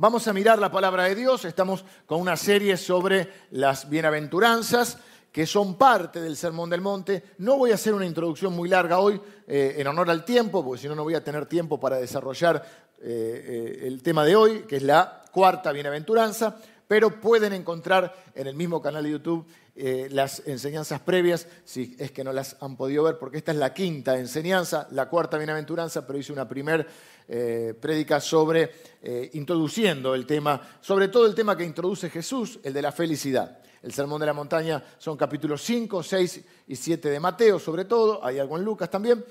Vamos 0.00 0.28
a 0.28 0.32
mirar 0.32 0.60
la 0.60 0.70
palabra 0.70 1.02
de 1.02 1.16
Dios. 1.16 1.44
Estamos 1.44 1.84
con 2.06 2.20
una 2.20 2.36
serie 2.36 2.76
sobre 2.76 3.28
las 3.50 3.90
bienaventuranzas 3.90 4.96
que 5.32 5.44
son 5.44 5.76
parte 5.76 6.20
del 6.20 6.36
Sermón 6.36 6.70
del 6.70 6.80
Monte. 6.80 7.24
No 7.38 7.58
voy 7.58 7.72
a 7.72 7.74
hacer 7.74 7.94
una 7.94 8.06
introducción 8.06 8.54
muy 8.54 8.68
larga 8.68 9.00
hoy 9.00 9.20
eh, 9.48 9.74
en 9.76 9.88
honor 9.88 10.08
al 10.08 10.24
tiempo, 10.24 10.64
porque 10.64 10.82
si 10.82 10.86
no, 10.86 10.94
no 10.94 11.02
voy 11.02 11.16
a 11.16 11.24
tener 11.24 11.46
tiempo 11.46 11.80
para 11.80 11.96
desarrollar 11.96 12.64
eh, 13.00 13.80
eh, 13.82 13.86
el 13.88 14.00
tema 14.04 14.24
de 14.24 14.36
hoy, 14.36 14.60
que 14.68 14.76
es 14.76 14.84
la 14.84 15.24
cuarta 15.32 15.72
bienaventuranza, 15.72 16.54
pero 16.86 17.20
pueden 17.20 17.52
encontrar 17.52 18.14
en 18.36 18.46
el 18.46 18.54
mismo 18.54 18.80
canal 18.80 19.02
de 19.02 19.10
YouTube 19.10 19.48
las 20.10 20.42
enseñanzas 20.46 20.98
previas, 20.98 21.46
si 21.64 21.94
es 22.00 22.10
que 22.10 22.24
no 22.24 22.32
las 22.32 22.56
han 22.60 22.76
podido 22.76 23.04
ver, 23.04 23.16
porque 23.16 23.38
esta 23.38 23.52
es 23.52 23.58
la 23.58 23.72
quinta 23.72 24.18
enseñanza, 24.18 24.88
la 24.90 25.08
cuarta 25.08 25.38
bienaventuranza, 25.38 26.04
pero 26.04 26.18
hice 26.18 26.32
una 26.32 26.48
primer 27.28 27.76
prédica 27.78 28.20
sobre, 28.20 28.72
introduciendo 29.34 30.14
el 30.14 30.24
tema, 30.24 30.78
sobre 30.80 31.08
todo 31.08 31.26
el 31.26 31.34
tema 31.34 31.56
que 31.56 31.64
introduce 31.64 32.08
Jesús, 32.08 32.58
el 32.62 32.72
de 32.72 32.80
la 32.80 32.90
felicidad. 32.90 33.58
El 33.82 33.92
Sermón 33.92 34.20
de 34.20 34.26
la 34.26 34.32
Montaña 34.32 34.82
son 34.96 35.16
capítulos 35.16 35.62
5, 35.62 36.02
6 36.02 36.44
y 36.68 36.74
7 36.74 37.10
de 37.10 37.20
Mateo, 37.20 37.58
sobre 37.58 37.84
todo, 37.84 38.24
hay 38.24 38.38
algo 38.38 38.56
en 38.56 38.64
Lucas 38.64 38.90
también, 38.90 39.24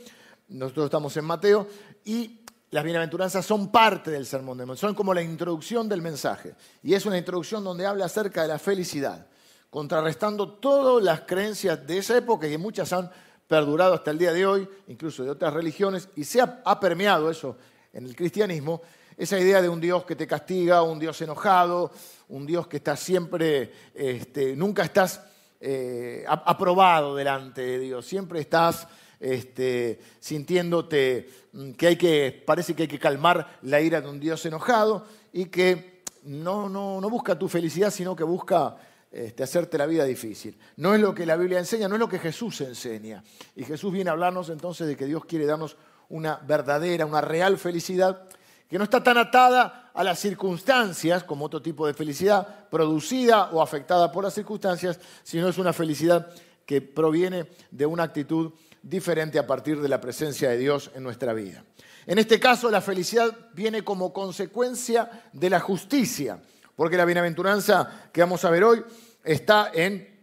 nosotros 0.50 0.86
estamos 0.86 1.18
en 1.18 1.26
Mateo, 1.26 1.68
y 2.05 2.40
las 2.70 2.84
bienaventuranzas 2.84 3.46
son 3.46 3.72
parte 3.72 4.12
del 4.12 4.26
Sermón 4.27 4.60
de 4.60 4.66
Montaña, 4.66 4.88
son 4.88 4.96
como 4.96 5.14
la 5.14 5.24
introducción 5.24 5.90
del 5.90 6.02
mensaje, 6.02 6.54
y 6.84 6.94
es 6.94 7.05
una 7.05 7.18
introducción 7.18 7.64
donde 7.64 7.86
habla 7.86 8.05
acerca 8.05 8.44
de 8.44 8.48
la 8.48 8.60
felicidad, 8.60 9.27
contrarrestando 9.70 10.54
todas 10.54 11.04
las 11.04 11.22
creencias 11.22 11.86
de 11.86 11.98
esa 11.98 12.16
época 12.16 12.48
y 12.48 12.58
muchas 12.58 12.94
han 12.94 13.10
perdurado 13.48 13.96
hasta 13.96 14.12
el 14.12 14.18
día 14.18 14.34
de 14.34 14.46
hoy, 14.46 14.70
incluso 14.88 15.24
de 15.24 15.32
otras 15.32 15.54
religiones, 15.54 16.10
y 16.16 16.24
se 16.24 16.41
ha 16.41 16.80
permeado 16.80 17.30
eso 17.30 17.58
en 17.98 18.06
el 18.06 18.16
cristianismo, 18.16 18.84
esa 19.18 19.40
idea 19.40 19.60
de 19.60 19.68
un 19.68 19.82
Dios 19.82 20.05
que 20.05 20.16
te 20.16 20.28
castiga, 20.28 20.84
un 20.84 21.00
Dios 21.00 21.20
enojado, 21.24 21.92
un 22.30 22.46
Dios 22.46 22.68
que 22.68 22.78
está 22.78 22.96
siempre, 22.96 23.72
este, 23.96 24.55
nunca 24.55 24.84
estás 24.84 25.20
eh, 25.60 26.24
aprobado 26.27 27.16
delante 27.16 27.63
de 27.63 27.80
Dios, 27.80 28.05
siempre 28.05 28.40
estás 28.40 28.88
este, 29.20 29.99
sintiéndote 30.20 31.27
mm, 31.54 31.71
que 31.71 31.88
hay 31.88 31.96
que, 31.96 32.44
parece 32.46 32.76
que 32.76 32.84
hay 32.84 32.88
que 32.88 32.99
calmar 32.99 33.58
la 33.63 33.82
ira 33.82 33.99
de 33.99 34.10
un 34.10 34.20
Dios 34.20 34.46
enojado 34.46 35.04
y 35.34 35.46
que 35.46 36.04
no, 36.26 36.70
no, 36.70 37.02
no 37.02 37.10
busca 37.10 37.40
tu 37.40 37.49
felicidad, 37.49 37.90
sino 37.90 38.16
que 38.16 38.24
busca 38.24 38.77
este, 39.10 39.41
hacerte 39.41 39.80
la 39.80 39.88
vida 39.88 40.05
difícil. 40.05 40.55
No 40.76 40.93
es 40.93 41.02
lo 41.02 41.16
que 41.16 41.26
la 41.26 41.36
Biblia 41.36 41.58
enseña, 41.58 41.88
no 41.88 41.96
es 41.96 41.99
lo 41.99 42.10
que 42.10 42.20
Jesús 42.20 42.62
enseña. 42.62 43.24
Y 43.55 43.64
Jesús 43.64 43.91
viene 43.91 44.12
a 44.12 44.14
hablarnos 44.14 44.49
entonces 44.52 44.86
de 44.86 44.96
que 44.96 45.08
Dios 45.08 45.26
quiere 45.26 45.48
darnos 45.48 45.77
una 46.10 46.38
verdadera, 46.38 47.05
una 47.05 47.22
real 47.22 47.58
felicidad 47.58 48.27
que 48.70 48.77
no 48.77 48.84
está 48.84 49.02
tan 49.02 49.18
atada 49.18 49.91
a 49.94 50.04
las 50.04 50.20
circunstancias 50.20 51.24
como 51.24 51.46
otro 51.46 51.62
tipo 51.62 51.88
de 51.88 51.94
felicidad 51.94 52.68
producida 52.70 53.49
o 53.52 53.62
afectada 53.62 54.12
por 54.12 54.24
las 54.24 54.34
circunstancias, 54.34 54.99
sino 55.24 55.48
es 55.48 55.58
una 55.58 55.74
felicidad 55.74 56.27
que 56.66 56.82
proviene 56.82 57.48
de 57.72 57.86
una 57.86 58.04
actitud 58.04 58.52
diferente 58.84 59.40
a 59.40 59.48
partir 59.48 59.82
de 59.82 59.88
la 59.88 60.02
presencia 60.02 60.49
de 60.49 60.58
Dios 60.58 60.91
en 60.96 61.04
nuestra 61.04 61.34
vida. 61.34 61.64
En 62.05 62.20
este 62.20 62.40
caso, 62.40 62.70
la 62.70 62.82
felicidad 62.82 63.36
viene 63.54 63.84
como 63.84 64.14
consecuencia 64.14 65.30
de 65.34 65.50
la 65.50 65.59
justicia, 65.59 66.40
porque 66.75 66.97
la 66.97 67.06
bienaventuranza 67.06 68.09
que 68.12 68.22
vamos 68.22 68.44
a 68.46 68.50
ver 68.50 68.64
hoy 68.64 68.84
está 69.24 69.72
en 69.74 70.16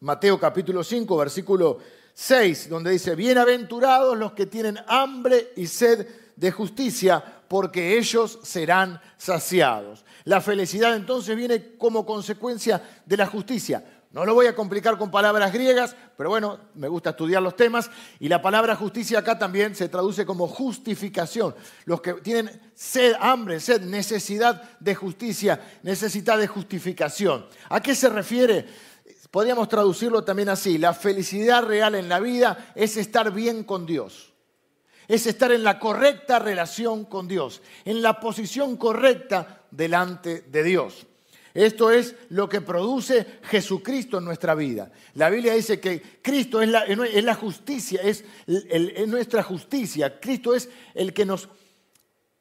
Mateo 0.00 0.38
capítulo 0.38 0.84
5, 0.84 1.16
versículo 1.16 1.78
6, 2.14 2.68
donde 2.68 2.92
dice, 2.92 3.14
bienaventurados 3.16 4.16
los 4.16 4.32
que 4.32 4.46
tienen 4.46 4.78
hambre 4.86 5.52
y 5.56 5.66
sed 5.66 6.06
de 6.36 6.50
justicia, 6.50 7.22
porque 7.48 7.98
ellos 7.98 8.38
serán 8.42 9.00
saciados. 9.18 10.04
La 10.24 10.40
felicidad 10.40 10.96
entonces 10.96 11.36
viene 11.36 11.76
como 11.76 12.06
consecuencia 12.06 12.80
de 13.04 13.16
la 13.16 13.26
justicia. 13.26 13.84
No 14.14 14.24
lo 14.24 14.32
voy 14.32 14.46
a 14.46 14.54
complicar 14.54 14.96
con 14.96 15.10
palabras 15.10 15.52
griegas, 15.52 15.96
pero 16.16 16.30
bueno, 16.30 16.60
me 16.76 16.86
gusta 16.86 17.10
estudiar 17.10 17.42
los 17.42 17.56
temas. 17.56 17.90
Y 18.20 18.28
la 18.28 18.40
palabra 18.40 18.76
justicia 18.76 19.18
acá 19.18 19.36
también 19.36 19.74
se 19.74 19.88
traduce 19.88 20.24
como 20.24 20.46
justificación. 20.46 21.52
Los 21.84 22.00
que 22.00 22.14
tienen 22.14 22.48
sed, 22.76 23.14
hambre, 23.18 23.58
sed, 23.58 23.80
necesidad 23.80 24.78
de 24.78 24.94
justicia, 24.94 25.60
necesidad 25.82 26.38
de 26.38 26.46
justificación. 26.46 27.44
¿A 27.68 27.80
qué 27.80 27.96
se 27.96 28.08
refiere? 28.08 28.66
Podríamos 29.34 29.68
traducirlo 29.68 30.22
también 30.22 30.48
así. 30.48 30.78
La 30.78 30.94
felicidad 30.94 31.64
real 31.64 31.96
en 31.96 32.08
la 32.08 32.20
vida 32.20 32.70
es 32.76 32.96
estar 32.96 33.32
bien 33.32 33.64
con 33.64 33.84
Dios 33.84 34.30
es 35.08 35.26
estar 35.26 35.52
en 35.52 35.64
la 35.64 35.78
correcta 35.78 36.38
relación 36.38 37.04
con 37.04 37.28
Dios, 37.28 37.60
en 37.84 38.00
la 38.00 38.20
posición 38.20 38.78
correcta 38.78 39.64
delante 39.70 40.42
de 40.42 40.62
Dios. 40.62 41.06
Esto 41.52 41.90
es 41.90 42.14
lo 42.30 42.48
que 42.48 42.62
produce 42.62 43.26
Jesucristo 43.42 44.16
en 44.16 44.24
nuestra 44.24 44.54
vida. 44.54 44.90
La 45.12 45.28
Biblia 45.28 45.52
dice 45.52 45.78
que 45.78 46.00
Cristo 46.22 46.62
es 46.62 46.70
la, 46.70 47.34
justicia, 47.34 48.00
es, 48.02 48.24
es 48.46 49.08
nuestra 49.08 49.42
justicia. 49.42 50.18
Cristo 50.18 50.54
es 50.54 50.70
el 50.94 51.12
que 51.12 51.26
nos 51.26 51.50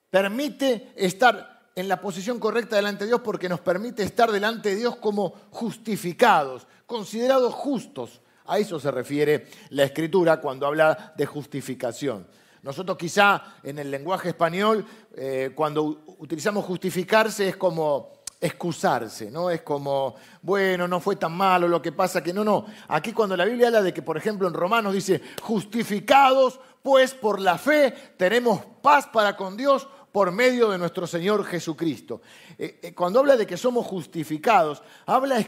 permite 0.09 0.93
estar 0.95 1.52
en 1.75 1.87
la 1.87 1.99
posición 1.99 2.39
correcta 2.39 2.75
delante 2.75 3.03
de 3.03 3.09
Dios 3.09 3.21
porque 3.21 3.49
nos 3.49 3.59
permite 3.59 4.03
estar 4.03 4.31
delante 4.31 4.69
de 4.69 4.75
Dios 4.75 4.95
como 4.97 5.33
justificados, 5.49 6.67
considerados 6.85 7.53
justos. 7.53 8.21
A 8.45 8.59
eso 8.59 8.79
se 8.79 8.91
refiere 8.91 9.47
la 9.69 9.83
Escritura 9.83 10.39
cuando 10.39 10.67
habla 10.67 11.13
de 11.17 11.25
justificación. 11.25 12.27
Nosotros 12.61 12.97
quizá 12.97 13.55
en 13.63 13.79
el 13.79 13.91
lenguaje 13.91 14.29
español, 14.29 14.85
eh, 15.15 15.51
cuando 15.55 16.03
utilizamos 16.19 16.63
justificarse 16.65 17.49
es 17.49 17.57
como 17.57 18.13
excusarse, 18.39 19.31
¿no? 19.31 19.49
Es 19.49 19.61
como, 19.61 20.15
bueno, 20.41 20.85
no 20.87 20.99
fue 20.99 21.15
tan 21.15 21.31
malo 21.31 21.67
lo 21.67 21.81
que 21.81 21.93
pasa 21.93 22.21
que 22.21 22.33
no, 22.33 22.43
no. 22.43 22.65
Aquí 22.89 23.13
cuando 23.13 23.37
la 23.37 23.45
Biblia 23.45 23.67
habla 23.67 23.81
de 23.81 23.93
que, 23.93 24.01
por 24.01 24.17
ejemplo, 24.17 24.47
en 24.47 24.53
Romanos 24.53 24.93
dice, 24.93 25.21
justificados 25.41 26.59
pues 26.83 27.13
por 27.13 27.39
la 27.39 27.57
fe 27.57 27.91
tenemos 28.17 28.61
paz 28.81 29.07
para 29.07 29.37
con 29.37 29.55
Dios 29.55 29.87
por 30.13 30.31
medio 30.31 30.69
de 30.69 30.77
nuestro 30.77 31.07
Señor 31.07 31.43
Jesucristo. 31.43 32.21
Eh, 32.57 32.79
eh, 32.83 32.93
cuando 32.93 33.19
habla 33.19 33.35
de 33.35 33.47
que 33.47 33.57
somos 33.57 33.85
justificados, 33.87 34.83
habla 35.07 35.43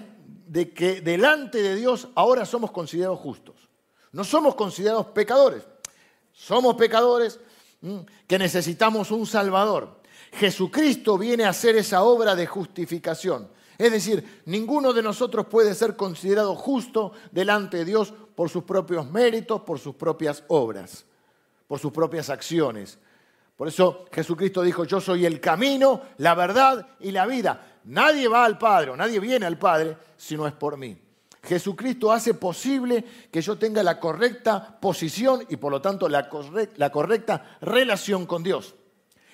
de 0.47 0.73
que 0.73 1.01
delante 1.01 1.61
de 1.61 1.75
Dios 1.75 2.07
ahora 2.15 2.45
somos 2.45 2.71
considerados 2.71 3.19
justos. 3.19 3.69
No 4.11 4.23
somos 4.23 4.55
considerados 4.55 5.05
pecadores. 5.07 5.61
Somos 6.33 6.75
pecadores 6.75 7.39
que 8.25 8.39
necesitamos 8.39 9.11
un 9.11 9.27
Salvador. 9.27 10.01
Jesucristo 10.31 11.19
viene 11.19 11.43
a 11.43 11.49
hacer 11.49 11.75
esa 11.75 12.03
obra 12.03 12.35
de 12.35 12.47
justificación. 12.47 13.47
Es 13.77 13.91
decir, 13.91 14.41
ninguno 14.45 14.93
de 14.93 15.03
nosotros 15.03 15.45
puede 15.45 15.75
ser 15.75 15.95
considerado 15.95 16.55
justo 16.55 17.11
delante 17.31 17.77
de 17.77 17.85
Dios 17.85 18.13
por 18.33 18.49
sus 18.49 18.63
propios 18.63 19.11
méritos, 19.11 19.61
por 19.61 19.77
sus 19.77 19.93
propias 19.93 20.43
obras, 20.47 21.05
por 21.67 21.77
sus 21.77 21.91
propias 21.91 22.31
acciones. 22.31 22.97
Por 23.55 23.67
eso 23.69 24.05
Jesucristo 24.11 24.61
dijo, 24.61 24.83
yo 24.83 24.99
soy 24.99 25.25
el 25.25 25.39
camino, 25.39 26.01
la 26.17 26.35
verdad 26.35 26.87
y 26.99 27.11
la 27.11 27.25
vida. 27.25 27.79
Nadie 27.85 28.27
va 28.27 28.43
al 28.43 28.57
Padre, 28.57 28.95
nadie 28.97 29.19
viene 29.19 29.45
al 29.45 29.57
Padre 29.57 29.97
si 30.17 30.35
no 30.35 30.45
es 30.45 30.53
por 30.53 30.77
mí. 30.77 30.97
Jesucristo 31.45 32.11
hace 32.11 32.33
posible 32.33 33.03
que 33.31 33.41
yo 33.41 33.57
tenga 33.57 33.83
la 33.83 33.99
correcta 33.99 34.77
posición 34.79 35.45
y 35.47 35.57
por 35.57 35.71
lo 35.71 35.81
tanto 35.81 36.09
la, 36.09 36.27
correcta 36.29 37.57
relación 37.61 38.25
con 38.25 38.43
Dios. 38.43 38.75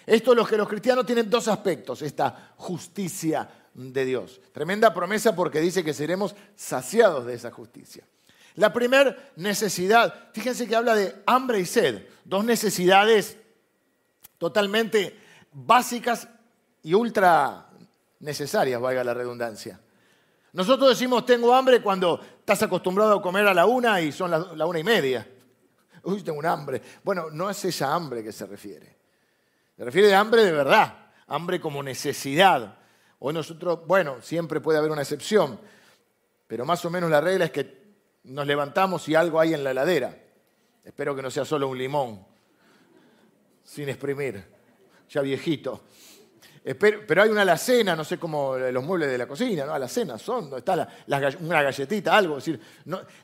Esto 0.05 0.31
es 0.31 0.37
lo 0.37 0.45
que 0.45 0.57
los 0.57 0.67
cristianos 0.67 1.05
tienen 1.05 1.29
dos 1.29 1.47
aspectos, 1.47 2.01
esta 2.01 2.53
justicia 2.57 3.49
de 3.73 4.05
Dios. 4.05 4.41
Tremenda 4.51 4.93
promesa 4.93 5.35
porque 5.35 5.61
dice 5.61 5.83
que 5.83 5.93
seremos 5.93 6.35
saciados 6.55 7.25
de 7.25 7.35
esa 7.35 7.51
justicia. 7.51 8.03
La 8.55 8.73
primera 8.73 9.31
necesidad, 9.37 10.29
fíjense 10.33 10.67
que 10.67 10.75
habla 10.75 10.95
de 10.95 11.15
hambre 11.25 11.59
y 11.59 11.65
sed, 11.65 12.05
dos 12.25 12.43
necesidades 12.43 13.37
totalmente 14.41 15.15
básicas 15.51 16.27
y 16.81 16.95
ultra 16.95 17.69
necesarias, 18.21 18.81
valga 18.81 19.03
la 19.03 19.13
redundancia. 19.13 19.79
Nosotros 20.53 20.89
decimos 20.89 21.27
tengo 21.27 21.53
hambre 21.53 21.79
cuando 21.79 22.19
estás 22.39 22.63
acostumbrado 22.63 23.19
a 23.19 23.21
comer 23.21 23.45
a 23.45 23.53
la 23.53 23.67
una 23.67 24.01
y 24.01 24.11
son 24.11 24.31
la, 24.31 24.65
una 24.65 24.79
y 24.79 24.83
media. 24.83 25.29
Uy, 26.05 26.23
tengo 26.23 26.39
un 26.39 26.45
hambre. 26.47 26.81
Bueno, 27.03 27.29
no 27.29 27.51
es 27.51 27.63
esa 27.65 27.93
hambre 27.93 28.23
que 28.23 28.31
se 28.31 28.47
refiere. 28.47 28.97
Se 29.77 29.85
refiere 29.85 30.11
a 30.15 30.19
hambre 30.19 30.43
de 30.43 30.53
verdad, 30.53 31.11
hambre 31.27 31.61
como 31.61 31.83
necesidad. 31.83 32.79
Hoy 33.19 33.35
nosotros, 33.35 33.85
bueno, 33.85 34.23
siempre 34.23 34.59
puede 34.59 34.79
haber 34.79 34.89
una 34.89 35.03
excepción, 35.03 35.59
pero 36.47 36.65
más 36.65 36.83
o 36.83 36.89
menos 36.89 37.11
la 37.11 37.21
regla 37.21 37.45
es 37.45 37.51
que 37.51 37.93
nos 38.23 38.47
levantamos 38.47 39.07
y 39.07 39.13
algo 39.13 39.39
hay 39.39 39.53
en 39.53 39.63
la 39.63 39.69
heladera. 39.69 40.17
Espero 40.83 41.15
que 41.15 41.21
no 41.21 41.29
sea 41.29 41.45
solo 41.45 41.67
un 41.67 41.77
limón, 41.77 42.30
sin 43.71 43.87
exprimir, 43.87 44.43
ya 45.09 45.21
viejito. 45.21 45.83
Pero 46.61 47.23
hay 47.23 47.29
una 47.29 47.43
alacena, 47.43 47.95
no 47.95 48.03
sé 48.03 48.17
cómo 48.17 48.57
los 48.57 48.83
muebles 48.83 49.09
de 49.09 49.17
la 49.17 49.25
cocina, 49.25 49.65
¿no? 49.65 49.73
Alacena 49.73 50.17
son, 50.17 50.53
está 50.57 50.89
una 51.39 51.63
galletita, 51.63 52.17
algo. 52.17 52.35
decir, 52.35 52.59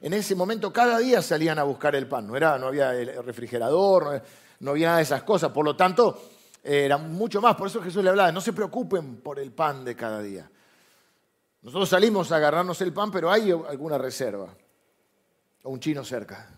en 0.01 0.13
ese 0.13 0.35
momento 0.35 0.71
cada 0.71 0.99
día 0.99 1.21
salían 1.21 1.59
a 1.59 1.63
buscar 1.63 1.95
el 1.95 2.07
pan, 2.07 2.27
no, 2.27 2.38
era, 2.38 2.57
no 2.57 2.67
había 2.67 2.95
el 2.95 3.21
refrigerador, 3.25 4.23
no, 4.61 4.71
había 4.71 4.88
nada 4.88 4.97
de 4.99 5.03
esas 5.03 5.23
cosas. 5.23 5.51
Por 5.51 5.65
lo 5.65 5.75
tanto, 5.75 6.17
era 6.63 6.97
mucho 6.97 7.41
más. 7.41 7.57
Por 7.57 7.67
eso 7.67 7.81
Jesús 7.81 8.01
le 8.01 8.09
hablaba, 8.09 8.31
no 8.31 8.39
se 8.39 8.53
preocupen 8.53 9.17
por 9.17 9.39
el 9.39 9.51
pan 9.51 9.83
de 9.83 9.97
cada 9.97 10.21
día. 10.21 10.49
Nosotros 11.61 11.89
salimos 11.89 12.31
a 12.31 12.38
agarrarnos 12.38 12.79
el 12.79 12.94
pan, 12.94 13.11
pero 13.11 13.29
hay 13.29 13.51
alguna 13.51 13.97
reserva. 13.97 14.47
O 15.63 15.71
un 15.71 15.79
chino 15.81 16.05
cerca. 16.05 16.57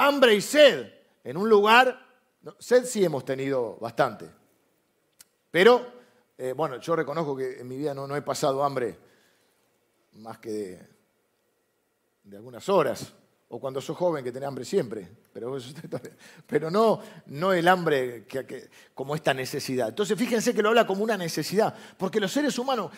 Hambre 0.00 0.32
y 0.32 0.40
sed 0.40 0.92
en 1.24 1.36
un 1.36 1.48
lugar, 1.48 2.00
sed 2.60 2.84
sí 2.84 3.04
hemos 3.04 3.24
tenido 3.24 3.76
bastante. 3.80 4.30
Pero, 5.50 5.84
eh, 6.38 6.52
bueno, 6.56 6.76
yo 6.76 6.94
reconozco 6.94 7.36
que 7.36 7.58
en 7.58 7.66
mi 7.66 7.76
vida 7.76 7.94
no, 7.94 8.14
he 8.14 8.22
pasado 8.22 8.62
hambre 8.62 8.96
más 10.12 10.38
que 10.38 10.78
de, 12.22 12.36
algunas 12.36 12.68
horas 12.68 13.12
o 13.48 13.58
cuando 13.58 13.80
sos 13.80 13.96
joven 13.96 14.22
que 14.22 14.30
tenés 14.30 14.46
hambre 14.46 14.64
siempre, 14.64 15.10
pero, 15.32 15.56
pero 16.46 16.70
no, 16.70 17.00
no 17.26 17.52
el 17.52 17.66
hambre 17.66 18.24
que, 18.24 18.70
como 18.94 19.16
esta 19.16 19.34
necesidad. 19.34 19.88
Entonces 19.88 20.16
fíjense 20.16 20.54
que 20.54 20.62
lo 20.62 20.68
habla 20.68 20.86
como 20.86 21.02
una 21.02 21.16
necesidad, 21.16 21.74
porque 21.96 22.20
los 22.20 22.30
seres 22.30 22.56
humanos, 22.56 22.92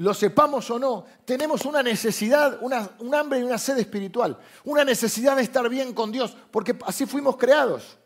lo 0.00 0.14
sepamos 0.14 0.70
o 0.70 0.78
no, 0.78 1.04
tenemos 1.24 1.64
una 1.64 1.82
necesidad, 1.82 2.58
una, 2.62 2.90
un 2.98 3.14
hambre 3.14 3.40
y 3.40 3.42
una 3.42 3.58
sed 3.58 3.78
espiritual, 3.78 4.38
una 4.64 4.84
necesidad 4.84 5.36
de 5.36 5.42
estar 5.42 5.68
bien 5.68 5.92
con 5.92 6.10
Dios, 6.10 6.36
porque 6.50 6.76
así 6.86 7.06
fuimos 7.06 7.36
creados. 7.36 7.98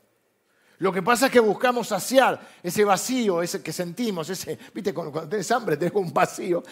Lo 0.79 0.93
que 0.93 1.02
pasa 1.02 1.26
es 1.26 1.32
que 1.32 1.41
buscamos 1.41 1.88
saciar 1.88 2.41
ese 2.62 2.85
vacío, 2.85 3.43
ese 3.43 3.62
que 3.62 3.73
sentimos, 3.73 4.29
ese, 4.29 4.58
viste, 4.75 4.93
cuando, 4.93 5.29
tenés 5.29 5.50
hambre 5.52 5.76
tenés 5.76 5.94
un 5.94 6.12
vacío, 6.12 6.62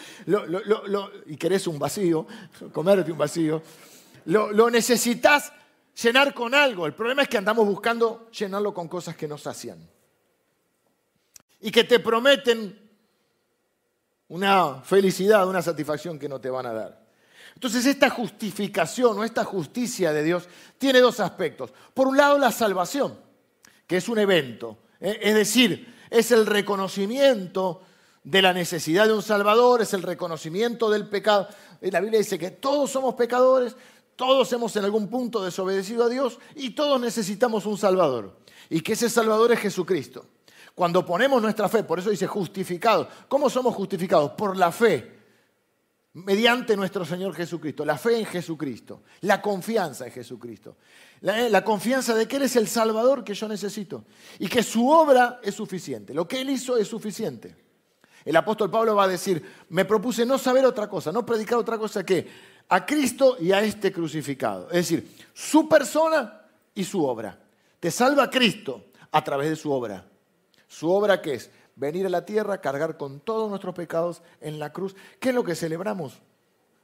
y 1.26 1.36
querés 1.36 1.66
un 1.66 1.78
vacío, 1.78 2.26
comerte 2.72 3.12
un 3.12 3.18
vacío 3.18 3.62
lo, 4.26 4.70
necesitas 4.70 5.52
llenar 6.00 6.34
con 6.34 6.54
algo. 6.54 6.86
El 6.86 6.94
problema 6.94 7.22
es 7.22 7.28
que 7.28 7.38
andamos 7.38 7.66
buscando 7.66 8.30
llenarlo 8.30 8.72
con 8.72 8.88
cosas 8.88 9.16
que 9.16 9.28
nos 9.28 9.42
sacian. 9.42 9.78
Y 11.60 11.70
que 11.70 11.84
te 11.84 12.00
prometen 12.00 12.81
una 14.32 14.81
felicidad, 14.82 15.46
una 15.46 15.61
satisfacción 15.61 16.19
que 16.19 16.26
no 16.26 16.40
te 16.40 16.49
van 16.49 16.64
a 16.64 16.73
dar. 16.73 17.02
Entonces 17.55 17.84
esta 17.84 18.08
justificación 18.08 19.19
o 19.19 19.25
esta 19.25 19.44
justicia 19.44 20.11
de 20.11 20.23
Dios 20.23 20.49
tiene 20.79 21.00
dos 21.00 21.20
aspectos. 21.20 21.70
Por 21.93 22.08
un 22.08 22.17
lado 22.17 22.38
la 22.38 22.50
salvación, 22.50 23.19
que 23.87 23.99
es 23.99 24.08
un 24.08 24.19
evento. 24.19 24.79
¿eh? 25.00 25.19
Es 25.20 25.34
decir, 25.34 25.94
es 26.08 26.32
el 26.32 26.46
reconocimiento 26.46 27.82
de 28.25 28.40
la 28.40 28.55
necesidad 28.55 29.06
de 29.06 29.12
un 29.12 29.23
Salvador, 29.23 29.82
es 29.82 29.93
el 29.93 30.02
reconocimiento 30.02 30.88
del 30.88 31.11
pecado. 31.11 31.49
La 31.82 32.00
Biblia 32.00 32.19
dice 32.19 32.38
que 32.38 32.52
todos 32.52 32.90
somos 32.90 33.14
pecadores, 33.14 33.76
todos 34.17 34.50
hemos 34.55 34.75
en 34.76 34.85
algún 34.85 35.08
punto 35.08 35.44
desobedecido 35.44 36.05
a 36.05 36.08
Dios 36.08 36.38
y 36.55 36.70
todos 36.70 36.99
necesitamos 36.99 37.67
un 37.67 37.76
Salvador. 37.76 38.38
Y 38.70 38.81
que 38.81 38.94
ese 38.94 39.11
Salvador 39.11 39.52
es 39.52 39.58
Jesucristo. 39.58 40.25
Cuando 40.74 41.04
ponemos 41.04 41.40
nuestra 41.42 41.69
fe, 41.69 41.84
por 41.84 41.98
eso 41.98 42.10
dice 42.10 42.26
justificado. 42.26 43.08
¿Cómo 43.28 43.50
somos 43.50 43.74
justificados? 43.74 44.32
Por 44.32 44.56
la 44.56 44.72
fe, 44.72 45.12
mediante 46.14 46.76
nuestro 46.76 47.04
Señor 47.04 47.34
Jesucristo. 47.34 47.84
La 47.84 47.98
fe 47.98 48.19
en 48.19 48.26
Jesucristo, 48.26 49.02
la 49.22 49.42
confianza 49.42 50.06
en 50.06 50.12
Jesucristo. 50.12 50.76
La, 51.20 51.48
la, 51.48 51.62
confianza 51.62 52.14
de 52.14 52.26
que 52.26 52.36
Él 52.36 52.42
es 52.42 52.56
el 52.56 52.69
Salvador 52.69 53.22
que 53.22 53.34
yo 53.34 53.46
necesito 53.48 54.04
y 54.38 54.48
que 54.48 54.62
su 54.62 54.88
obra 54.88 55.40
es 55.42 55.54
suficiente. 55.54 56.14
Lo 56.14 56.26
que 56.26 56.40
Él 56.40 56.50
hizo 56.50 56.76
es 56.76 56.88
suficiente. 56.88 57.54
El 58.25 58.36
apóstol 58.36 58.70
Pablo 58.70 58.94
va 58.94 59.04
a 59.04 59.08
decir, 59.08 59.44
me 59.68 59.84
propuse 59.84 60.25
no 60.25 60.38
saber 60.38 60.64
otra 60.64 60.88
cosa, 60.88 61.12
no 61.12 61.26
predicar 61.26 61.58
otra 61.58 61.78
cosa 61.78 62.04
que 62.04 62.26
a 62.68 62.86
Cristo 62.86 63.36
y 63.40 63.52
a 63.52 63.62
este 63.62 63.92
crucificado. 63.92 64.68
Es 64.70 64.88
decir, 64.88 65.16
su 65.34 65.68
persona 65.68 66.42
y 66.75 66.84
su 66.84 67.04
obra. 67.04 67.38
Te 67.80 67.90
salva 67.90 68.30
Cristo 68.30 68.86
a 69.10 69.22
través 69.22 69.50
de 69.50 69.56
su 69.56 69.70
obra. 69.70 70.04
¿Su 70.72 70.90
obra 70.90 71.20
qué 71.20 71.34
es? 71.34 71.50
Venir 71.76 72.06
a 72.06 72.08
la 72.08 72.24
tierra, 72.24 72.62
cargar 72.62 72.96
con 72.96 73.20
todos 73.20 73.50
nuestros 73.50 73.74
pecados 73.74 74.22
en 74.40 74.58
la 74.58 74.72
cruz. 74.72 74.96
¿Qué 75.20 75.28
es 75.28 75.34
lo 75.34 75.44
que 75.44 75.54
celebramos 75.54 76.22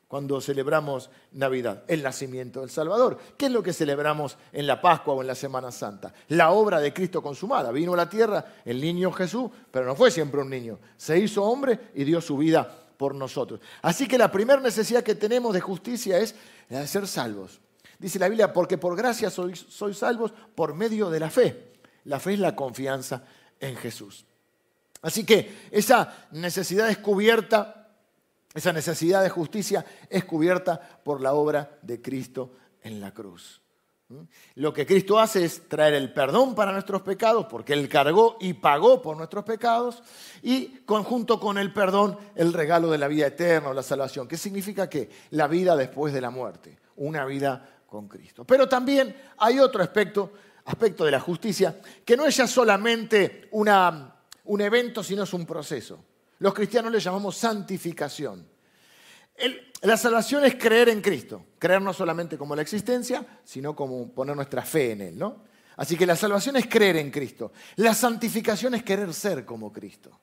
cuando 0.09 0.43
celebramos 0.43 1.09
Navidad? 1.33 1.85
El 1.89 2.03
nacimiento 2.03 2.61
del 2.61 2.69
Salvador. 2.69 3.19
¿Qué 3.39 3.47
es 3.47 3.53
lo 3.53 3.63
que 3.63 3.73
celebramos 3.73 4.37
en 4.53 4.67
la 4.67 4.83
Pascua 4.83 5.15
o 5.15 5.23
en 5.23 5.27
la 5.27 5.35
Semana 5.35 5.73
Santa? 5.73 6.13
La 6.29 6.51
obra 6.51 6.81
de 6.81 6.93
Cristo 6.93 7.23
consumada. 7.23 7.73
Vino 7.73 7.95
a 7.95 7.97
la 7.97 8.11
tierra 8.11 8.45
el 8.67 8.79
niño 8.79 9.11
Jesús, 9.11 9.51
pero 9.71 9.87
no 9.87 9.97
fue 9.97 10.11
siempre 10.11 10.43
un 10.43 10.51
niño. 10.51 10.79
Se 10.99 11.19
hizo 11.19 11.43
hombre 11.43 11.89
y 11.95 12.05
dio 12.05 12.21
su 12.21 12.37
vida 12.37 12.71
por 12.99 13.15
nosotros. 13.15 13.59
Así 13.81 14.07
que 14.07 14.19
la 14.19 14.31
primera 14.31 14.61
necesidad 14.61 15.03
que 15.03 15.15
tenemos 15.15 15.55
de 15.55 15.63
justicia 15.63 16.19
es 16.19 16.35
la 16.69 16.81
de 16.81 16.87
ser 16.87 17.07
salvos. 17.09 17.59
Dice 17.99 18.19
la 18.19 18.29
Biblia, 18.29 18.53
porque 18.53 18.77
por 18.77 18.95
gracia 18.95 19.31
sois, 19.31 19.65
sois 19.71 19.97
salvos 19.97 20.35
por 20.55 20.75
medio 20.75 21.09
de 21.09 21.21
la 21.21 21.31
fe. 21.31 21.69
La 22.05 22.21
fe 22.21 22.35
es 22.35 22.39
la 22.39 22.55
confianza 22.55 23.25
en 23.61 23.77
Jesús. 23.77 24.25
Así 25.03 25.25
que 25.25 25.69
esa 25.71 26.27
necesidad 26.33 26.91
es 26.91 26.99
cubierta, 26.99 27.89
esa 28.55 28.73
necesidad 28.73 29.23
de 29.23 29.31
justicia 29.31 29.85
es 30.11 30.25
cubierta 30.25 30.81
por 31.05 31.21
la 31.21 31.35
obra 31.35 31.79
de 31.83 32.03
Cristo 32.03 32.53
en 32.83 33.01
la 33.01 33.13
cruz. 33.13 33.63
¿Mm? 34.09 34.23
Lo 34.57 34.73
que 34.73 34.87
Cristo 34.87 35.19
hace 35.19 35.45
es 35.45 35.69
traer 35.69 35.95
el 35.95 36.13
perdón 36.13 36.55
para 36.55 36.73
nuestros 36.73 37.03
pecados, 37.03 37.47
porque 37.47 37.75
Él 37.75 37.89
cargó 37.89 38.39
y 38.41 38.55
pagó 38.55 39.01
por 39.03 39.17
nuestros 39.17 39.45
pecados, 39.45 40.03
y 40.43 40.79
conjunto 40.87 41.39
con 41.39 41.59
el 41.59 41.73
perdón, 41.73 42.19
el 42.35 42.53
regalo 42.53 42.91
de 42.91 42.99
la 42.99 43.07
vida 43.07 43.27
eterna 43.27 43.73
la 43.75 43.83
salvación. 43.83 44.27
¿Qué 44.27 44.37
significa 44.37 44.89
que 44.89 45.11
La 45.31 45.47
vida 45.47 45.77
después 45.77 46.13
de 46.13 46.21
la 46.21 46.31
muerte, 46.31 46.79
una 46.97 47.25
vida 47.25 47.79
con 47.89 48.07
Cristo. 48.07 48.45
Pero 48.45 48.69
también 48.69 49.17
hay 49.39 49.59
otro 49.59 49.83
aspecto, 49.83 50.33
aspecto 50.69 51.05
de 51.05 51.11
la 51.11 51.21
justicia, 51.21 51.81
que 52.05 52.17
no 52.17 52.27
es 52.27 52.37
ya 52.37 52.47
solamente 52.47 53.49
una, 53.53 54.17
un 54.45 54.61
evento, 54.61 55.03
sino 55.03 55.25
es 55.25 55.33
un 55.33 55.45
proceso. 55.45 56.05
Los 56.39 56.55
cristianos 56.55 56.93
le 56.93 57.01
llamamos 57.01 57.37
santificación 57.37 58.59
la 59.83 59.97
salvación 59.97 60.45
es 60.45 60.57
creer 60.57 60.89
en 60.89 61.01
Cristo, 61.01 61.47
creer 61.59 61.81
no 61.81 61.93
solamente 61.93 62.37
como 62.37 62.57
la 62.57 62.63
existencia, 62.63 63.25
sino 63.45 63.77
como 63.77 64.13
poner 64.13 64.35
nuestra 64.35 64.63
fe 64.63 64.93
en 64.93 65.01
Él, 65.01 65.19
¿no? 65.19 65.45
Así 65.77 65.97
que 65.97 66.07
la 66.07 66.17
salvación 66.17 66.57
es 66.57 66.67
creer 66.67 66.97
en 66.97 67.13
Cristo. 67.13 67.53
La 67.77 67.95
santificación 67.95 68.75
es 68.75 68.83
querer 68.83 69.15
ser 69.15 69.45
como 69.45 69.73
Cristo, 69.73 70.19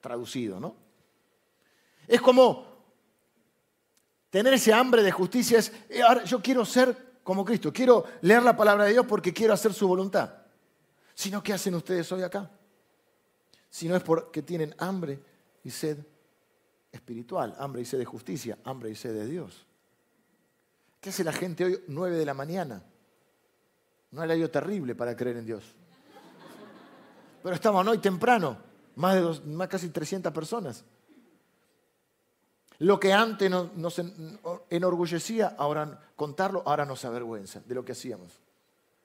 traducido, 0.00 0.58
¿no? 0.58 0.76
Es 2.08 2.22
como 2.22 2.72
tener 4.30 4.54
ese 4.54 4.72
hambre 4.72 5.02
de 5.02 5.12
justicia, 5.12 5.58
es, 5.58 5.70
eh, 5.90 6.02
yo 6.24 6.40
quiero 6.40 6.64
ser 6.64 7.13
como 7.24 7.44
Cristo, 7.44 7.72
quiero 7.72 8.04
leer 8.20 8.42
la 8.42 8.56
palabra 8.56 8.84
de 8.84 8.92
Dios 8.92 9.06
porque 9.06 9.32
quiero 9.32 9.54
hacer 9.54 9.72
su 9.72 9.88
voluntad. 9.88 10.30
Si 11.14 11.30
no, 11.30 11.42
¿qué 11.42 11.54
hacen 11.54 11.74
ustedes 11.74 12.10
hoy 12.12 12.22
acá? 12.22 12.50
Si 13.70 13.88
no 13.88 13.96
es 13.96 14.02
porque 14.02 14.42
tienen 14.42 14.74
hambre 14.78 15.18
y 15.64 15.70
sed 15.70 15.98
espiritual, 16.92 17.56
hambre 17.58 17.82
y 17.82 17.84
sed 17.84 17.98
de 17.98 18.04
justicia, 18.04 18.58
hambre 18.64 18.90
y 18.90 18.94
sed 18.94 19.14
de 19.14 19.26
Dios. 19.26 19.66
¿Qué 21.00 21.10
hace 21.10 21.24
la 21.24 21.32
gente 21.32 21.64
hoy 21.64 21.80
9 21.88 22.16
de 22.16 22.24
la 22.24 22.34
mañana? 22.34 22.82
No 24.10 24.22
hay 24.22 24.30
algo 24.30 24.48
terrible 24.48 24.94
para 24.94 25.16
creer 25.16 25.38
en 25.38 25.46
Dios. 25.46 25.64
Pero 27.42 27.54
estaban 27.54 27.86
hoy 27.88 27.98
temprano, 27.98 28.56
más 28.96 29.14
de 29.14 29.20
dos, 29.20 29.44
más 29.44 29.68
casi 29.68 29.88
300 29.88 30.32
personas. 30.32 30.84
Lo 32.78 32.98
que 32.98 33.12
antes 33.12 33.50
nos, 33.50 34.02
enorgullecía, 34.70 35.54
ahora 35.58 36.00
contarlo, 36.16 36.62
ahora 36.66 36.84
nos 36.84 37.04
avergüenza 37.04 37.60
de 37.64 37.74
lo 37.74 37.84
que 37.84 37.92
hacíamos. 37.92 38.40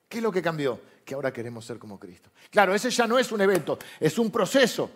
¿Qué 0.07 0.17
es 0.17 0.23
lo 0.23 0.31
que 0.31 0.41
cambió? 0.41 0.79
Que 1.05 1.13
ahora 1.13 1.31
queremos 1.31 1.65
ser 1.65 1.77
como 1.77 1.99
Cristo. 1.99 2.31
Claro, 2.49 2.73
ese 2.73 2.89
ya 2.89 3.05
no 3.05 3.19
es 3.19 3.31
un 3.31 3.41
evento, 3.41 3.77
es 3.99 4.17
un 4.17 4.31
proceso. 4.31 4.89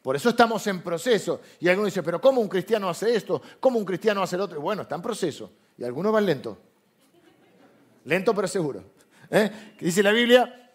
Por 0.00 0.16
eso 0.16 0.30
estamos 0.30 0.66
en 0.66 0.82
proceso. 0.82 1.40
Y 1.60 1.68
algunos 1.68 1.92
dicen, 1.92 2.04
pero 2.04 2.20
¿cómo 2.20 2.40
un 2.40 2.48
cristiano 2.48 2.88
hace 2.88 3.14
esto? 3.14 3.40
¿Cómo 3.60 3.78
un 3.78 3.84
cristiano 3.84 4.22
hace 4.22 4.36
lo 4.36 4.44
otro? 4.44 4.60
bueno, 4.60 4.82
está 4.82 4.94
en 4.94 5.02
proceso. 5.02 5.50
Y 5.76 5.84
algunos 5.84 6.12
van 6.12 6.26
lento. 6.26 6.58
Lento 8.04 8.34
pero 8.34 8.48
seguro. 8.48 8.84
¿Eh? 9.30 9.74
Dice 9.80 10.02
la 10.02 10.12
Biblia, 10.12 10.72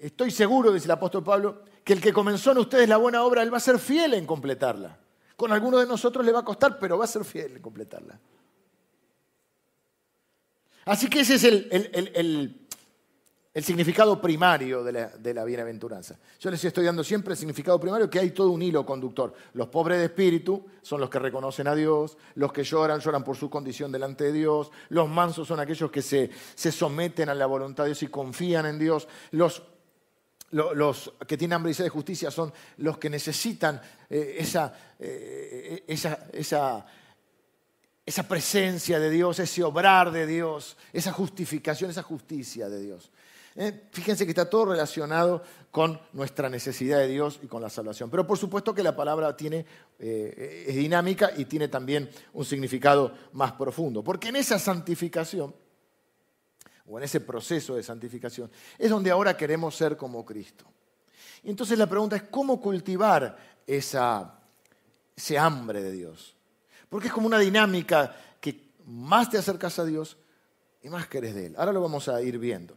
estoy 0.00 0.30
seguro, 0.30 0.72
dice 0.72 0.86
el 0.86 0.92
apóstol 0.92 1.24
Pablo, 1.24 1.62
que 1.84 1.92
el 1.92 2.00
que 2.00 2.12
comenzó 2.12 2.52
en 2.52 2.58
ustedes 2.58 2.88
la 2.88 2.96
buena 2.96 3.24
obra, 3.24 3.42
él 3.42 3.52
va 3.52 3.56
a 3.56 3.60
ser 3.60 3.78
fiel 3.78 4.14
en 4.14 4.26
completarla. 4.26 4.98
Con 5.36 5.52
algunos 5.52 5.80
de 5.80 5.86
nosotros 5.86 6.24
le 6.24 6.32
va 6.32 6.40
a 6.40 6.44
costar, 6.44 6.78
pero 6.78 6.98
va 6.98 7.04
a 7.04 7.08
ser 7.08 7.24
fiel 7.24 7.56
en 7.56 7.62
completarla. 7.62 8.18
Así 10.84 11.08
que 11.08 11.20
ese 11.20 11.36
es 11.36 11.44
el, 11.44 11.68
el 11.70 12.62
el 13.54 13.64
significado 13.64 14.18
primario 14.18 14.82
de 14.82 15.34
la, 15.34 15.44
bienaventuranza. 15.44 16.18
Yo 16.40 16.50
les 16.50 16.64
estoy 16.64 16.86
dando 16.86 17.04
siempre 17.04 17.34
el 17.34 17.38
significado 17.38 17.78
primario 17.78 18.08
que 18.08 18.18
hay 18.18 18.30
todo 18.30 18.50
un 18.50 18.62
hilo 18.62 18.86
conductor. 18.86 19.34
Los 19.52 19.68
pobres 19.68 19.98
de 19.98 20.06
espíritu 20.06 20.64
son 20.80 21.02
los 21.02 21.10
que 21.10 21.18
reconocen 21.18 21.68
a 21.68 21.74
Dios, 21.74 22.16
los 22.36 22.50
que 22.50 22.64
lloran, 22.64 23.00
lloran 23.00 23.22
por 23.22 23.36
su 23.36 23.50
condición 23.50 23.92
delante 23.92 24.24
de 24.24 24.32
Dios, 24.32 24.70
los 24.88 25.06
mansos 25.06 25.46
son 25.46 25.60
aquellos 25.60 25.90
que 25.90 26.00
se, 26.00 26.30
someten 26.56 27.28
a 27.28 27.34
la 27.34 27.44
voluntad 27.44 27.84
de 27.84 27.90
Dios 27.90 28.02
y 28.02 28.08
confían 28.08 28.64
en 28.64 28.78
Dios, 28.78 29.06
los, 29.32 29.62
que 31.26 31.36
tienen 31.38 31.54
hambre 31.54 31.72
y 31.72 31.74
sed 31.74 31.84
de 31.84 31.90
justicia 31.90 32.30
son 32.30 32.52
los 32.78 32.98
que 32.98 33.08
necesitan 33.08 33.80
eh, 34.10 34.36
esa, 34.38 34.74
eh, 34.98 35.84
esa, 35.86 36.86
presencia 38.28 39.00
de 39.00 39.08
Dios, 39.08 39.38
ese 39.38 39.62
obrar 39.62 40.10
de 40.10 40.26
Dios, 40.26 40.76
esa 40.92 41.12
justificación, 41.12 41.90
esa 41.90 42.02
justicia 42.02 42.68
de 42.68 42.82
Dios. 42.82 43.10
¿eh? 43.56 43.88
Fíjense 43.92 44.26
que 44.26 44.32
está 44.32 44.50
todo 44.50 44.66
relacionado 44.66 45.42
con 45.70 45.98
nuestra 46.12 46.50
necesidad 46.50 46.98
de 46.98 47.08
Dios 47.08 47.40
y 47.42 47.46
con 47.46 47.62
la 47.62 47.70
salvación. 47.70 48.10
Pero 48.10 48.26
por 48.26 48.36
supuesto 48.36 48.74
que 48.74 48.82
la 48.82 48.94
palabra 48.94 49.34
tiene, 49.34 49.64
es 49.98 50.74
dinámica 50.74 51.30
y 51.34 51.46
tiene 51.46 51.68
también 51.68 52.10
un 52.34 52.44
significado 52.44 53.14
más 53.32 53.52
profundo. 53.52 54.04
Porque 54.04 54.28
en 54.28 54.36
esa 54.36 54.58
santificación, 54.58 55.54
o 56.92 56.98
en 56.98 57.04
ese 57.04 57.20
proceso 57.20 57.74
de 57.74 57.82
santificación, 57.82 58.50
es 58.78 58.90
donde 58.90 59.10
ahora 59.10 59.34
queremos 59.34 59.74
ser 59.74 59.96
como 59.96 60.26
Cristo. 60.26 60.66
Y 61.42 61.48
entonces 61.48 61.78
la 61.78 61.86
pregunta 61.86 62.16
es, 62.16 62.24
¿cómo 62.24 62.60
cultivar 62.60 63.34
esa, 63.66 64.38
ese 65.16 65.38
hambre 65.38 65.82
de 65.82 65.90
Dios? 65.90 66.36
Porque 66.90 67.08
es 67.08 67.14
como 67.14 67.26
una 67.26 67.38
dinámica 67.38 68.14
que 68.38 68.72
más 68.84 69.30
te 69.30 69.38
acercas 69.38 69.78
a 69.78 69.86
Dios 69.86 70.18
y 70.82 70.90
más 70.90 71.06
querés 71.06 71.34
de 71.34 71.46
Él. 71.46 71.54
Ahora 71.56 71.72
lo 71.72 71.80
vamos 71.80 72.08
a 72.08 72.20
ir 72.20 72.38
viendo. 72.38 72.76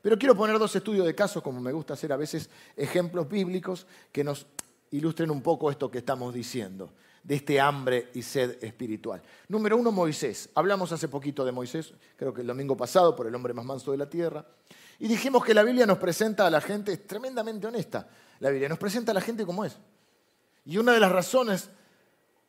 Pero 0.00 0.16
quiero 0.16 0.36
poner 0.36 0.60
dos 0.60 0.76
estudios 0.76 1.04
de 1.04 1.16
casos, 1.16 1.42
como 1.42 1.60
me 1.60 1.72
gusta 1.72 1.94
hacer 1.94 2.12
a 2.12 2.16
veces, 2.16 2.48
ejemplos 2.76 3.28
bíblicos 3.28 3.88
que 4.12 4.22
nos 4.22 4.46
ilustren 4.92 5.32
un 5.32 5.42
poco 5.42 5.72
esto 5.72 5.90
que 5.90 5.98
estamos 5.98 6.32
diciendo, 6.32 6.92
de 7.26 7.34
este 7.34 7.60
hambre 7.60 8.10
y 8.14 8.22
sed 8.22 8.62
espiritual. 8.62 9.20
Número 9.48 9.76
uno, 9.76 9.90
Moisés. 9.90 10.48
Hablamos 10.54 10.92
hace 10.92 11.08
poquito 11.08 11.44
de 11.44 11.50
Moisés, 11.50 11.92
creo 12.16 12.32
que 12.32 12.42
el 12.42 12.46
domingo 12.46 12.76
pasado, 12.76 13.16
por 13.16 13.26
el 13.26 13.34
hombre 13.34 13.52
más 13.52 13.64
manso 13.64 13.90
de 13.90 13.98
la 13.98 14.08
tierra. 14.08 14.46
Y 15.00 15.08
dijimos 15.08 15.44
que 15.44 15.52
la 15.52 15.64
Biblia 15.64 15.86
nos 15.86 15.98
presenta 15.98 16.46
a 16.46 16.50
la 16.50 16.60
gente, 16.60 16.92
es 16.92 17.06
tremendamente 17.06 17.66
honesta, 17.66 18.08
la 18.38 18.50
Biblia 18.50 18.68
nos 18.68 18.78
presenta 18.78 19.10
a 19.10 19.14
la 19.14 19.20
gente 19.20 19.44
como 19.44 19.64
es. 19.64 19.76
Y 20.64 20.78
una 20.78 20.92
de 20.92 21.00
las 21.00 21.10
razones 21.10 21.68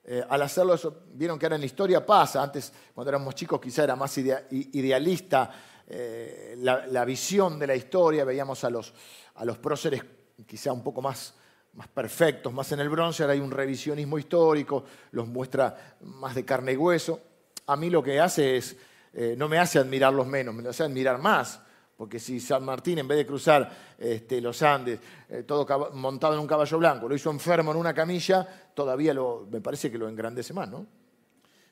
eh, 0.09 0.23
al 0.29 0.41
hacerlo 0.41 0.75
eso, 0.75 1.01
vieron 1.13 1.37
que 1.37 1.47
ahora 1.47 1.55
en 1.55 1.61
la 1.61 1.65
historia 1.65 2.05
pasa, 2.05 2.41
antes 2.41 2.71
cuando 2.93 3.09
éramos 3.09 3.35
chicos 3.35 3.59
quizá 3.59 3.83
era 3.83 3.95
más 3.95 4.15
idealista 4.17 5.51
eh, 5.85 6.55
la, 6.59 7.03
visión 7.03 7.59
de 7.59 7.67
la 7.67 7.75
historia, 7.75 8.23
veíamos 8.23 8.63
a 8.63 8.69
los, 8.69 8.93
a 9.35 9.43
los 9.43 9.57
próceres 9.57 10.01
quizá 10.45 10.71
un 10.71 10.83
poco 10.83 11.01
más, 11.01 11.33
más 11.77 11.87
perfectos, 11.87 12.51
más 12.51 12.71
en 12.71 12.79
el 12.79 12.89
bronce, 12.89 13.21
ahora 13.21 13.33
hay 13.33 13.39
un 13.39 13.51
revisionismo 13.51 14.17
histórico, 14.17 14.83
los 15.11 15.27
muestra 15.27 15.95
más 16.01 16.33
de 16.33 16.43
carne 16.43 16.73
y 16.73 16.75
hueso. 16.75 17.21
A 17.67 17.75
mí 17.75 17.91
lo 17.91 18.01
que 18.01 18.19
hace 18.19 18.57
es, 18.57 18.75
eh, 19.13 19.35
no 19.37 19.47
me 19.47 19.59
hace 19.59 19.77
admirarlos 19.77 20.25
menos, 20.25 20.55
me 20.55 20.67
hace 20.67 20.83
admirar 20.83 21.19
más. 21.19 21.61
Porque 21.95 22.19
si 22.19 22.39
San 22.39 22.65
Martín, 22.65 22.97
en 22.97 23.07
vez 23.07 23.19
de 23.19 23.27
cruzar 23.27 23.95
este, 23.97 24.41
los 24.41 24.61
Andes, 24.63 24.99
eh, 25.29 25.43
todo 25.43 25.91
montado 25.93 26.33
en 26.33 26.39
un 26.39 26.47
caballo 26.47 26.79
blanco, 26.79 27.07
lo 27.07 27.15
hizo 27.15 27.29
enfermo 27.29 27.71
en 27.71 27.77
una 27.77 27.93
camilla, 27.93 28.71
todavía 28.73 29.13
lo, 29.13 29.47
me 29.51 29.61
parece 29.61 29.91
que 29.91 29.99
lo 29.99 30.09
engrandece 30.09 30.53
más, 30.53 30.69
¿no? 30.69 30.85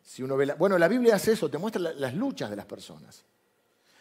Si 0.04 0.22
uno 0.22 0.38
ve 0.38 0.54
bueno, 0.58 0.78
la 0.78 0.88
Biblia 0.88 1.16
hace 1.16 1.32
eso, 1.32 1.50
te 1.50 1.58
muestra 1.58 1.82
las 1.82 2.14
luchas 2.14 2.52
de 2.52 2.56
las 2.56 2.66
personas. 2.66 3.26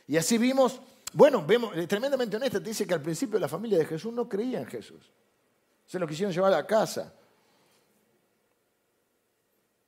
Y 0.07 0.19
así 0.19 0.37
vimos, 0.37 0.83
bueno, 1.15 1.47
vemos, 1.47 1.73
tremendamente 1.89 2.37
honesta, 2.37 2.63
te 2.63 2.69
dice 2.69 2.87
que 2.87 2.93
al 2.93 3.01
principio 3.01 3.39
la 3.39 3.49
familia 3.49 3.79
de 3.79 3.87
Jesús 3.87 4.13
no 4.13 4.29
creía 4.29 4.59
en 4.61 4.67
Jesús. 4.67 5.11
Se 5.87 5.99
lo 5.99 6.07
quisieron 6.07 6.33
llevar 6.33 6.55
a 6.55 6.67
casa. 6.67 7.13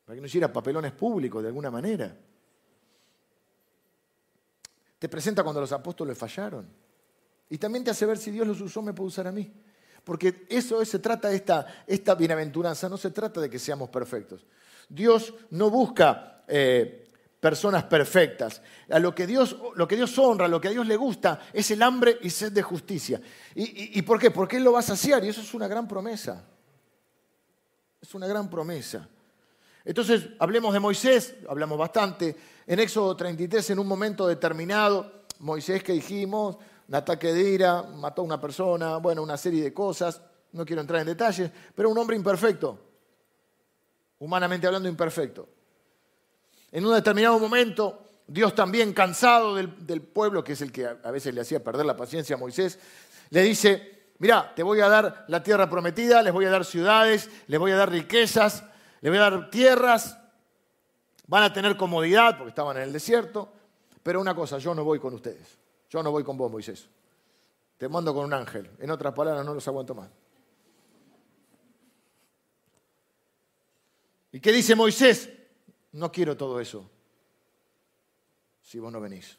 Para 0.04 0.14
que 0.14 0.20
no 0.20 0.26
hiciera 0.26 0.52
papelones 0.52 0.92
públicos 0.92 1.42
de 1.42 1.48
alguna 1.48 1.70
manera. 1.70 2.16
Te 4.98 5.08
presenta 5.08 5.42
cuando 5.42 5.60
los 5.60 5.72
apóstoles 5.72 6.16
fallaron. 6.16 6.68
Y 7.48 7.58
también 7.58 7.84
te 7.84 7.90
hace 7.90 8.06
ver 8.06 8.18
si 8.18 8.30
Dios 8.30 8.46
los 8.46 8.60
usó, 8.60 8.82
me 8.82 8.92
puede 8.92 9.08
usar 9.08 9.26
a 9.26 9.32
mí. 9.32 9.52
Porque 10.04 10.46
eso 10.48 10.84
se 10.84 10.98
trata 11.00 11.28
de 11.28 11.36
esta, 11.36 11.84
esta 11.86 12.14
bienaventuranza, 12.14 12.88
no 12.88 12.96
se 12.96 13.10
trata 13.10 13.40
de 13.40 13.50
que 13.50 13.58
seamos 13.58 13.88
perfectos. 13.88 14.46
Dios 14.88 15.34
no 15.50 15.70
busca 15.70 16.44
eh, 16.46 17.05
personas 17.40 17.85
perfectas. 17.85 18.62
A 18.90 18.99
lo 18.99 19.14
que, 19.14 19.26
Dios, 19.26 19.57
lo 19.75 19.87
que 19.87 19.97
Dios 19.97 20.19
honra, 20.19 20.49
lo 20.49 20.61
que 20.61 20.69
a 20.69 20.71
Dios 20.71 20.87
le 20.87 20.97
gusta, 20.97 21.40
es 21.52 21.71
el 21.71 21.83
hambre 21.83 22.19
y 22.23 22.31
sed 22.31 22.52
de 22.52 22.62
justicia. 22.62 23.21
¿Y, 23.55 24.00
por 24.02 24.19
qué? 24.19 24.31
Porque 24.31 24.57
Él 24.57 24.64
lo 24.64 24.73
va 24.73 24.81
a 24.81 24.83
saciar 24.83 25.25
y 25.25 25.28
eso 25.28 25.40
es 25.40 25.55
una 25.55 25.69
gran 25.69 25.87
promesa. 25.87 26.45
Es 28.00 28.14
una 28.14 28.26
gran 28.26 28.49
promesa. 28.49 29.09
Entonces, 29.85 30.28
hablemos 30.38 30.73
de 30.73 30.81
Moisés, 30.81 31.37
hablamos 31.49 31.78
bastante. 31.78 32.37
En 32.66 32.81
Éxodo 32.81 33.16
33, 33.16 33.71
en 33.71 33.78
un 33.78 33.87
momento 33.87 34.26
determinado, 34.26 35.25
Moisés 35.38 35.83
que 35.83 35.93
dijimos, 35.93 36.57
un 36.88 36.95
ataque 36.95 37.33
de 37.33 37.50
ira, 37.50 37.83
mató 37.83 38.23
a 38.23 38.25
una 38.25 38.40
persona, 38.40 38.97
bueno, 38.97 39.23
una 39.23 39.37
serie 39.37 39.62
de 39.62 39.73
cosas, 39.73 40.21
no 40.52 40.64
quiero 40.64 40.81
entrar 40.81 41.00
en 41.00 41.07
detalles, 41.07 41.50
pero 41.75 41.90
un 41.90 41.99
hombre 41.99 42.16
imperfecto, 42.16 42.78
humanamente 44.19 44.66
hablando 44.66 44.88
imperfecto. 44.88 45.55
En 46.76 46.85
un 46.85 46.92
determinado 46.92 47.38
momento, 47.38 48.02
Dios 48.26 48.54
también 48.54 48.92
cansado 48.92 49.54
del, 49.54 50.02
pueblo, 50.02 50.45
que 50.45 50.52
es 50.52 50.61
el 50.61 50.71
que 50.71 50.85
a 50.87 51.11
veces 51.11 51.33
le 51.33 51.40
hacía 51.40 51.64
perder 51.64 51.87
la 51.87 51.97
paciencia 51.97 52.37
a 52.37 52.38
Moisés, 52.38 52.78
le 53.30 53.40
dice, 53.40 54.11
mira, 54.18 54.52
te 54.54 54.62
voy 54.62 54.83
a 54.83 54.88
dar 54.90 55.25
la 55.28 55.42
tierra 55.42 55.71
prometida, 55.71 56.23
les 56.23 56.35
voy 56.35 56.45
a 56.45 56.50
dar 56.50 56.66
ciudades, 56.66 57.30
les 57.47 57.59
voy 57.59 57.73
a 57.73 57.76
dar 57.76 57.90
riquezas, 57.90 58.62
les 59.00 59.11
voy 59.11 59.16
a 59.16 59.23
dar 59.23 59.49
tierras, 59.49 60.18
van 61.26 61.45
a 61.45 61.52
tener 61.54 61.78
comodidad 61.78 62.37
porque 62.37 62.50
estaban 62.50 62.76
en 62.76 62.83
el 62.83 62.92
desierto, 62.92 63.50
pero 64.02 64.21
una 64.21 64.35
cosa, 64.35 64.59
yo 64.59 64.75
no 64.75 64.85
voy 64.85 64.99
con 64.99 65.14
ustedes, 65.14 65.56
yo 65.88 66.02
no 66.02 66.11
voy 66.11 66.25
con 66.25 66.37
vos, 66.37 66.52
Moisés. 66.52 66.90
Te 67.78 67.88
mando 67.88 68.12
con 68.12 68.26
un 68.26 68.35
ángel. 68.35 68.71
En 68.80 68.90
otras 68.90 69.14
palabras, 69.14 69.47
no 69.47 69.54
los 69.54 69.66
aguanto 69.66 69.95
más. 69.95 70.11
¿Y 74.30 74.40
qué 74.40 74.52
dice 74.52 74.75
Moisés? 74.75 75.30
No 75.96 76.12
quiero 76.12 76.36
todo 76.36 76.60
eso 76.60 76.90
si 78.60 78.78
vos 78.78 78.92
no 78.92 79.00
venís. 79.00 79.38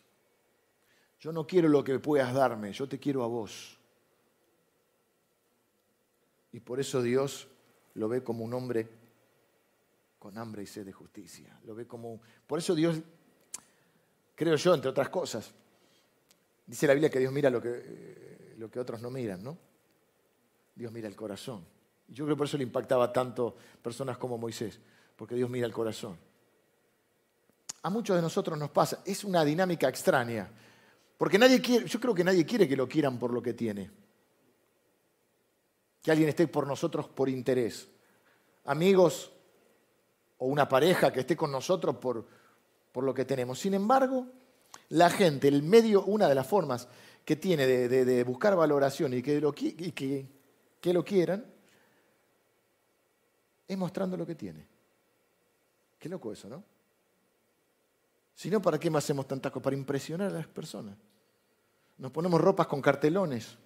Yo 1.20 1.32
no 1.32 1.46
quiero 1.46 1.70
lo 1.70 1.84
que 1.84 2.00
puedas 2.00 2.34
darme, 2.34 2.74
yo 2.74 2.90
te 2.90 2.98
quiero 2.98 3.24
a 3.24 3.28
vos. 3.28 3.78
Y 6.52 6.60
por 6.60 6.80
eso 6.80 7.04
Dios 7.04 7.48
lo 7.94 8.10
ve 8.10 8.24
como 8.24 8.44
un 8.44 8.56
hombre 8.56 8.90
con 10.18 10.36
hambre 10.40 10.64
y 10.64 10.66
sed 10.66 10.84
de 10.84 10.94
justicia. 10.94 11.60
Lo 11.64 11.76
ve 11.76 11.86
como 11.86 12.22
por 12.48 12.58
eso 12.58 12.74
Dios 12.74 13.00
creo 14.34 14.56
yo 14.56 14.74
entre 14.74 14.90
otras 14.90 15.10
cosas. 15.10 15.54
Dice 16.66 16.88
la 16.88 16.94
Biblia 16.94 17.12
que 17.12 17.20
Dios 17.20 17.32
mira 17.32 17.52
lo 17.52 17.62
que, 17.62 17.70
eh, 17.72 18.56
lo 18.58 18.72
que 18.72 18.80
otros 18.80 19.00
no 19.00 19.12
miran, 19.12 19.44
¿no? 19.44 19.60
Dios 20.74 20.92
mira 20.92 21.08
el 21.08 21.16
corazón. 21.16 21.64
Yo 22.08 22.26
creo 22.26 22.36
que 22.36 22.40
por 22.40 22.48
eso 22.48 22.58
le 22.58 22.64
impactaba 22.64 23.14
tanto 23.14 23.56
personas 23.80 24.18
como 24.18 24.40
Moisés, 24.40 24.80
porque 25.16 25.36
Dios 25.36 25.52
mira 25.52 25.68
el 25.68 25.74
corazón 25.74 26.26
a 27.84 27.90
muchos 27.90 28.16
de 28.16 28.22
nosotros 28.22 28.58
nos 28.58 28.70
pasa. 28.70 29.02
Es 29.06 29.24
una 29.24 29.44
dinámica 29.46 29.88
extraña. 29.88 30.50
Porque 31.18 31.40
nadie 31.40 31.62
quiere, 31.62 31.88
yo 31.88 32.00
creo 32.00 32.14
que 32.14 32.24
nadie 32.24 32.46
quiere 32.46 32.68
que 32.68 32.76
lo 32.76 32.88
quieran 32.88 33.18
por 33.18 33.34
lo 33.34 33.42
que 33.42 33.54
tiene. 33.54 33.90
Que 36.02 36.12
alguien 36.12 36.30
esté 36.30 36.48
por 36.48 36.68
nosotros 36.68 37.08
por 37.08 37.30
interés. 37.30 37.88
Amigos 38.66 39.32
o 40.38 40.46
una 40.48 40.68
pareja 40.68 41.12
que 41.12 41.22
esté 41.22 41.36
con 41.36 41.52
nosotros 41.52 41.96
por, 41.98 42.28
por 42.92 43.04
lo 43.04 43.14
que 43.14 43.26
tenemos. 43.26 43.60
Sin 43.60 43.74
embargo, 43.74 44.28
la 44.90 45.10
gente, 45.10 45.48
el 45.48 45.64
medio, 45.64 46.04
una 46.06 46.28
de 46.28 46.36
las 46.36 46.46
formas 46.46 46.88
que 47.26 47.36
tiene 47.36 47.66
de, 47.66 48.24
buscar 48.24 48.56
valoración 48.56 49.14
y, 49.14 49.22
que 49.22 49.42
lo, 49.42 49.54
y 49.58 49.92
que, 49.92 50.28
que 50.80 50.94
lo 50.94 51.04
quieran, 51.04 51.46
es 53.68 53.78
mostrando 53.78 54.16
lo 54.16 54.26
que 54.26 54.36
tiene. 54.36 54.66
Qué 56.00 56.08
loco 56.08 56.32
eso, 56.32 56.48
¿no? 56.48 56.64
Si 58.38 58.52
no, 58.52 58.62
¿para 58.62 58.80
qué 58.80 58.92
más 58.92 59.04
hacemos 59.04 59.28
tantas 59.28 59.52
cosas? 59.52 59.64
Para 59.64 59.76
impresionar 59.76 60.28
a 60.28 60.34
las 60.38 60.48
personas. 60.48 60.96
Nos 61.98 62.12
ponemos 62.12 62.40
ropas 62.40 62.68
con 62.68 62.80
cartelones 62.84 63.58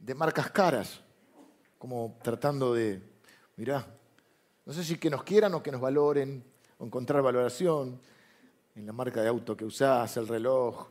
de 0.00 0.12
marcas 0.12 0.50
caras, 0.50 1.00
como 1.78 2.18
tratando 2.20 2.74
de, 2.74 3.00
mirá, 3.54 3.86
no 4.66 4.72
sé 4.72 4.82
si 4.82 4.98
que 4.98 5.08
nos 5.08 5.22
quieran 5.22 5.54
o 5.54 5.62
que 5.62 5.70
nos 5.70 5.80
valoren, 5.80 6.42
o 6.78 6.84
encontrar 6.84 7.22
valoración 7.22 8.00
en 8.74 8.84
la 8.84 8.92
marca 8.92 9.22
de 9.22 9.28
auto 9.28 9.56
que 9.56 9.64
usás, 9.64 10.16
el 10.16 10.26
reloj, 10.26 10.88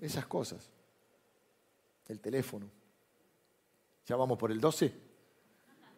esas 0.00 0.24
cosas, 0.24 0.66
el 2.08 2.20
teléfono. 2.20 2.70
Ya 4.06 4.16
vamos 4.16 4.38
por 4.38 4.50
el 4.50 4.62
12, 4.62 4.94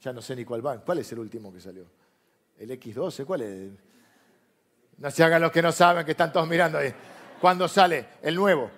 ya 0.02 0.12
no 0.12 0.20
sé 0.20 0.34
ni 0.34 0.44
cuál 0.44 0.66
va. 0.66 0.80
¿Cuál 0.80 0.98
es 0.98 1.12
el 1.12 1.20
último 1.20 1.52
que 1.52 1.60
salió? 1.60 1.86
¿El 2.58 2.72
X12? 2.72 3.24
¿Cuál 3.24 3.42
es? 3.42 3.93
No 4.98 5.10
se 5.10 5.24
hagan 5.24 5.42
los 5.42 5.52
que 5.52 5.62
no 5.62 5.72
saben, 5.72 6.04
que 6.04 6.12
están 6.12 6.32
todos 6.32 6.48
mirando 6.48 6.78
ahí. 6.78 6.92
¿Cuándo 7.40 7.68
sale 7.68 8.08
el 8.22 8.34
nuevo? 8.34 8.70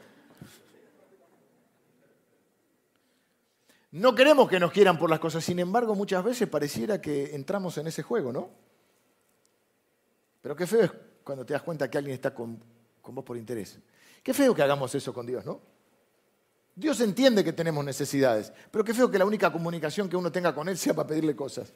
No 3.93 4.15
queremos 4.15 4.49
que 4.49 4.61
nos 4.61 4.73
quieran 4.73 4.99
por 4.99 5.09
las 5.09 5.19
cosas, 5.19 5.45
sin 5.45 5.59
embargo, 5.59 5.95
muchas 5.95 6.23
veces 6.23 6.49
pareciera 6.49 7.01
que 7.01 7.35
entramos 7.35 7.79
en 7.79 7.87
ese 7.87 8.03
juego, 8.03 8.33
¿no? 8.33 8.51
Pero 10.43 10.55
qué 10.55 10.67
feo 10.67 10.83
es 10.85 10.93
cuando 11.25 11.47
te 11.47 11.55
das 11.55 11.63
cuenta 11.63 11.91
que 11.91 11.99
alguien 11.99 12.15
está 12.15 12.35
con, 12.35 12.63
con 13.01 13.15
vos 13.15 13.25
por 13.25 13.37
interés. 13.37 13.79
Qué 14.23 14.35
feo 14.35 14.55
que 14.55 14.63
hagamos 14.63 14.95
eso 14.95 15.15
con 15.15 15.27
Dios, 15.27 15.45
¿no? 15.47 15.61
Dios 16.75 17.01
entiende 17.01 17.43
que 17.43 17.55
tenemos 17.55 17.83
necesidades, 17.85 18.53
pero 18.71 18.85
qué 18.85 18.93
feo 18.93 19.11
que 19.11 19.19
la 19.19 19.25
única 19.25 19.51
comunicación 19.51 20.11
que 20.11 20.17
uno 20.17 20.31
tenga 20.31 20.55
con 20.55 20.69
Él 20.69 20.77
sea 20.77 20.93
para 20.93 21.09
pedirle 21.09 21.35
cosas. 21.35 21.73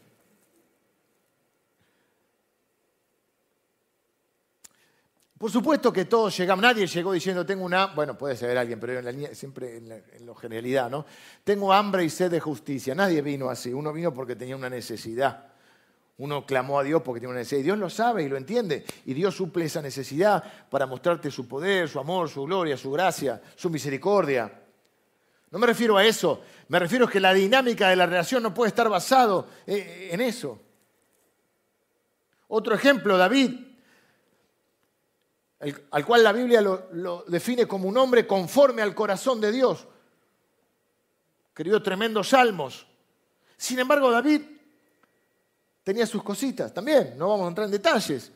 Por 5.41 5.51
supuesto 5.51 5.91
que 5.91 6.05
todos 6.05 6.37
llegamos, 6.37 6.63
nadie 6.63 6.87
llegó 6.87 7.15
diciendo 7.15 7.47
tengo 7.47 7.65
una, 7.65 7.87
bueno, 7.87 8.19
puede 8.19 8.37
ser 8.37 8.59
alguien, 8.59 8.79
pero 8.79 8.99
en 8.99 9.23
la, 9.23 9.35
siempre 9.35 9.79
en 9.79 9.89
la, 9.89 9.97
en 9.97 10.37
generalidad, 10.37 10.91
¿no? 10.91 11.07
Tengo 11.43 11.73
hambre 11.73 12.05
y 12.05 12.11
sed 12.11 12.31
de 12.31 12.41
justicia. 12.41 12.95
Nadie 12.95 13.23
vino 13.23 13.49
así, 13.49 13.73
uno 13.73 13.91
vino 13.91 14.13
porque 14.13 14.37
tenía 14.37 14.55
una 14.55 14.69
necesidad. 14.69 15.47
Uno 16.19 16.45
clamó 16.45 16.79
a 16.79 16.83
Dios 16.83 17.01
porque 17.01 17.21
tiene 17.21 17.31
una 17.31 17.39
necesidad. 17.39 17.61
Y 17.61 17.63
Dios 17.63 17.79
lo 17.79 17.89
sabe 17.89 18.23
y 18.23 18.29
lo 18.29 18.37
entiende. 18.37 18.85
Y 19.07 19.15
Dios 19.15 19.35
suple 19.35 19.65
esa 19.65 19.81
necesidad 19.81 20.45
para 20.69 20.87
mostrarte 20.87 21.31
su 21.31 21.49
poder, 21.49 21.89
su 21.89 21.99
amor, 21.99 22.29
su 22.29 22.43
gloria, 22.45 22.77
su 22.77 22.91
gracia, 22.91 23.41
su 23.57 23.71
misericordia. 23.71 24.61
No 25.51 25.59
me 25.59 25.67
refiero 25.67 25.97
a 25.97 26.05
eso. 26.05 26.43
Me 26.69 26.79
refiero 26.79 27.07
a 27.07 27.11
que 27.11 27.19
la 27.19 27.33
dinámica 27.33 27.89
de 27.89 27.97
la 27.97 28.05
relación 28.05 28.43
no 28.43 28.53
puede 28.53 28.69
estar 28.69 28.91
basado 28.91 29.49
eh, 29.67 30.11
en 30.13 30.21
eso. 30.21 30.61
Otro 32.49 32.75
ejemplo, 32.75 33.17
David, 33.17 33.70
al 35.91 36.07
cual 36.07 36.25
la 36.25 36.33
Biblia 36.33 36.63
lo, 36.63 37.25
define 37.29 37.67
como 37.67 37.89
un 37.89 37.97
hombre 37.99 38.27
conforme 38.27 38.81
al 38.81 38.95
corazón 38.95 39.41
de 39.41 39.53
Dios. 39.53 39.87
Escribió 41.49 41.83
tremendos 41.83 42.31
salmos. 42.31 42.87
Sin 43.57 43.79
embargo, 43.79 44.11
David 44.11 44.41
tenía 45.83 46.07
sus 46.07 46.23
cositas 46.23 46.73
también, 46.73 47.15
no 47.19 47.29
vamos 47.29 47.45
a 47.45 47.49
entrar 47.49 47.65
en 47.67 47.73
detalles. 47.73 48.33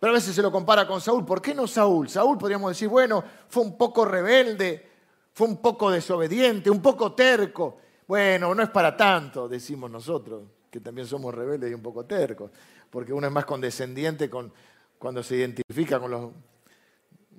Pero 0.00 0.12
a 0.12 0.14
veces 0.14 0.34
se 0.34 0.42
lo 0.42 0.50
compara 0.50 0.86
con 0.86 1.00
Saúl. 1.00 1.24
¿Por 1.24 1.42
qué 1.42 1.54
no 1.54 1.66
Saúl? 1.66 2.08
Saúl 2.08 2.38
podríamos 2.38 2.70
decir, 2.70 2.88
bueno, 2.88 3.22
fue 3.48 3.62
un 3.62 3.76
poco 3.76 4.04
rebelde, 4.04 4.88
fue 5.32 5.48
un 5.48 5.58
poco 5.58 5.90
desobediente, 5.90 6.70
un 6.70 6.80
poco 6.80 7.12
terco. 7.12 7.78
Bueno, 8.06 8.54
no 8.54 8.62
es 8.62 8.70
para 8.70 8.96
tanto, 8.96 9.48
decimos 9.48 9.90
nosotros, 9.90 10.44
que 10.70 10.80
también 10.80 11.06
somos 11.06 11.34
rebeldes 11.34 11.70
y 11.70 11.74
un 11.74 11.82
poco 11.82 12.04
tercos, 12.04 12.50
porque 12.88 13.12
uno 13.12 13.26
es 13.26 13.32
más 13.32 13.44
condescendiente 13.44 14.30
con, 14.30 14.52
cuando 14.98 15.22
se 15.22 15.36
identifica 15.36 16.00
con, 16.00 16.10
los, 16.10 16.32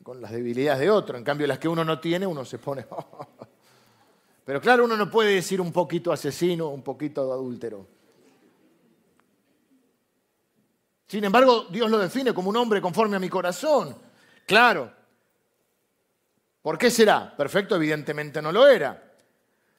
con 0.03 0.21
las 0.21 0.31
debilidades 0.31 0.81
de 0.81 0.89
otro. 0.89 1.17
En 1.17 1.23
cambio, 1.23 1.47
las 1.47 1.59
que 1.59 1.67
uno 1.67 1.83
no 1.83 1.99
tiene, 1.99 2.25
uno 2.25 2.45
se 2.45 2.57
pone... 2.59 2.85
Pero 4.45 4.61
claro, 4.61 4.85
uno 4.85 4.95
no 4.95 5.11
puede 5.11 5.35
decir 5.35 5.59
un 5.59 5.73
poquito 5.73 6.09
asesino, 6.09 6.69
un 6.69 6.81
poquito 6.81 7.33
adúltero. 7.33 7.85
Sin 11.05 11.23
embargo, 11.25 11.67
Dios 11.69 11.91
lo 11.91 11.97
define 11.97 12.33
como 12.33 12.49
un 12.49 12.55
hombre 12.55 12.79
conforme 12.81 13.17
a 13.17 13.19
mi 13.19 13.27
corazón. 13.27 13.95
Claro. 14.45 14.89
¿Por 16.61 16.77
qué 16.77 16.89
será? 16.89 17.35
Perfecto, 17.35 17.75
evidentemente 17.75 18.41
no 18.41 18.53
lo 18.53 18.67
era. 18.67 19.13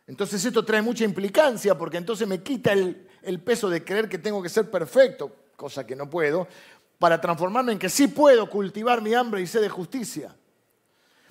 Entonces 0.06 0.42
esto 0.44 0.64
trae 0.64 0.80
mucha 0.80 1.04
implicancia 1.04 1.76
porque 1.76 1.98
entonces 1.98 2.26
me 2.26 2.42
quita 2.42 2.72
el, 2.72 3.08
el, 3.22 3.40
peso 3.40 3.68
de 3.68 3.84
creer 3.84 4.08
que 4.08 4.18
tengo 4.18 4.42
que 4.42 4.48
ser 4.48 4.70
perfecto, 4.70 5.34
cosa 5.54 5.86
que 5.86 5.94
no 5.94 6.08
puedo, 6.08 6.48
para 6.98 7.20
transformarme 7.20 7.72
en 7.72 7.78
que 7.78 7.88
sí 7.88 8.08
puedo 8.08 8.48
cultivar 8.50 9.02
mi 9.02 9.14
hambre 9.14 9.40
y 9.40 9.46
sed 9.46 9.60
de 9.60 9.68
justicia. 9.68 10.34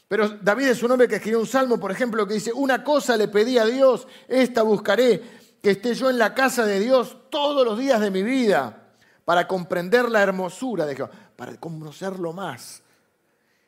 Pero 0.08 0.30
David 0.30 0.68
es 0.68 0.84
un 0.84 0.92
hombre 0.92 1.08
que 1.08 1.16
escribió 1.16 1.40
un 1.40 1.48
salmo, 1.48 1.80
por 1.80 1.92
ejemplo, 1.92 2.26
que 2.26 2.36
dice, 2.36 2.54
una 2.54 2.84
cosa 2.84 3.18
le 3.18 3.28
pedí 3.28 3.58
a 3.58 3.66
Dios, 3.66 4.08
esta 4.28 4.64
buscaré, 4.64 5.22
que 5.62 5.72
esté 5.72 5.94
yo 5.94 6.10
en 6.10 6.18
la 6.18 6.34
casa 6.34 6.66
de 6.66 6.80
Dios 6.80 7.18
todos 7.30 7.66
los 7.66 7.78
días 7.78 8.00
de 8.00 8.10
mi 8.10 8.24
vida 8.24 8.88
para 9.26 9.48
comprender 9.48 10.10
la 10.10 10.22
hermosura 10.22 10.86
de 10.86 10.96
Jehová, 10.96 11.12
para 11.36 11.58
conocerlo 11.58 12.32
más 12.32 12.82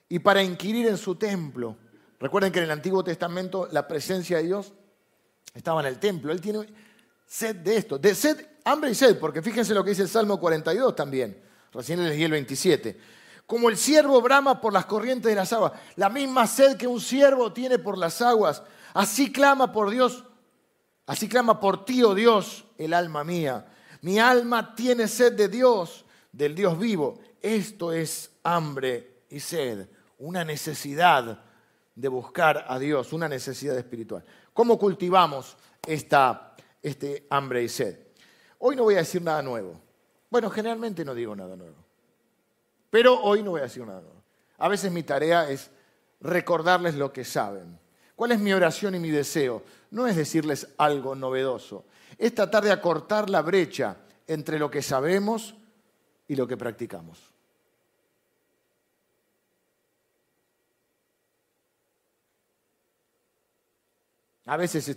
y 0.08 0.20
para 0.20 0.42
inquirir 0.42 0.88
en 0.88 0.98
su 0.98 1.16
templo. 1.16 1.76
Recuerden 2.20 2.54
que 2.54 2.60
en 2.60 2.66
el 2.66 2.72
Antiguo 2.72 3.04
Testamento 3.04 3.68
la 3.72 3.86
presencia 3.86 4.38
de 4.38 4.44
Dios 4.44 4.72
estaba 5.54 5.82
en 5.82 5.88
el 5.88 6.00
templo. 6.00 6.32
Él 6.32 6.40
tiene 6.40 6.66
sed 7.26 7.58
de 7.58 7.76
esto, 7.76 7.98
de 7.98 8.16
sed, 8.16 8.46
hambre 8.64 8.92
y 8.92 8.96
sed, 8.96 9.20
porque 9.20 9.42
fíjense 9.42 9.74
lo 9.74 9.84
que 9.84 9.90
dice 9.90 10.04
el 10.04 10.10
Salmo 10.10 10.40
42 10.40 10.96
también. 10.96 11.49
Recién 11.74 12.00
di 12.10 12.24
el 12.24 12.32
27. 12.32 13.00
Como 13.46 13.70
el 13.70 13.78
siervo 13.78 14.22
brama 14.22 14.62
por 14.62 14.74
las 14.74 14.86
corrientes 14.86 15.30
de 15.30 15.36
las 15.36 15.52
aguas, 15.54 15.74
la 15.96 16.10
misma 16.10 16.46
sed 16.46 16.78
que 16.78 16.88
un 16.88 17.02
siervo 17.02 17.52
tiene 17.52 17.80
por 17.80 17.98
las 17.98 18.22
aguas, 18.22 18.62
así 18.94 19.32
clama 19.32 19.72
por 19.72 19.90
Dios, 19.90 20.24
así 21.08 21.28
clama 21.28 21.60
por 21.60 21.84
ti, 21.84 22.04
oh 22.04 22.14
Dios, 22.14 22.66
el 22.78 22.94
alma 22.94 23.24
mía. 23.24 23.66
Mi 24.02 24.20
alma 24.20 24.76
tiene 24.76 25.08
sed 25.08 25.34
de 25.34 25.48
Dios, 25.48 26.06
del 26.32 26.54
Dios 26.54 26.78
vivo. 26.78 27.20
Esto 27.42 27.92
es 27.92 28.32
hambre 28.44 29.24
y 29.30 29.40
sed, 29.40 29.88
una 30.20 30.46
necesidad 30.46 31.44
de 31.96 32.08
buscar 32.08 32.66
a 32.68 32.78
Dios, 32.78 33.14
una 33.14 33.28
necesidad 33.28 33.78
espiritual. 33.78 34.24
¿Cómo 34.54 34.78
cultivamos 34.78 35.58
esta 35.88 36.56
este 36.82 37.26
hambre 37.30 37.64
y 37.64 37.70
sed? 37.70 37.98
Hoy 38.60 38.76
no 38.76 38.84
voy 38.84 38.96
a 38.96 39.00
decir 39.00 39.22
nada 39.22 39.42
nuevo. 39.42 39.89
Bueno, 40.30 40.50
generalmente 40.50 41.04
no 41.04 41.14
digo 41.14 41.36
nada 41.36 41.56
nuevo. 41.56 41.78
Pero 42.90 43.20
hoy 43.22 43.44
no 43.44 43.52
voy 43.52 43.62
a 43.62 43.64
decir 43.64 43.86
nada 43.86 44.02
nuevo. 44.02 44.22
A 44.58 44.68
veces 44.68 44.92
mi 44.92 45.04
tarea 45.04 45.50
es 45.50 45.72
recordarles 46.22 46.96
lo 46.96 47.12
que 47.12 47.24
saben. 47.24 47.80
¿Cuál 48.16 48.34
es 48.34 48.40
mi 48.40 48.52
oración 48.52 48.96
y 48.96 49.00
mi 49.00 49.10
deseo? 49.10 49.64
No 49.92 50.06
es 50.08 50.16
decirles 50.16 50.68
algo 50.78 51.16
novedoso, 51.16 51.86
es 52.18 52.36
tratar 52.36 52.64
de 52.64 52.72
acortar 52.72 53.30
la 53.30 53.42
brecha 53.42 53.98
entre 54.28 54.60
lo 54.60 54.70
que 54.70 54.82
sabemos 54.82 55.56
y 56.28 56.36
lo 56.36 56.46
que 56.46 56.58
practicamos. 56.58 57.18
A 64.46 64.58
veces 64.58 64.88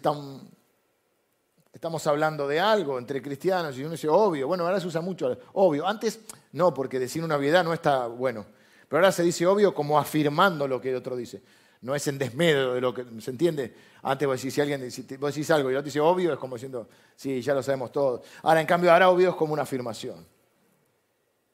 estamos 1.72 2.06
hablando 2.06 2.46
de 2.46 2.60
algo 2.60 2.98
entre 2.98 3.22
cristianos 3.22 3.76
y 3.76 3.82
uno 3.82 3.92
dice, 3.92 4.08
obvio, 4.08 4.46
bueno, 4.46 4.64
ahora 4.64 4.80
se 4.80 4.86
usa 4.86 5.00
mucho, 5.00 5.38
obvio. 5.54 5.86
Antes 5.86 6.20
no, 6.52 6.72
porque 6.74 6.98
decir 6.98 7.24
una 7.24 7.36
obviedad 7.36 7.64
no 7.64 7.72
está 7.72 8.06
bueno. 8.06 8.44
Pero 8.88 8.98
ahora 8.98 9.12
se 9.12 9.22
dice 9.22 9.46
obvio 9.46 9.74
como 9.74 9.98
afirmando 9.98 10.68
lo 10.68 10.80
que 10.80 10.90
el 10.90 10.96
otro 10.96 11.16
dice 11.16 11.42
no 11.82 11.94
es 11.94 12.06
en 12.06 12.18
desmedro 12.18 12.74
de 12.74 12.80
lo 12.80 12.94
que, 12.94 13.04
¿se 13.20 13.30
entiende? 13.30 13.74
Antes 14.02 14.26
vos 14.26 14.36
decís, 14.36 14.54
si 14.54 14.60
alguien 14.60 14.80
vos 15.18 15.34
decís 15.34 15.50
algo 15.50 15.70
y 15.70 15.74
otro 15.74 15.84
dice 15.84 16.00
obvio, 16.00 16.32
es 16.32 16.38
como 16.38 16.56
diciendo, 16.56 16.88
sí, 17.16 17.42
ya 17.42 17.54
lo 17.54 17.62
sabemos 17.62 17.92
todos. 17.92 18.22
Ahora, 18.42 18.60
en 18.60 18.66
cambio, 18.66 18.92
ahora 18.92 19.10
obvio 19.10 19.30
es 19.30 19.36
como 19.36 19.52
una 19.52 19.62
afirmación. 19.62 20.24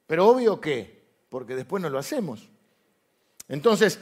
Pero 0.06 0.28
obvio 0.28 0.60
qué? 0.60 1.02
Porque 1.28 1.56
después 1.56 1.82
no 1.82 1.88
lo 1.88 1.98
hacemos. 1.98 2.48
Entonces, 3.48 3.98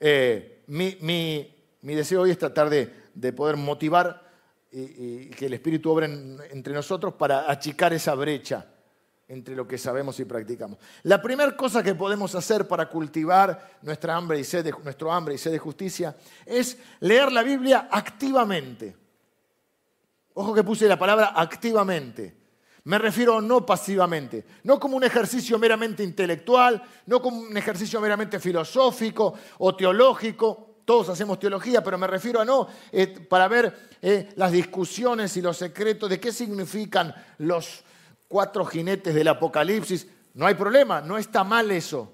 eh, 0.00 0.62
mi, 0.66 1.54
deseo 1.82 2.22
hoy 2.22 2.30
es 2.30 2.38
tratar 2.38 2.70
de, 2.70 3.32
poder 3.32 3.56
motivar 3.56 4.26
y, 4.70 5.30
que 5.30 5.46
el 5.46 5.54
Espíritu 5.54 5.90
obre 5.90 6.06
entre 6.50 6.74
nosotros 6.74 7.14
para 7.14 7.50
achicar 7.50 7.92
esa 7.92 8.14
brecha 8.14 8.66
entre 9.28 9.54
lo 9.54 9.68
que 9.68 9.76
sabemos 9.76 10.18
y 10.20 10.24
practicamos. 10.24 10.78
La 11.02 11.20
primera 11.20 11.54
cosa 11.54 11.82
que 11.82 11.94
podemos 11.94 12.34
hacer 12.34 12.66
para 12.66 12.88
cultivar 12.88 13.78
nuestra 13.82 14.18
nuestro 14.20 15.12
hambre 15.12 15.34
y 15.34 15.38
sed 15.38 15.52
de 15.52 15.58
justicia 15.58 16.16
es 16.46 16.78
leer 17.00 17.30
la 17.30 17.42
Biblia 17.42 17.88
activamente. 17.90 18.96
Ojo 20.34 20.54
que 20.54 20.64
puse 20.64 20.88
la 20.88 20.98
palabra 20.98 21.32
activamente. 21.34 22.36
Me 22.84 22.96
refiero 22.96 23.42
no 23.42 23.66
pasivamente, 23.66 24.46
no 24.62 24.80
como 24.80 24.96
un 24.96 25.04
ejercicio 25.04 25.58
meramente 25.58 26.02
intelectual, 26.02 26.82
no 27.04 27.20
como 27.20 27.40
un 27.40 27.56
ejercicio 27.56 28.00
meramente 28.00 28.40
filosófico 28.40 29.34
o 29.58 29.76
teológico. 29.76 30.67
Todos 30.88 31.10
hacemos 31.10 31.38
teología, 31.38 31.84
pero 31.84 31.98
me 31.98 32.06
refiero 32.06 32.40
a 32.40 32.46
no 32.46 32.66
eh, 32.90 33.08
para 33.08 33.46
ver 33.46 33.90
eh, 34.00 34.30
las 34.36 34.50
discusiones 34.50 35.36
y 35.36 35.42
los 35.42 35.58
secretos 35.58 36.08
de 36.08 36.18
qué 36.18 36.32
significan 36.32 37.14
los, 37.36 37.84
cuatro 38.26 38.64
jinetes 38.64 39.14
del 39.14 39.28
Apocalipsis, 39.28 40.06
no 40.32 40.46
hay 40.46 40.54
problema, 40.54 41.02
no 41.02 41.18
está 41.18 41.44
mal 41.44 41.70
eso. 41.70 42.10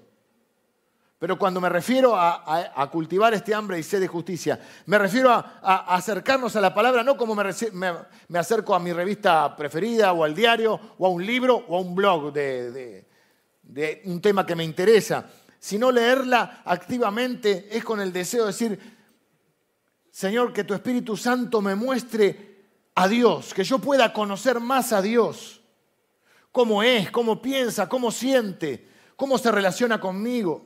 Pero 1.17 1.39
cuando 1.39 1.61
me 1.61 1.69
refiero 1.69 2.17
a, 2.17 2.89
cultivar 2.91 3.33
este 3.33 3.55
hambre 3.55 3.79
y 3.79 3.83
sed 3.83 4.01
de 4.01 4.09
justicia, 4.09 4.59
me 4.87 4.97
refiero 4.97 5.31
a, 5.31 5.95
acercarnos 5.95 6.53
a 6.57 6.59
la 6.59 6.73
palabra 6.73 7.01
no 7.01 7.15
como 7.15 7.33
me, 7.33 8.37
acerco 8.37 8.75
a 8.75 8.79
mi 8.79 8.91
revista 8.91 9.55
preferida 9.55 10.11
o 10.11 10.25
al 10.25 10.35
diario 10.35 10.77
o 10.97 11.05
a 11.05 11.09
un 11.09 11.25
libro 11.25 11.63
o 11.69 11.77
a 11.77 11.79
un 11.79 11.95
blog 11.95 12.33
de, 12.33 13.05
de 13.63 14.01
un 14.03 14.19
tema 14.19 14.45
que 14.45 14.53
me 14.53 14.65
interesa, 14.65 15.25
sino 15.65 15.91
leerla 15.91 16.61
activamente 16.63 17.75
es 17.75 17.83
con 17.83 17.99
el 17.99 18.13
deseo 18.13 18.41
de 18.41 18.51
decir, 18.51 18.79
Señor, 20.11 20.53
que 20.53 20.63
tu 20.63 20.75
Espíritu 20.75 21.17
Santo 21.17 21.59
me 21.59 21.73
muestre 21.73 22.67
a 22.93 23.07
Dios, 23.07 23.51
que 23.51 23.63
yo 23.63 23.79
pueda 23.79 24.13
conocer 24.13 24.59
más 24.59 24.93
a 24.93 25.01
Dios. 25.01 25.61
Cómo 26.51 26.83
es, 26.83 27.09
cómo 27.09 27.41
piensa, 27.41 27.89
cómo 27.89 28.11
siente, 28.11 28.87
cómo 29.15 29.39
se 29.39 29.51
relaciona 29.51 29.99
conmigo. 29.99 30.63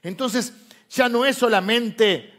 Entonces 0.00 0.52
ya 0.90 1.08
no 1.08 1.24
es 1.24 1.36
solamente 1.36 2.32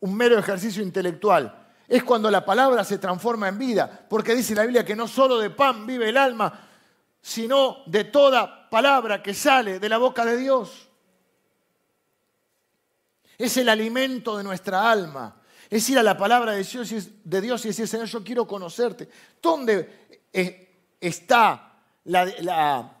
un 0.00 0.14
mero 0.14 0.38
ejercicio 0.38 0.82
intelectual, 0.82 1.66
es 1.88 2.04
cuando 2.04 2.30
la 2.30 2.44
palabra 2.44 2.84
se 2.84 2.98
transforma 2.98 3.48
en 3.48 3.56
vida, 3.56 4.06
porque 4.10 4.34
dice 4.34 4.54
la 4.54 4.64
Biblia 4.64 4.84
que 4.84 4.94
no 4.94 5.08
solo 5.08 5.38
de 5.38 5.48
pan 5.48 5.86
vive 5.86 6.10
el 6.10 6.18
alma, 6.18 6.65
sino 7.26 7.78
de 7.86 8.04
toda 8.04 8.70
palabra 8.70 9.20
que 9.20 9.34
sale 9.34 9.80
de 9.80 9.88
la 9.88 9.98
boca 9.98 10.24
de 10.24 10.36
Dios. 10.36 10.86
Es 13.36 13.56
el 13.56 13.68
alimento 13.68 14.38
de 14.38 14.44
nuestra 14.44 14.88
alma. 14.88 15.42
Es 15.68 15.90
ir 15.90 15.98
a 15.98 16.04
la 16.04 16.16
palabra 16.16 16.52
de 16.52 16.62
Dios, 16.62 16.88
de 17.24 17.40
Dios 17.40 17.64
y 17.64 17.68
decir, 17.68 17.88
Señor, 17.88 18.06
yo 18.06 18.22
quiero 18.22 18.46
conocerte. 18.46 19.08
¿Dónde 19.42 20.06
está 21.00 21.72
la, 22.04 22.96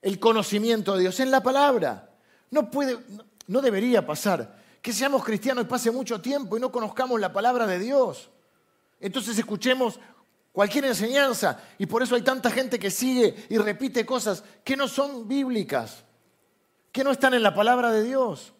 el 0.00 0.18
conocimiento 0.18 0.94
de 0.94 1.02
Dios? 1.02 1.20
En 1.20 1.30
la 1.30 1.42
palabra. 1.42 2.08
No, 2.50 2.70
puede, 2.70 3.00
no 3.48 3.60
debería 3.60 4.06
pasar 4.06 4.56
que 4.80 4.94
seamos 4.94 5.22
cristianos 5.22 5.64
y 5.64 5.68
pase 5.68 5.90
mucho 5.90 6.22
tiempo 6.22 6.56
y 6.56 6.60
no 6.60 6.72
conozcamos 6.72 7.20
la 7.20 7.34
palabra 7.34 7.66
de 7.66 7.80
Dios. 7.80 8.30
Entonces 8.98 9.38
escuchemos 9.38 10.00
cualquier 10.52 10.84
enseñanza 10.84 11.60
y 11.78 11.86
por 11.86 12.02
eso 12.02 12.14
hay 12.14 12.22
tanta 12.22 12.50
gente 12.50 12.78
que 12.78 12.90
sigue 12.90 13.46
y 13.48 13.58
repite 13.58 14.04
cosas 14.04 14.44
que 14.64 14.76
no 14.76 14.88
son 14.88 15.28
bíblicas, 15.28 16.04
que 16.92 17.04
no 17.04 17.10
están 17.10 17.34
en 17.34 17.42
la 17.42 17.54
palabra 17.54 17.92
de 17.92 18.02
Dios. 18.02 18.52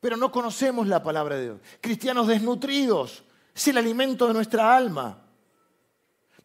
Pero 0.00 0.16
no 0.16 0.30
conocemos 0.30 0.86
la 0.86 1.02
palabra 1.02 1.36
de 1.36 1.44
Dios. 1.44 1.60
Cristianos 1.80 2.28
desnutridos, 2.28 3.24
es 3.54 3.68
el 3.68 3.78
alimento 3.78 4.28
de 4.28 4.34
nuestra 4.34 4.76
alma. 4.76 5.24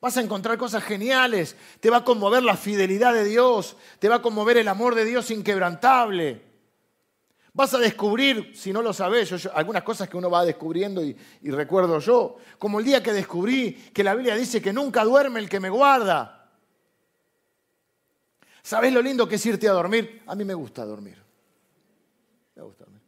Vas 0.02 0.18
a 0.18 0.22
encontrar 0.22 0.58
cosas 0.58 0.84
geniales, 0.84 1.56
te 1.80 1.90
va 1.90 1.98
a 1.98 2.04
conmover 2.04 2.44
la 2.44 2.58
fidelidad 2.58 3.14
de 3.14 3.24
Dios, 3.24 3.78
te 4.00 4.10
va 4.10 4.16
a 4.16 4.22
conmover 4.22 4.58
el 4.58 4.68
amor 4.68 4.96
de 4.96 5.06
Dios 5.06 5.32
inquebrantable. 5.32 6.53
Vas 7.56 7.74
a 7.76 7.78
descubrir, 7.78 8.52
si 8.56 8.74
no 8.74 8.82
lo 8.82 8.94
sabes, 8.94 9.46
algunas 9.54 9.84
cosas 9.84 10.10
que 10.10 10.18
uno 10.18 10.30
va 10.30 10.44
descubriendo 10.44 11.04
y, 11.04 11.16
y 11.44 11.52
recuerdo 11.52 12.00
yo, 12.00 12.38
como 12.58 12.80
el 12.80 12.86
día 12.86 13.04
que 13.04 13.14
descubrí 13.14 13.74
que 13.94 14.04
la 14.04 14.16
Biblia 14.16 14.36
dice 14.36 14.60
que 14.60 14.74
nunca 14.74 15.04
duerme 15.04 15.40
el 15.40 15.48
que 15.48 15.60
me 15.60 15.70
guarda. 15.70 16.52
¿Sabes 18.64 18.92
lo 18.92 19.02
lindo 19.02 19.28
que 19.28 19.36
es 19.36 19.46
irte 19.46 19.68
a 19.68 19.74
dormir? 19.74 20.24
A 20.26 20.36
mí 20.36 20.44
me 20.46 20.56
gusta 20.56 20.84
dormir. 20.84 21.22
Me 22.56 22.64
gusta 22.64 22.86
dormir. 22.86 23.02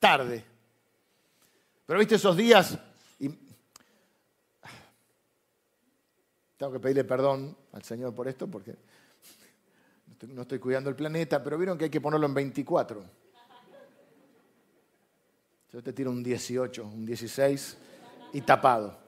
Tarde. 0.00 0.44
Pero 1.86 1.98
viste 1.98 2.14
esos 2.16 2.36
días 2.36 2.78
y 3.18 3.28
tengo 6.56 6.72
que 6.72 6.80
pedirle 6.80 7.04
perdón 7.04 7.56
al 7.72 7.82
Señor 7.82 8.14
por 8.14 8.26
esto 8.26 8.48
porque 8.48 8.74
no 10.28 10.42
estoy 10.42 10.58
cuidando 10.58 10.90
el 10.90 10.96
planeta, 10.96 11.42
pero 11.42 11.56
vieron 11.56 11.78
que 11.78 11.84
hay 11.84 11.90
que 11.90 12.00
ponerlo 12.00 12.26
en 12.26 12.34
24. 12.34 13.19
Yo 15.72 15.80
te 15.82 15.92
tiro 15.92 16.10
un 16.10 16.22
18, 16.22 16.84
un 16.84 17.06
16 17.06 17.78
y 18.32 18.40
tapado. 18.40 18.98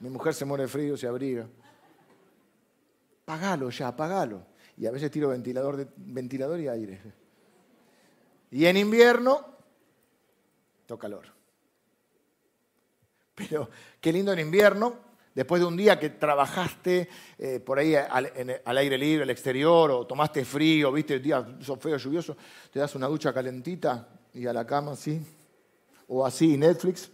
Mi 0.00 0.10
mujer 0.10 0.34
se 0.34 0.44
muere 0.44 0.64
de 0.64 0.68
frío, 0.68 0.96
se 0.96 1.06
abriga. 1.06 1.46
Pagalo 3.24 3.70
ya, 3.70 3.94
pagalo. 3.94 4.44
Y 4.76 4.86
a 4.86 4.90
veces 4.90 5.10
tiro 5.10 5.28
ventilador, 5.28 5.88
ventilador 5.96 6.58
y 6.58 6.66
aire. 6.66 7.00
Y 8.50 8.66
en 8.66 8.76
invierno, 8.76 9.46
toca 10.86 11.02
calor. 11.02 11.26
Pero 13.36 13.70
qué 14.00 14.12
lindo 14.12 14.32
en 14.32 14.40
invierno, 14.40 14.96
después 15.32 15.60
de 15.60 15.66
un 15.68 15.76
día 15.76 16.00
que 16.00 16.10
trabajaste 16.10 17.08
eh, 17.38 17.60
por 17.60 17.78
ahí 17.78 17.94
al, 17.94 18.32
al, 18.64 18.78
aire 18.78 18.98
libre, 18.98 19.22
al 19.22 19.30
exterior, 19.30 19.92
o 19.92 20.06
tomaste 20.06 20.44
frío, 20.44 20.90
viste, 20.90 21.14
el 21.14 21.22
día 21.22 21.56
feo, 21.78 21.96
lluvioso, 21.96 22.36
te 22.72 22.80
das 22.80 22.96
una 22.96 23.06
ducha 23.06 23.32
calentita 23.32 24.08
y 24.34 24.46
a 24.46 24.52
la 24.52 24.66
cama, 24.66 24.96
sí 24.96 25.24
o 26.12 26.26
así 26.26 26.56
Netflix. 26.56 27.08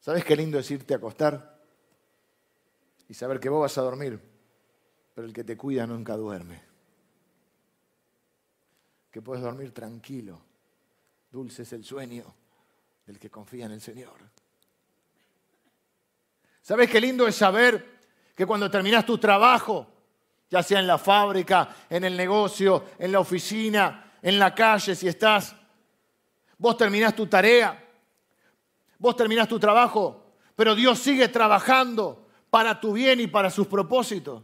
¿Sabes 0.00 0.24
qué 0.24 0.34
lindo 0.34 0.58
es 0.58 0.68
irte 0.70 0.92
a 0.92 0.96
acostar 0.96 1.62
y 3.08 3.14
saber 3.14 3.38
que 3.38 3.48
vos 3.48 3.60
vas 3.60 3.78
a 3.78 3.82
dormir, 3.82 4.20
pero 5.14 5.28
el 5.28 5.32
que 5.32 5.44
te 5.44 5.56
cuida 5.56 5.86
nunca 5.86 6.16
duerme? 6.16 6.60
Que 9.12 9.22
puedes 9.22 9.44
dormir 9.44 9.72
tranquilo. 9.72 10.40
Dulce 11.30 11.62
es 11.62 11.72
el 11.72 11.84
sueño 11.84 12.24
del 13.06 13.18
que 13.20 13.30
confía 13.30 13.66
en 13.66 13.72
el 13.72 13.80
Señor. 13.80 14.18
¿Sabes 16.62 16.90
qué 16.90 17.00
lindo 17.00 17.28
es 17.28 17.36
saber 17.36 18.00
que 18.34 18.44
cuando 18.44 18.68
terminas 18.68 19.06
tu 19.06 19.18
trabajo, 19.18 19.86
ya 20.50 20.64
sea 20.64 20.80
en 20.80 20.88
la 20.88 20.98
fábrica, 20.98 21.76
en 21.88 22.02
el 22.02 22.16
negocio, 22.16 22.86
en 22.98 23.12
la 23.12 23.20
oficina, 23.20 24.18
en 24.20 24.36
la 24.36 24.52
calle, 24.52 24.96
si 24.96 25.06
estás 25.06 25.54
Vos 26.58 26.76
terminás 26.76 27.14
tu 27.14 27.26
tarea, 27.26 27.82
vos 28.98 29.16
terminás 29.16 29.48
tu 29.48 29.58
trabajo, 29.58 30.24
pero 30.56 30.74
Dios 30.74 30.98
sigue 30.98 31.28
trabajando 31.28 32.26
para 32.50 32.80
tu 32.80 32.92
bien 32.92 33.20
y 33.20 33.26
para 33.26 33.50
sus 33.50 33.66
propósitos. 33.66 34.42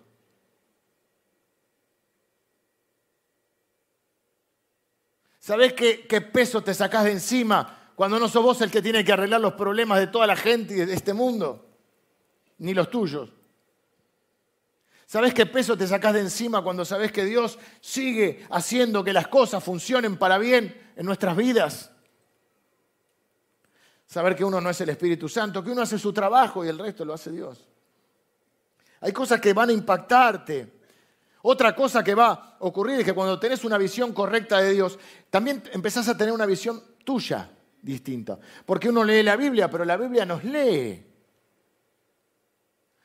¿Sabés 5.38 5.72
qué, 5.72 6.20
peso 6.20 6.62
te 6.62 6.74
sacás 6.74 7.04
de 7.04 7.12
encima 7.12 7.92
cuando 7.94 8.18
no 8.18 8.28
sos 8.28 8.42
vos 8.42 8.60
el 8.60 8.70
que 8.70 8.82
tiene 8.82 9.04
que 9.04 9.12
arreglar 9.12 9.40
los 9.40 9.54
problemas 9.54 9.98
de 9.98 10.06
toda 10.06 10.26
la 10.26 10.36
gente 10.36 10.74
y 10.74 10.84
de 10.84 10.94
este 10.94 11.14
mundo? 11.14 11.66
Ni 12.58 12.74
los 12.74 12.90
tuyos. 12.90 13.32
¿Sabés 15.06 15.34
qué 15.34 15.46
peso 15.46 15.76
te 15.76 15.88
sacás 15.88 16.14
de 16.14 16.20
encima 16.20 16.62
cuando 16.62 16.84
sabés 16.84 17.10
que 17.10 17.24
Dios 17.24 17.58
sigue 17.80 18.46
haciendo 18.50 19.02
que 19.02 19.12
las 19.12 19.28
cosas 19.28 19.64
funcionen 19.64 20.16
para 20.18 20.38
bien 20.38 20.92
en 20.94 21.06
nuestras 21.06 21.36
vidas? 21.36 21.90
Saber 24.10 24.34
que 24.34 24.44
uno 24.44 24.60
no 24.60 24.68
es 24.68 24.80
el 24.80 24.88
Espíritu 24.88 25.28
Santo, 25.28 25.62
que 25.62 25.70
uno 25.70 25.82
hace 25.82 25.96
su 25.96 26.12
trabajo 26.12 26.64
y 26.64 26.68
el 26.68 26.76
resto 26.76 27.04
lo 27.04 27.14
hace 27.14 27.30
Dios. 27.30 27.64
Hay 29.02 29.12
cosas 29.12 29.40
que 29.40 29.52
van 29.52 29.68
a 29.68 29.72
impactarte. 29.72 30.80
Otra 31.42 31.76
cosa 31.76 32.02
que 32.02 32.16
va 32.16 32.32
a 32.32 32.56
ocurrir 32.58 32.98
es 32.98 33.04
que 33.04 33.12
cuando 33.12 33.38
tenés 33.38 33.62
una 33.62 33.78
visión 33.78 34.12
correcta 34.12 34.58
de 34.58 34.72
Dios, 34.72 34.98
también 35.30 35.62
empezás 35.72 36.08
a 36.08 36.16
tener 36.16 36.34
una 36.34 36.44
visión 36.44 36.82
tuya 37.04 37.52
distinta. 37.80 38.36
Porque 38.66 38.88
uno 38.88 39.04
lee 39.04 39.22
la 39.22 39.36
Biblia, 39.36 39.70
pero 39.70 39.84
la 39.84 39.96
Biblia 39.96 40.26
nos 40.26 40.42
lee. 40.42 41.06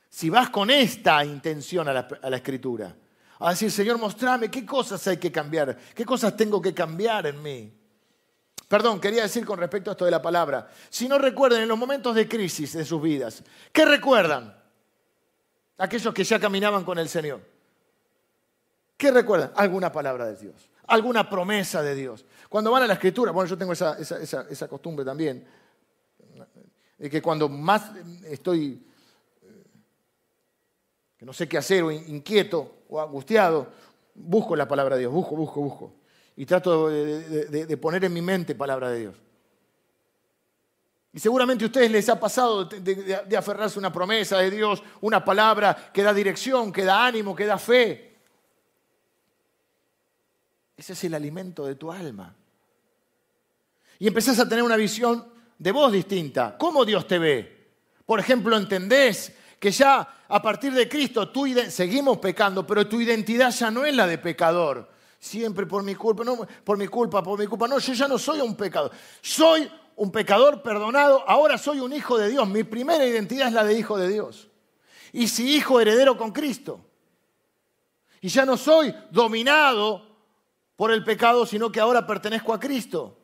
Si 0.10 0.32
vas 0.32 0.50
con 0.50 0.72
esta 0.72 1.24
intención 1.24 1.88
a 1.88 1.94
la, 1.94 2.08
a 2.20 2.30
la 2.32 2.38
escritura, 2.38 2.96
a 3.38 3.52
decir, 3.52 3.70
Señor, 3.70 4.00
mostrame 4.00 4.50
qué 4.50 4.65
cosas 4.65 5.06
hay 5.08 5.18
que 5.18 5.32
cambiar, 5.32 5.78
qué 5.94 6.04
cosas 6.04 6.36
tengo 6.36 6.60
que 6.60 6.74
cambiar 6.74 7.28
en 7.28 7.44
mí. 7.44 7.85
Perdón, 8.67 8.99
quería 8.99 9.23
decir 9.23 9.45
con 9.45 9.60
respecto 9.60 9.91
a 9.91 9.93
esto 9.93 10.06
de 10.06 10.12
la 10.12 10.21
palabra. 10.21 10.69
Si 10.89 11.08
no 11.08 11.19
recuerdan 11.19 11.62
en 11.62 11.67
los 11.67 11.78
momentos 11.78 12.15
de 12.15 12.28
crisis 12.28 12.73
de 12.73 12.84
sus 12.84 13.01
vidas, 13.01 13.43
¿qué 13.71 13.86
recuerdan? 13.86 14.56
Aquellos 15.78 16.13
que 16.13 16.23
ya 16.23 16.39
caminaban 16.39 16.84
con 16.84 16.97
el 16.97 17.08
Señor. 17.08 17.41
¿Qué 18.97 19.12
recuerdan? 19.12 19.51
Alguna 19.56 19.91
palabra 19.91 20.25
de 20.25 20.38
Dios, 20.38 20.69
alguna 20.88 21.30
promesa 21.30 21.84
de 21.84 21.93
Dios. 21.93 22.25
Cuando 22.49 22.71
van 22.71 22.84
a 22.84 22.88
la 22.88 22.93
escritura, 22.93 23.32
bueno, 23.32 23.47
yo 23.49 23.58
tengo 23.58 23.73
esa, 23.73 23.97
esa 23.99 24.67
costumbre 24.67 25.06
también, 25.06 25.45
de 26.97 27.10
que 27.10 27.21
cuando 27.21 27.49
más 27.49 27.91
estoy, 28.23 28.84
que 31.17 31.25
no 31.25 31.34
sé 31.34 31.47
qué 31.47 31.58
hacer 31.58 31.84
o 31.84 31.91
inquieto 31.91 32.84
o 32.89 32.99
angustiado, 32.99 33.67
busco 34.15 34.56
la 34.56 34.67
palabra 34.67 34.95
de 34.95 35.01
Dios, 35.01 35.13
busco, 35.13 35.36
busco, 35.36 35.62
busco 35.62 36.05
y 36.38 36.45
trato 36.45 36.89
de, 36.89 37.78
poner 37.78 38.04
en 38.06 38.13
mi 38.13 38.21
mente 38.21 38.56
palabra 38.56 38.89
de 38.89 39.00
Dios. 39.00 39.15
Y 41.13 41.19
seguramente 41.19 41.63
a 41.63 41.67
ustedes 41.67 41.89
les 41.89 42.10
ha 42.10 42.19
pasado 42.19 42.65
de, 42.65 43.38
aferrarse 43.38 43.78
a 43.78 43.80
una 43.80 43.93
promesa 43.93 44.38
de 44.39 44.52
Dios, 44.52 44.84
una 45.00 45.24
palabra 45.24 45.91
que 45.93 46.04
da 46.04 46.13
dirección, 46.13 46.74
que 46.74 46.84
da 46.84 47.06
ánimo, 47.06 47.34
que 47.34 47.45
da 47.45 47.58
fe. 47.58 48.17
Ese 50.76 50.91
es 50.91 51.04
el 51.06 51.13
alimento 51.13 51.65
de 51.65 51.76
tu 51.76 51.89
alma. 51.89 52.36
Y 53.98 54.08
empezás 54.08 54.38
a 54.39 54.50
tener 54.50 54.63
una 54.63 54.76
visión 54.76 55.26
de 55.58 55.71
vos 55.71 55.89
distinta. 55.89 56.58
¿Cómo 56.58 56.84
Dios 56.84 57.08
te 57.08 57.17
ve? 57.17 57.69
Por 58.06 58.19
ejemplo, 58.19 58.58
entendés 58.58 59.34
que 59.58 59.71
ya 59.71 60.26
a 60.28 60.41
partir 60.41 60.74
de 60.74 60.89
Cristo 60.89 61.30
tú 61.30 61.45
seguimos 61.69 62.17
pecando, 62.17 62.67
pero 62.67 62.89
tu 62.89 63.00
identidad 63.00 63.52
ya 63.52 63.71
no 63.71 63.86
es 63.86 63.95
la 63.95 64.06
de 64.06 64.17
pecador 64.17 64.94
siempre 65.25 65.65
por 65.65 65.83
mi 65.83 65.95
culpa, 65.95 66.23
por 66.63 66.77
mi 66.77 66.88
culpa, 66.88 67.23
por 67.23 67.39
mi 67.39 67.47
culpa. 67.47 67.67
No, 67.67 67.79
yo 67.79 67.93
ya 67.93 68.07
no 68.07 68.17
soy 68.19 68.41
un 68.41 68.55
pecador. 68.55 68.91
Soy 69.21 69.69
un 69.95 70.11
pecador 70.11 70.61
perdonado, 70.61 71.23
ahora 71.27 71.57
soy 71.57 71.79
un 71.79 71.91
hijo 71.93 72.17
de 72.17 72.29
Dios. 72.29 72.47
Mi 72.47 72.63
primera 72.63 73.03
identidad 73.05 73.47
es 73.47 73.53
la 73.53 73.63
de 73.63 73.77
hijo 73.77 73.97
de 73.97 74.07
Dios. 74.07 74.49
Y 75.11 75.27
si 75.27 75.55
hijo 75.55 75.81
heredero 75.81 76.17
con 76.17 76.31
Cristo. 76.31 76.79
Y 78.21 78.27
ya 78.27 78.45
no 78.45 78.57
soy 78.57 78.93
dominado 79.11 80.05
por 80.75 80.91
el 80.91 81.03
pecado, 81.03 81.45
sino 81.45 81.71
que 81.71 81.79
ahora 81.79 82.05
pertenezco 82.05 82.53
a 82.53 82.59
Cristo. 82.59 83.17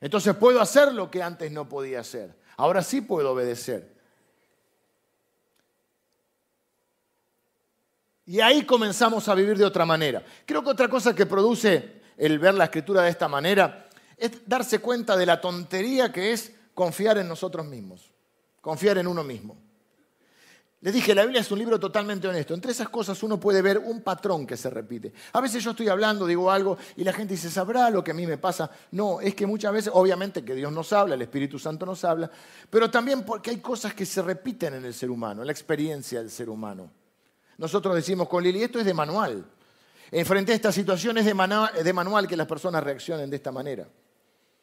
Entonces 0.00 0.34
puedo 0.34 0.60
hacer 0.60 0.92
lo 0.92 1.10
que 1.10 1.22
antes 1.22 1.52
no 1.52 1.68
podía 1.68 2.00
hacer. 2.00 2.34
Ahora 2.56 2.82
sí 2.82 3.00
puedo 3.00 3.32
obedecer. 3.32 3.99
Y 8.30 8.40
ahí 8.40 8.62
comenzamos 8.62 9.28
a 9.28 9.34
vivir 9.34 9.58
de 9.58 9.64
otra 9.64 9.84
manera. 9.84 10.22
Creo 10.46 10.62
que 10.62 10.70
otra 10.70 10.86
cosa 10.86 11.12
que 11.16 11.26
produce 11.26 12.00
el 12.16 12.38
ver 12.38 12.54
la 12.54 12.66
escritura 12.66 13.02
de 13.02 13.10
esta 13.10 13.26
manera 13.26 13.88
es 14.16 14.46
darse 14.46 14.78
cuenta 14.78 15.16
de 15.16 15.26
la 15.26 15.40
tontería 15.40 16.12
que 16.12 16.32
es 16.32 16.52
confiar 16.72 17.18
en 17.18 17.26
nosotros 17.26 17.66
mismos, 17.66 18.12
confiar 18.60 18.98
en 18.98 19.08
uno 19.08 19.24
mismo. 19.24 19.56
Les 20.80 20.94
dije, 20.94 21.12
la 21.12 21.24
Biblia 21.24 21.40
es 21.40 21.50
un 21.50 21.58
libro 21.58 21.80
totalmente 21.80 22.28
honesto. 22.28 22.54
Entre 22.54 22.70
esas 22.70 22.88
cosas 22.88 23.20
uno 23.24 23.40
puede 23.40 23.62
ver 23.62 23.78
un 23.78 24.00
patrón 24.00 24.46
que 24.46 24.56
se 24.56 24.70
repite. 24.70 25.12
A 25.32 25.40
veces 25.40 25.64
yo 25.64 25.72
estoy 25.72 25.88
hablando, 25.88 26.24
digo 26.24 26.52
algo 26.52 26.78
y 26.96 27.02
la 27.02 27.12
gente 27.12 27.34
dice, 27.34 27.50
¿sabrá 27.50 27.90
lo 27.90 28.04
que 28.04 28.12
a 28.12 28.14
mí 28.14 28.28
me 28.28 28.38
pasa? 28.38 28.70
No, 28.92 29.20
es 29.20 29.34
que 29.34 29.44
muchas 29.44 29.72
veces, 29.72 29.90
obviamente 29.92 30.44
que 30.44 30.54
Dios 30.54 30.70
nos 30.70 30.92
habla, 30.92 31.16
el 31.16 31.22
Espíritu 31.22 31.58
Santo 31.58 31.84
nos 31.84 32.04
habla, 32.04 32.30
pero 32.70 32.88
también 32.92 33.24
porque 33.24 33.50
hay 33.50 33.58
cosas 33.58 33.92
que 33.92 34.06
se 34.06 34.22
repiten 34.22 34.74
en 34.74 34.84
el 34.84 34.94
ser 34.94 35.10
humano, 35.10 35.42
en 35.42 35.46
la 35.46 35.52
experiencia 35.52 36.20
del 36.20 36.30
ser 36.30 36.48
humano. 36.48 36.92
Nosotros 37.60 37.94
decimos 37.94 38.26
con 38.26 38.42
Lili, 38.42 38.62
esto 38.62 38.78
es 38.78 38.86
de 38.86 38.94
manual. 38.94 39.44
En 40.10 40.24
frente 40.24 40.52
a 40.52 40.54
estas 40.54 40.74
situaciones 40.74 41.26
de, 41.26 41.34
de 41.84 41.92
manual 41.92 42.26
que 42.26 42.34
las 42.34 42.46
personas 42.46 42.82
reaccionen 42.82 43.28
de 43.28 43.36
esta 43.36 43.52
manera. 43.52 43.86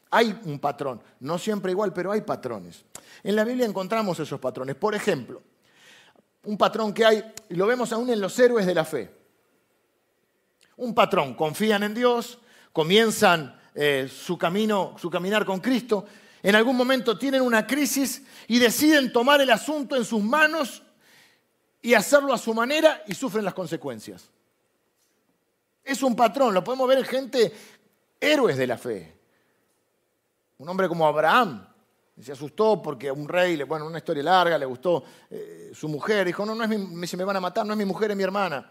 Hay 0.09 0.35
un 0.45 0.57
patrón, 0.57 0.99
no 1.19 1.37
siempre 1.37 1.71
igual, 1.71 1.93
pero 1.93 2.11
hay 2.11 2.21
patrones. 2.21 2.83
En 3.23 3.35
la 3.35 3.43
Biblia 3.43 3.67
encontramos 3.67 4.19
esos 4.19 4.39
patrones. 4.39 4.75
Por 4.77 4.95
ejemplo, 4.95 5.43
un 6.45 6.57
patrón 6.57 6.91
que 6.91 7.05
hay, 7.05 7.23
y 7.49 7.53
lo 7.53 7.67
vemos 7.67 7.93
aún 7.93 8.09
en 8.09 8.19
los 8.19 8.37
héroes 8.39 8.65
de 8.65 8.73
la 8.73 8.83
fe. 8.83 9.11
Un 10.77 10.95
patrón, 10.95 11.35
confían 11.35 11.83
en 11.83 11.93
Dios, 11.93 12.39
comienzan 12.73 13.61
eh, 13.75 14.09
su 14.11 14.39
camino, 14.39 14.95
su 14.97 15.11
caminar 15.11 15.45
con 15.45 15.59
Cristo, 15.59 16.03
en 16.41 16.55
algún 16.55 16.75
momento 16.75 17.15
tienen 17.15 17.43
una 17.43 17.67
crisis 17.67 18.23
y 18.47 18.57
deciden 18.57 19.13
tomar 19.13 19.39
el 19.39 19.51
asunto 19.51 19.95
en 19.95 20.03
sus 20.03 20.23
manos 20.23 20.81
y 21.87 21.93
hacerlo 21.93 22.33
a 22.33 22.37
su 22.37 22.53
manera 22.53 23.01
y 23.07 23.15
sufren 23.15 23.45
las 23.45 23.53
consecuencias. 23.53 24.29
Es 25.81 26.03
un 26.03 26.17
patrón, 26.17 26.53
lo 26.53 26.61
podemos 26.61 26.85
ver 26.85 26.97
en 26.97 27.05
gente 27.05 27.53
héroes 28.19 28.57
de 28.57 28.67
la 28.67 28.77
fe. 28.77 29.17
Un 30.57 30.67
hombre 30.67 30.89
como 30.89 31.07
Abraham 31.07 31.65
se 32.21 32.33
asustó 32.33 32.81
porque 32.81 33.07
a 33.07 33.13
un 33.13 33.25
rey, 33.29 33.63
bueno, 33.63 33.87
una 33.87 33.99
historia 33.99 34.21
larga, 34.21 34.57
le 34.57 34.65
gustó 34.65 35.01
eh, 35.29 35.71
su 35.73 35.87
mujer. 35.87 36.27
Dijo, 36.27 36.45
no, 36.45 36.55
no 36.55 36.65
es 36.65 36.69
mi, 36.77 37.07
se 37.07 37.15
me 37.15 37.23
van 37.23 37.37
a 37.37 37.39
matar, 37.39 37.65
no 37.65 37.71
es 37.71 37.77
mi 37.77 37.85
mujer, 37.85 38.11
es 38.11 38.17
mi 38.17 38.23
hermana. 38.23 38.69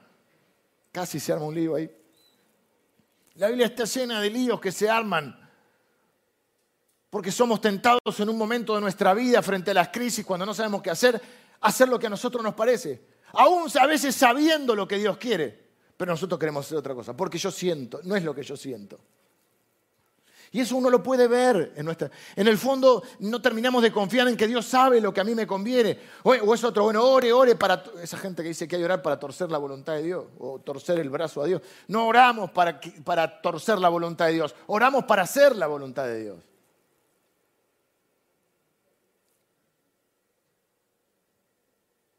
Casi 0.92 1.18
se 1.18 1.32
arma 1.32 1.46
un 1.46 1.54
lío 1.54 1.74
ahí. 1.74 1.90
La 3.36 3.48
Biblia 3.48 3.64
está 3.64 3.84
llena 3.84 4.20
de 4.20 4.28
líos 4.28 4.60
que 4.60 4.72
se 4.72 4.90
arman 4.90 5.42
porque 7.08 7.32
somos 7.32 7.62
tentados 7.62 8.20
en 8.20 8.28
un 8.28 8.36
momento 8.36 8.74
de 8.74 8.82
nuestra 8.82 9.14
vida 9.14 9.40
frente 9.40 9.70
a 9.70 9.74
las 9.74 9.88
crisis, 9.88 10.22
cuando 10.22 10.44
no 10.44 10.52
sabemos 10.52 10.82
qué 10.82 10.90
hacer, 10.90 11.18
hacer 11.60 11.88
lo 11.88 11.98
que 11.98 12.06
a 12.06 12.10
nosotros 12.10 12.42
nos 12.42 12.54
parece. 12.54 13.02
Aún 13.32 13.68
a 13.80 13.86
veces 13.86 14.14
sabiendo 14.14 14.74
lo 14.74 14.86
que 14.86 14.98
Dios 14.98 15.16
quiere, 15.18 15.66
pero 15.96 16.12
nosotros 16.12 16.38
queremos 16.38 16.66
hacer 16.66 16.78
otra 16.78 16.94
cosa, 16.94 17.16
porque 17.16 17.38
yo 17.38 17.50
siento, 17.50 18.00
no 18.04 18.16
es 18.16 18.24
lo 18.24 18.34
que 18.34 18.42
yo 18.42 18.56
siento. 18.56 18.98
Y 20.52 20.60
eso 20.60 20.76
uno 20.76 20.88
lo 20.90 21.02
puede 21.02 21.26
ver 21.28 21.72
en 21.76 21.84
nuestra... 21.84 22.10
En 22.34 22.46
el 22.46 22.56
fondo 22.56 23.02
no 23.18 23.42
terminamos 23.42 23.82
de 23.82 23.92
confiar 23.92 24.28
en 24.28 24.36
que 24.36 24.46
Dios 24.46 24.64
sabe 24.64 25.00
lo 25.00 25.12
que 25.12 25.20
a 25.20 25.24
mí 25.24 25.34
me 25.34 25.46
conviene. 25.46 25.98
O, 26.22 26.54
es 26.54 26.64
otro, 26.64 26.84
bueno, 26.84 27.04
ore, 27.04 27.32
ore 27.32 27.56
para... 27.56 27.82
Esa 28.00 28.16
gente 28.16 28.42
que 28.42 28.48
dice 28.48 28.68
que 28.68 28.76
hay 28.76 28.80
que 28.80 28.86
orar 28.86 29.02
para 29.02 29.18
torcer 29.18 29.50
la 29.50 29.58
voluntad 29.58 29.94
de 29.94 30.04
Dios 30.04 30.24
o 30.38 30.60
torcer 30.60 30.98
el 30.98 31.10
brazo 31.10 31.42
a 31.42 31.46
Dios. 31.46 31.62
No 31.88 32.06
oramos 32.06 32.52
para, 32.52 32.80
para 33.04 33.42
torcer 33.42 33.78
la 33.78 33.88
voluntad 33.88 34.26
de 34.26 34.34
Dios, 34.34 34.54
oramos 34.68 35.04
para 35.04 35.22
hacer 35.22 35.56
la 35.56 35.66
voluntad 35.66 36.04
de 36.06 36.22
Dios. 36.22 36.38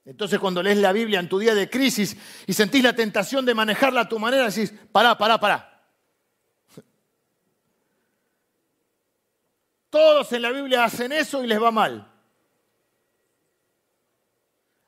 Entonces 0.08 0.39
cuando 0.39 0.63
lees 0.63 0.78
la 0.78 0.93
Biblia 0.93 1.20
en 1.20 1.28
tu 1.28 1.38
día 1.38 1.54
de 1.54 1.70
crisis 1.70 2.15
y 2.46 2.54
sentís 2.54 2.82
la 2.82 2.96
tentación 2.96 3.46
de 3.46 3.54
manejarla 3.54 4.02
a 4.02 4.08
tu 4.08 4.17
manera, 4.17 4.50
decís, 4.50 4.74
pará, 4.89 5.17
pará, 5.17 5.38
pará. 5.38 5.84
Todos 9.89 10.32
en 10.32 10.43
la 10.43 10.52
Biblia 10.52 10.86
hacen 10.86 11.12
eso 11.12 11.43
y 11.43 11.48
les 11.48 11.62
va 11.62 11.72
mal. 11.72 12.10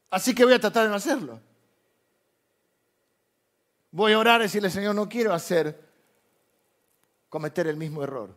Así 0.09 0.33
que 0.33 0.45
voy 0.45 0.53
a 0.53 0.59
tratar 0.59 0.83
de 0.83 0.89
no 0.89 0.95
hacerlo. 0.95 1.41
Voy 3.91 4.13
a 4.13 4.19
orar 4.19 4.39
y 4.39 4.43
decirle, 4.43 4.69
Señor, 4.69 4.95
no 4.95 5.09
quiero 5.09 5.33
hacer, 5.33 5.83
cometer 7.27 7.67
el 7.67 7.75
mismo 7.75 8.03
error, 8.03 8.33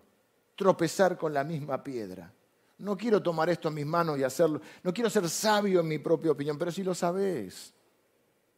tropezar 0.56 1.16
con 1.16 1.32
la 1.32 1.44
misma 1.44 1.84
piedra. 1.84 2.32
No 2.78 2.96
quiero 2.96 3.22
tomar 3.22 3.48
esto 3.48 3.68
en 3.68 3.74
mis 3.74 3.86
manos 3.86 4.18
y 4.18 4.24
hacerlo. 4.24 4.60
No 4.82 4.92
quiero 4.92 5.08
ser 5.08 5.28
sabio 5.28 5.80
en 5.80 5.88
mi 5.88 5.98
propia 5.98 6.32
opinión, 6.32 6.58
pero 6.58 6.72
si 6.72 6.82
lo 6.82 6.94
sabes, 6.94 7.72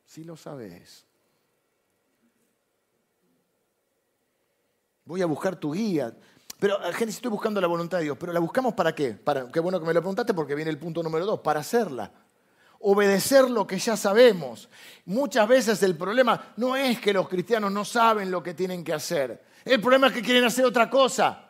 si 0.06 0.24
lo 0.24 0.36
sabes. 0.36 1.04
Voy 5.04 5.20
a 5.20 5.26
buscar 5.26 5.56
tu 5.56 5.72
guía. 5.72 6.16
Pero, 6.58 6.78
gente, 6.92 7.10
estoy 7.10 7.30
buscando 7.30 7.60
la 7.60 7.66
voluntad 7.66 7.98
de 7.98 8.04
Dios. 8.04 8.16
¿Pero 8.18 8.32
la 8.32 8.40
buscamos 8.40 8.72
para 8.72 8.94
qué? 8.94 9.12
Para, 9.12 9.50
qué 9.50 9.60
bueno 9.60 9.78
que 9.78 9.86
me 9.86 9.92
lo 9.92 10.00
preguntaste 10.00 10.32
porque 10.32 10.54
viene 10.54 10.70
el 10.70 10.78
punto 10.78 11.02
número 11.02 11.26
dos. 11.26 11.40
Para 11.40 11.60
hacerla. 11.60 12.10
Obedecer 12.80 13.50
lo 13.50 13.66
que 13.66 13.78
ya 13.78 13.96
sabemos. 13.96 14.68
Muchas 15.04 15.46
veces 15.46 15.82
el 15.82 15.96
problema 15.96 16.54
no 16.56 16.76
es 16.76 17.00
que 17.00 17.12
los 17.12 17.28
cristianos 17.28 17.70
no 17.72 17.84
saben 17.84 18.30
lo 18.30 18.42
que 18.42 18.54
tienen 18.54 18.82
que 18.82 18.94
hacer. 18.94 19.44
El 19.64 19.80
problema 19.80 20.06
es 20.06 20.14
que 20.14 20.22
quieren 20.22 20.44
hacer 20.44 20.64
otra 20.64 20.88
cosa. 20.88 21.43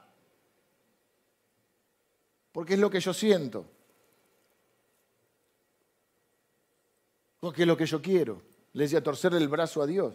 Porque 2.54 2.74
es 2.74 2.78
lo 2.78 2.88
que 2.88 3.00
yo 3.00 3.12
siento. 3.12 3.66
Porque 7.40 7.62
es 7.62 7.68
lo 7.68 7.76
que 7.76 7.84
yo 7.84 8.00
quiero. 8.00 8.42
Le 8.74 8.84
decía 8.84 9.02
torcerle 9.02 9.38
el 9.38 9.48
brazo 9.48 9.82
a 9.82 9.88
Dios. 9.88 10.14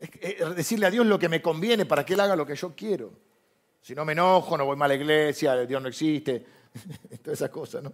Es 0.00 0.56
decirle 0.56 0.86
a 0.86 0.90
Dios 0.90 1.06
lo 1.06 1.20
que 1.20 1.28
me 1.28 1.40
conviene 1.40 1.86
para 1.86 2.04
que 2.04 2.14
Él 2.14 2.20
haga 2.20 2.34
lo 2.34 2.44
que 2.44 2.56
yo 2.56 2.74
quiero. 2.74 3.12
Si 3.80 3.94
no 3.94 4.04
me 4.04 4.10
enojo, 4.10 4.58
no 4.58 4.64
voy 4.64 4.76
mal 4.76 4.90
a 4.90 4.94
la 4.96 5.00
iglesia, 5.00 5.54
Dios 5.64 5.80
no 5.80 5.88
existe, 5.88 6.44
todas 7.22 7.38
esas 7.38 7.50
cosas, 7.50 7.84
¿no? 7.84 7.92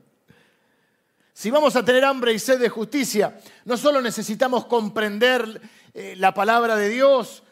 Si 1.35 1.51
vamos 1.51 1.77
a 1.77 1.85
tener 1.85 2.07
hambre 2.07 2.33
y 2.33 2.39
sed 2.39 2.59
de 2.59 2.71
justicia, 2.71 3.39
no 3.67 3.77
solo 3.77 4.01
necesitamos 4.01 4.65
comprender 4.65 5.61
eh, 5.93 6.15
la 6.17 6.33
palabra 6.33 6.75
de 6.75 6.89
Dios, 6.89 7.43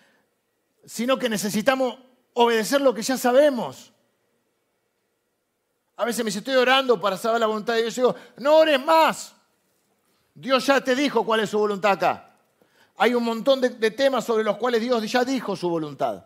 sino 0.86 1.18
que 1.18 1.28
necesitamos 1.28 2.05
obedecer 2.36 2.80
lo 2.80 2.94
que 2.94 3.02
ya 3.02 3.16
sabemos. 3.16 3.92
A 5.96 6.04
veces 6.04 6.22
me 6.22 6.30
estoy 6.30 6.54
orando 6.54 7.00
para 7.00 7.16
saber 7.16 7.40
la 7.40 7.46
voluntad 7.46 7.74
de 7.74 7.82
Dios. 7.82 7.96
Yo 7.96 8.08
digo, 8.08 8.16
no 8.38 8.58
ores 8.58 8.84
más. 8.84 9.34
Dios 10.34 10.66
ya 10.66 10.82
te 10.82 10.94
dijo 10.94 11.24
cuál 11.24 11.40
es 11.40 11.50
su 11.50 11.58
voluntad 11.58 11.92
acá. 11.92 12.34
Hay 12.98 13.14
un 13.14 13.24
montón 13.24 13.60
de, 13.60 13.90
temas 13.90 14.24
sobre 14.24 14.44
los 14.44 14.58
cuales 14.58 14.82
Dios 14.82 15.10
ya 15.10 15.24
dijo 15.24 15.56
su 15.56 15.68
voluntad. 15.70 16.24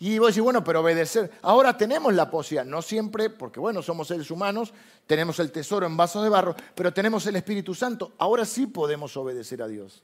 Y 0.00 0.18
vos 0.18 0.28
decís, 0.28 0.42
bueno, 0.42 0.64
pero 0.64 0.80
obedecer. 0.80 1.30
Ahora 1.42 1.76
tenemos 1.76 2.12
la 2.12 2.28
posibilidad, 2.28 2.64
no 2.64 2.82
siempre, 2.82 3.30
porque 3.30 3.60
bueno, 3.60 3.80
somos 3.80 4.08
seres 4.08 4.28
humanos, 4.32 4.72
tenemos 5.06 5.38
el 5.38 5.52
tesoro 5.52 5.86
en 5.86 5.96
vasos 5.96 6.24
de 6.24 6.28
barro, 6.28 6.56
pero 6.74 6.92
tenemos 6.92 7.24
el 7.26 7.36
Espíritu 7.36 7.76
Santo. 7.76 8.12
Ahora 8.18 8.44
sí 8.44 8.66
podemos 8.66 9.16
obedecer 9.16 9.62
a 9.62 9.68
Dios. 9.68 10.02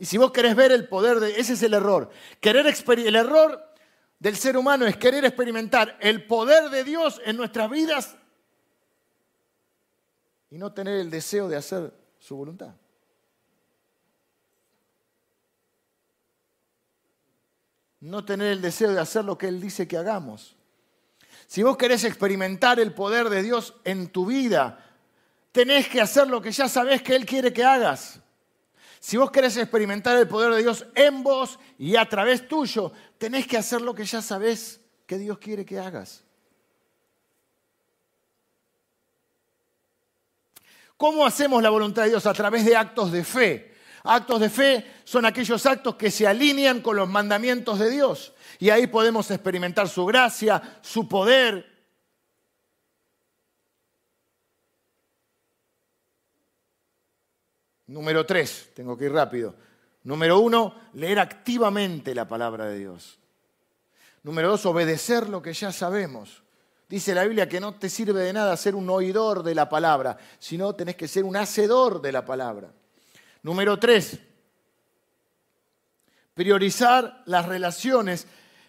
Y 0.00 0.06
si 0.06 0.16
vos 0.16 0.32
querés 0.32 0.56
ver 0.56 0.72
el 0.72 0.88
poder 0.88 1.20
de... 1.20 1.38
Ese 1.38 1.52
es 1.52 1.62
el 1.62 1.74
error. 1.74 2.08
Querer 2.40 2.64
el 2.66 3.16
error 3.16 3.62
del 4.18 4.34
ser 4.34 4.56
humano 4.56 4.86
es 4.86 4.96
querer 4.96 5.26
experimentar 5.26 5.98
el 6.00 6.26
poder 6.26 6.70
de 6.70 6.84
Dios 6.84 7.20
en 7.26 7.36
nuestras 7.36 7.70
vidas 7.70 8.16
y 10.48 10.56
no 10.56 10.72
tener 10.72 11.00
el 11.00 11.10
deseo 11.10 11.48
de 11.48 11.56
hacer 11.56 11.92
su 12.18 12.34
voluntad. 12.34 12.74
No 18.00 18.24
tener 18.24 18.52
el 18.52 18.62
deseo 18.62 18.94
de 18.94 19.00
hacer 19.00 19.26
lo 19.26 19.36
que 19.36 19.48
Él 19.48 19.60
dice 19.60 19.86
que 19.86 19.98
hagamos. 19.98 20.56
Si 21.46 21.62
vos 21.62 21.76
querés 21.76 22.04
experimentar 22.04 22.80
el 22.80 22.94
poder 22.94 23.28
de 23.28 23.42
Dios 23.42 23.74
en 23.84 24.08
tu 24.08 24.24
vida, 24.24 24.82
tenés 25.52 25.88
que 25.88 26.00
hacer 26.00 26.26
lo 26.26 26.40
que 26.40 26.52
ya 26.52 26.70
sabés 26.70 27.02
que 27.02 27.14
Él 27.14 27.26
quiere 27.26 27.52
que 27.52 27.64
hagas. 27.64 28.20
Si 29.00 29.16
vos 29.16 29.30
querés 29.30 29.56
experimentar 29.56 30.16
el 30.18 30.28
poder 30.28 30.52
de 30.52 30.60
Dios 30.60 30.86
en 30.94 31.22
vos 31.22 31.58
y 31.78 31.96
a 31.96 32.06
través 32.06 32.46
tuyo, 32.46 32.92
tenés 33.16 33.46
que 33.46 33.56
hacer 33.56 33.80
lo 33.80 33.94
que 33.94 34.04
ya 34.04 34.20
sabés 34.20 34.78
que 35.06 35.16
Dios 35.16 35.38
quiere 35.38 35.64
que 35.64 35.78
hagas. 35.78 36.22
¿Cómo 40.98 41.24
hacemos 41.24 41.62
la 41.62 41.70
voluntad 41.70 42.02
de 42.02 42.10
Dios? 42.10 42.26
A 42.26 42.34
través 42.34 42.62
de 42.66 42.76
actos 42.76 43.10
de 43.10 43.24
fe. 43.24 43.74
Actos 44.04 44.38
de 44.38 44.50
fe 44.50 44.86
son 45.04 45.24
aquellos 45.24 45.64
actos 45.64 45.94
que 45.94 46.10
se 46.10 46.26
alinean 46.26 46.82
con 46.82 46.96
los 46.96 47.08
mandamientos 47.08 47.78
de 47.78 47.88
Dios. 47.88 48.34
Y 48.58 48.68
ahí 48.68 48.86
podemos 48.86 49.30
experimentar 49.30 49.88
su 49.88 50.04
gracia, 50.04 50.78
su 50.82 51.08
poder, 51.08 51.69
Número 57.90 58.24
tres, 58.24 58.70
tengo 58.72 58.96
que 58.96 59.06
ir 59.06 59.12
rápido. 59.12 59.52
Número 60.04 60.38
uno, 60.38 60.76
leer 60.94 61.18
activamente 61.18 62.14
la 62.14 62.28
palabra 62.28 62.66
de 62.66 62.78
Dios. 62.78 63.18
Número 64.22 64.50
dos, 64.50 64.64
obedecer 64.64 65.28
lo 65.28 65.42
que 65.42 65.52
ya 65.52 65.72
sabemos. 65.72 66.44
Dice 66.88 67.16
la 67.16 67.24
Biblia 67.24 67.48
que 67.48 67.58
no 67.58 67.74
te 67.74 67.88
sirve 67.90 68.22
de 68.22 68.32
nada 68.32 68.56
ser 68.56 68.76
un 68.76 68.88
oidor 68.88 69.42
de 69.42 69.56
la 69.56 69.68
palabra, 69.68 70.16
sino 70.38 70.72
tenés 70.76 70.94
que 70.94 71.08
ser 71.08 71.24
un 71.24 71.36
hacedor 71.36 72.00
de 72.00 72.12
la 72.12 72.24
palabra. 72.24 72.72
Número 73.42 73.76
tres, 73.76 74.20
priorizar 76.34 77.24
las 77.26 77.46
relaciones 77.46 78.28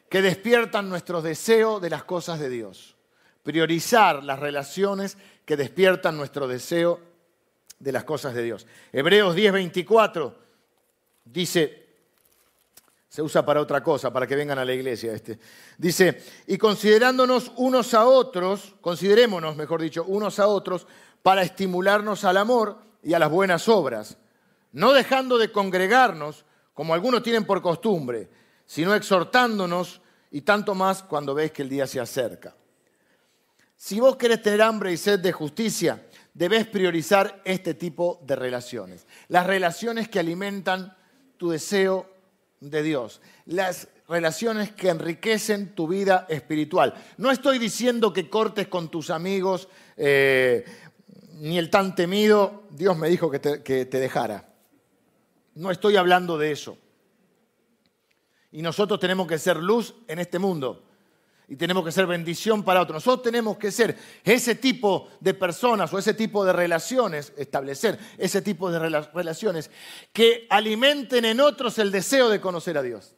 que 0.10 0.24
despiertan 0.24 0.90
nuestro 0.90 1.22
deseo 1.22 1.80
de 1.80 1.92
las 1.92 2.06
cosas 2.06 2.40
de 2.40 2.50
Dios. 2.50 2.96
Priorizar 3.44 4.24
las 4.24 4.40
relaciones 4.40 5.16
que 5.46 5.58
despiertan 5.58 6.18
nuestro 6.18 6.48
deseo 6.48 7.11
de 7.82 7.92
las 7.92 8.04
cosas 8.04 8.34
de 8.34 8.44
Dios. 8.44 8.68
Hebreos 8.92 9.36
10:24 9.36 10.34
dice, 11.26 11.78
Se 13.10 13.22
usa 13.22 13.46
para 13.46 13.60
otra 13.60 13.84
cosa, 13.84 14.14
para 14.14 14.26
que 14.26 14.36
vengan 14.36 14.60
a 14.60 14.64
la 14.64 14.74
iglesia 14.74 15.12
este. 15.12 15.38
Dice, 15.78 16.24
y 16.48 16.58
considerándonos 16.58 17.52
unos 17.58 17.94
a 17.94 18.06
otros, 18.06 18.76
considerémonos, 18.80 19.58
mejor 19.58 19.82
dicho, 19.82 20.06
unos 20.06 20.40
a 20.40 20.48
otros, 20.48 20.88
para 21.22 21.42
estimularnos 21.42 22.24
al 22.24 22.38
amor 22.38 22.78
y 23.04 23.14
a 23.14 23.20
las 23.20 23.30
buenas 23.30 23.68
obras, 23.68 24.18
no 24.72 24.94
dejando 24.94 25.38
de 25.38 25.52
congregarnos, 25.52 26.46
como 26.74 26.94
algunos 26.94 27.22
tienen 27.22 27.46
por 27.46 27.62
costumbre, 27.62 28.30
sino 28.66 28.96
exhortándonos 28.96 30.02
y 30.32 30.42
tanto 30.42 30.74
más 30.74 31.04
cuando 31.04 31.34
veis 31.34 31.52
que 31.52 31.64
el 31.64 31.70
día 31.70 31.86
se 31.86 32.00
acerca. 32.00 32.56
Si 33.76 34.00
vos 34.00 34.16
querés 34.16 34.42
tener 34.42 34.62
hambre 34.62 34.94
y 34.94 34.98
sed 34.98 35.20
de 35.20 35.34
justicia, 35.34 36.02
debes 36.34 36.68
priorizar 36.68 37.42
este 37.46 37.74
tipo 37.74 38.20
de 38.26 38.36
relaciones. 38.36 39.08
Las 39.28 39.48
relaciones 39.48 40.10
que 40.10 40.20
alimentan 40.20 40.96
tu 41.38 41.50
deseo 41.50 42.10
de 42.60 42.84
Dios. 42.84 43.22
Las 43.46 43.88
relaciones 44.08 44.72
que 44.72 44.90
enriquecen 44.90 45.74
tu 45.74 45.88
vida 45.88 46.26
espiritual. 46.30 46.94
No 47.18 47.32
estoy 47.32 47.60
diciendo 47.60 48.14
que 48.14 48.30
cortes 48.30 48.68
con 48.68 48.90
tus 48.90 49.10
amigos, 49.10 49.68
eh, 49.98 50.66
ni 51.34 51.58
el 51.58 51.70
tan 51.70 51.96
temido, 51.96 52.64
Dios 52.72 52.98
me 52.98 53.10
dijo 53.10 53.32
que 53.32 53.40
te 53.40 54.00
dejara. 54.00 54.54
No 55.56 55.72
estoy 55.72 55.98
hablando 55.98 56.38
de 56.38 56.52
eso. 56.52 56.78
Y 58.52 58.62
nosotros 58.62 59.00
tenemos 59.00 59.28
que 59.28 59.40
ser 59.40 59.58
luz 59.58 59.96
en 60.08 60.20
este 60.20 60.40
mundo 60.40 60.91
y 61.52 61.58
tenemos 61.58 61.84
que 61.84 61.92
ser 61.92 62.08
bendición 62.08 62.64
para 62.64 62.80
otros. 62.80 63.04
Nosotros 63.04 63.24
tenemos 63.24 63.58
que 63.58 63.74
ser 63.74 63.98
ese 64.24 64.56
tipo 64.56 65.10
de 65.20 65.34
personas 65.34 65.94
o 65.94 66.00
ese 66.00 66.14
tipo 66.14 66.46
de 66.46 66.54
relaciones, 66.54 67.34
establecer 67.36 68.00
ese 68.18 68.42
tipo 68.42 68.72
de 68.72 68.80
relaciones 68.80 69.70
que 70.14 70.48
alimenten 70.50 71.26
en 71.26 71.42
otros 71.42 71.78
el 71.78 71.92
deseo 71.92 72.30
de 72.30 72.40
conocer 72.40 72.78
a 72.78 72.82
Dios. 72.82 73.18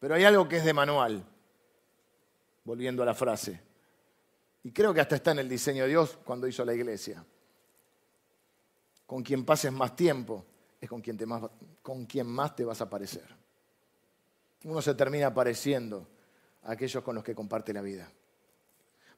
Pero 0.00 0.16
hay 0.16 0.24
algo 0.24 0.48
que 0.48 0.56
es 0.56 0.64
de 0.64 0.74
manual, 0.74 1.24
volviendo 2.64 3.04
a 3.04 3.06
la 3.06 3.14
frase, 3.14 3.62
y 4.64 4.72
creo 4.72 4.92
que 4.92 5.02
hasta 5.02 5.14
está 5.14 5.30
en 5.30 5.38
el 5.38 5.48
diseño 5.48 5.84
de 5.84 5.90
Dios 5.90 6.18
cuando 6.24 6.48
hizo 6.48 6.64
la 6.64 6.74
iglesia. 6.74 7.24
Con 9.06 9.22
quien 9.22 9.44
pases 9.44 9.70
más 9.70 9.94
tiempo 9.94 10.44
es 10.80 10.88
con 10.88 11.00
quien, 11.00 11.16
más, 11.28 11.44
con 11.80 12.06
quien 12.06 12.26
más 12.26 12.56
te 12.56 12.64
vas 12.64 12.80
a 12.80 12.90
parecer 12.90 13.45
uno 14.66 14.82
se 14.82 14.94
termina 14.94 15.32
pareciendo 15.32 16.08
a 16.64 16.72
aquellos 16.72 17.02
con 17.02 17.14
los 17.14 17.22
que 17.22 17.34
comparte 17.34 17.72
la 17.72 17.82
vida. 17.82 18.10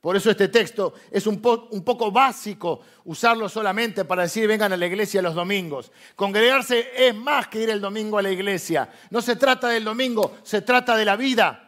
Por 0.00 0.14
eso 0.14 0.30
este 0.30 0.48
texto 0.48 0.92
es 1.11 1.26
un, 1.26 1.40
poco 1.40 2.12
básico 2.12 2.80
usarlo 3.06 3.48
solamente 3.48 4.04
para 4.04 4.22
decir 4.22 4.46
vengan 4.46 4.72
a 4.72 4.76
la 4.76 4.87
iglesia 4.87 5.22
los 5.22 5.34
domingos. 5.34 5.90
Congregarse 6.14 6.90
es 6.94 7.14
más 7.14 7.48
que 7.48 7.62
ir 7.62 7.70
el 7.70 7.80
domingo 7.80 8.18
a 8.18 8.22
la 8.22 8.30
iglesia. 8.30 8.92
No 9.11 9.22
se 9.22 9.37
trata 9.37 9.68
del 9.68 9.84
domingo, 9.84 10.37
se 10.44 10.62
trata 10.62 10.94
de 10.96 11.04
la 11.04 11.16
vida. 11.16 11.64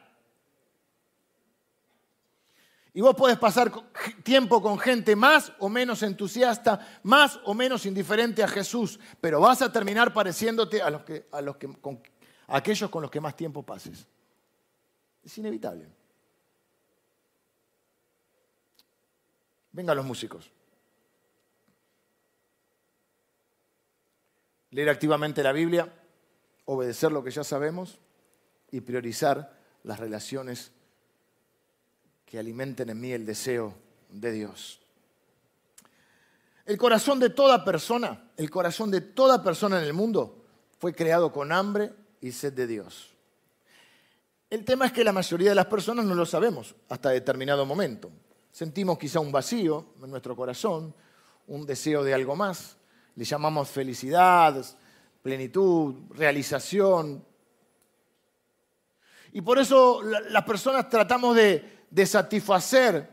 Y 2.92 3.00
vos 3.00 3.14
podés 3.14 3.38
pasar 3.38 3.72
tiempo 4.22 4.60
con 4.60 4.78
gente 4.78 5.16
más 5.16 5.52
o 5.58 5.68
menos 5.68 6.02
entusiasta, 6.02 7.00
más 7.02 7.40
o 7.44 7.54
menos 7.54 7.86
indiferente 7.86 8.42
a 8.42 8.48
Jesús, 8.48 9.00
pero 9.20 9.40
vas 9.40 9.62
a 9.62 9.72
terminar 9.72 10.12
pareciéndote 10.12 10.82
a 10.82 10.90
los 10.90 11.02
que, 11.02 11.26
a 11.32 11.40
los 11.40 11.56
que, 11.56 11.68
aquellos 12.50 12.90
con 12.90 13.02
los 13.02 13.10
que 13.10 13.20
más 13.20 13.36
tiempo 13.36 13.62
pases. 13.62 14.06
Es 15.22 15.38
inevitable. 15.38 15.86
Vengan 19.72 19.96
los 19.96 20.04
músicos. 20.04 20.50
Leer 24.70 24.88
activamente 24.88 25.42
la 25.42 25.52
Biblia, 25.52 25.92
obedecer 26.64 27.12
lo 27.12 27.22
que 27.24 27.30
ya 27.30 27.44
sabemos 27.44 27.98
y 28.70 28.80
priorizar 28.80 29.56
las 29.82 29.98
relaciones 29.98 30.72
que 32.24 32.38
alimenten 32.38 32.90
en 32.90 33.00
mí 33.00 33.12
el 33.12 33.26
deseo 33.26 33.74
de 34.10 34.32
Dios. 34.32 34.80
El 36.66 36.78
corazón 36.78 37.18
de 37.18 37.30
toda 37.30 37.64
persona, 37.64 38.30
el 38.36 38.50
corazón 38.50 38.90
de 38.90 39.00
toda 39.00 39.42
persona 39.42 39.80
en 39.80 39.86
el 39.86 39.92
mundo 39.92 40.44
fue 40.78 40.94
creado 40.94 41.32
con 41.32 41.50
hambre 41.50 41.92
y 42.20 42.32
sed 42.32 42.52
de 42.52 42.66
Dios. 42.66 43.10
El 44.48 44.64
tema 44.64 44.86
es 44.86 44.92
que 44.92 45.04
la 45.04 45.12
mayoría 45.12 45.50
de 45.50 45.54
las 45.54 45.66
personas 45.66 46.04
no 46.04 46.14
lo 46.14 46.26
sabemos 46.26 46.74
hasta 46.88 47.10
determinado 47.10 47.64
momento. 47.64 48.10
Sentimos 48.50 48.98
quizá 48.98 49.20
un 49.20 49.30
vacío 49.30 49.94
en 50.02 50.10
nuestro 50.10 50.34
corazón, 50.34 50.92
un 51.46 51.64
deseo 51.64 52.02
de 52.02 52.12
algo 52.12 52.34
más. 52.34 52.76
Le 53.14 53.24
llamamos 53.24 53.68
felicidad, 53.68 54.64
plenitud, 55.22 55.94
realización. 56.10 57.24
Y 59.32 59.40
por 59.40 59.58
eso 59.58 60.02
las 60.02 60.44
personas 60.44 60.88
tratamos 60.88 61.36
de, 61.36 61.84
de 61.88 62.06
satisfacer 62.06 63.08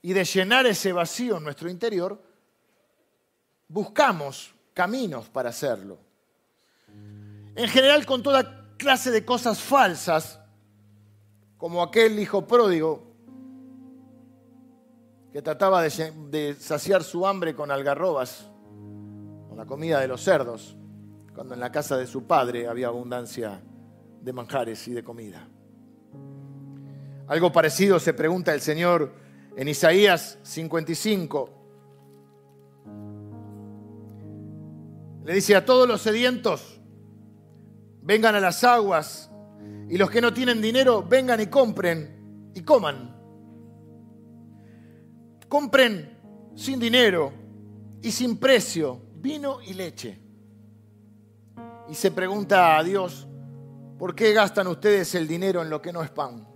y 0.00 0.12
de 0.12 0.24
llenar 0.24 0.66
ese 0.66 0.92
vacío 0.92 1.38
en 1.38 1.44
nuestro 1.44 1.68
interior. 1.68 2.22
Buscamos 3.66 4.54
caminos 4.74 5.28
para 5.28 5.50
hacerlo 5.50 6.11
en 7.54 7.68
general 7.68 8.06
con 8.06 8.22
toda 8.22 8.76
clase 8.76 9.10
de 9.10 9.24
cosas 9.24 9.60
falsas, 9.60 10.40
como 11.56 11.82
aquel 11.82 12.18
hijo 12.18 12.46
pródigo 12.46 13.12
que 15.32 15.40
trataba 15.40 15.82
de, 15.82 16.56
saciar 16.58 17.02
su 17.02 17.26
hambre 17.26 17.54
con 17.54 17.70
algarrobas, 17.70 18.50
con 19.48 19.56
la 19.56 19.64
comida 19.64 20.00
de 20.00 20.08
los 20.08 20.22
cerdos, 20.22 20.76
cuando 21.34 21.54
en 21.54 21.60
la 21.60 21.72
casa 21.72 21.96
de 21.96 22.06
su 22.06 22.24
padre 22.24 22.68
había 22.68 22.88
abundancia 22.88 23.62
de 24.20 24.32
manjares 24.32 24.86
y 24.88 24.92
de 24.92 25.02
comida. 25.02 25.48
Algo 27.28 27.50
parecido 27.50 27.98
se 27.98 28.12
pregunta 28.12 28.52
el 28.52 28.60
Señor 28.60 29.12
en 29.56 29.68
Isaías 29.68 30.38
55. 30.42 31.50
Le 35.24 35.32
dice 35.32 35.56
a 35.56 35.64
todos 35.64 35.88
los 35.88 36.02
sedientos, 36.02 36.81
vengan 38.02 38.34
a 38.34 38.40
las 38.40 38.64
aguas 38.64 39.30
y 39.88 39.96
los 39.96 40.10
que 40.10 40.20
no 40.20 40.32
tienen 40.32 40.60
dinero 40.60 41.02
vengan 41.02 41.40
y 41.40 41.46
compren 41.46 42.50
y 42.54 42.62
coman. 42.62 43.16
Compren 45.48 46.18
sin 46.54 46.78
dinero 46.80 47.32
y 48.00 48.10
sin 48.10 48.38
precio 48.38 49.00
vino 49.16 49.60
y 49.62 49.74
leche. 49.74 50.18
Y 51.88 51.94
se 51.94 52.10
pregunta 52.10 52.78
a 52.78 52.82
Dios, 52.82 53.28
¿por 53.98 54.14
qué 54.14 54.32
gastan 54.32 54.66
ustedes 54.66 55.14
el 55.14 55.28
dinero 55.28 55.62
en 55.62 55.70
lo 55.70 55.82
que 55.82 55.92
no 55.92 56.02
es 56.02 56.10
pan? 56.10 56.48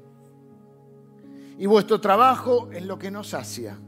Y 1.59 1.67
vuestro 1.67 2.01
trabajo 2.01 2.71
en 2.73 2.87
lo 2.89 2.99
que 2.99 3.11
no 3.11 3.23
sacia. 3.23 3.79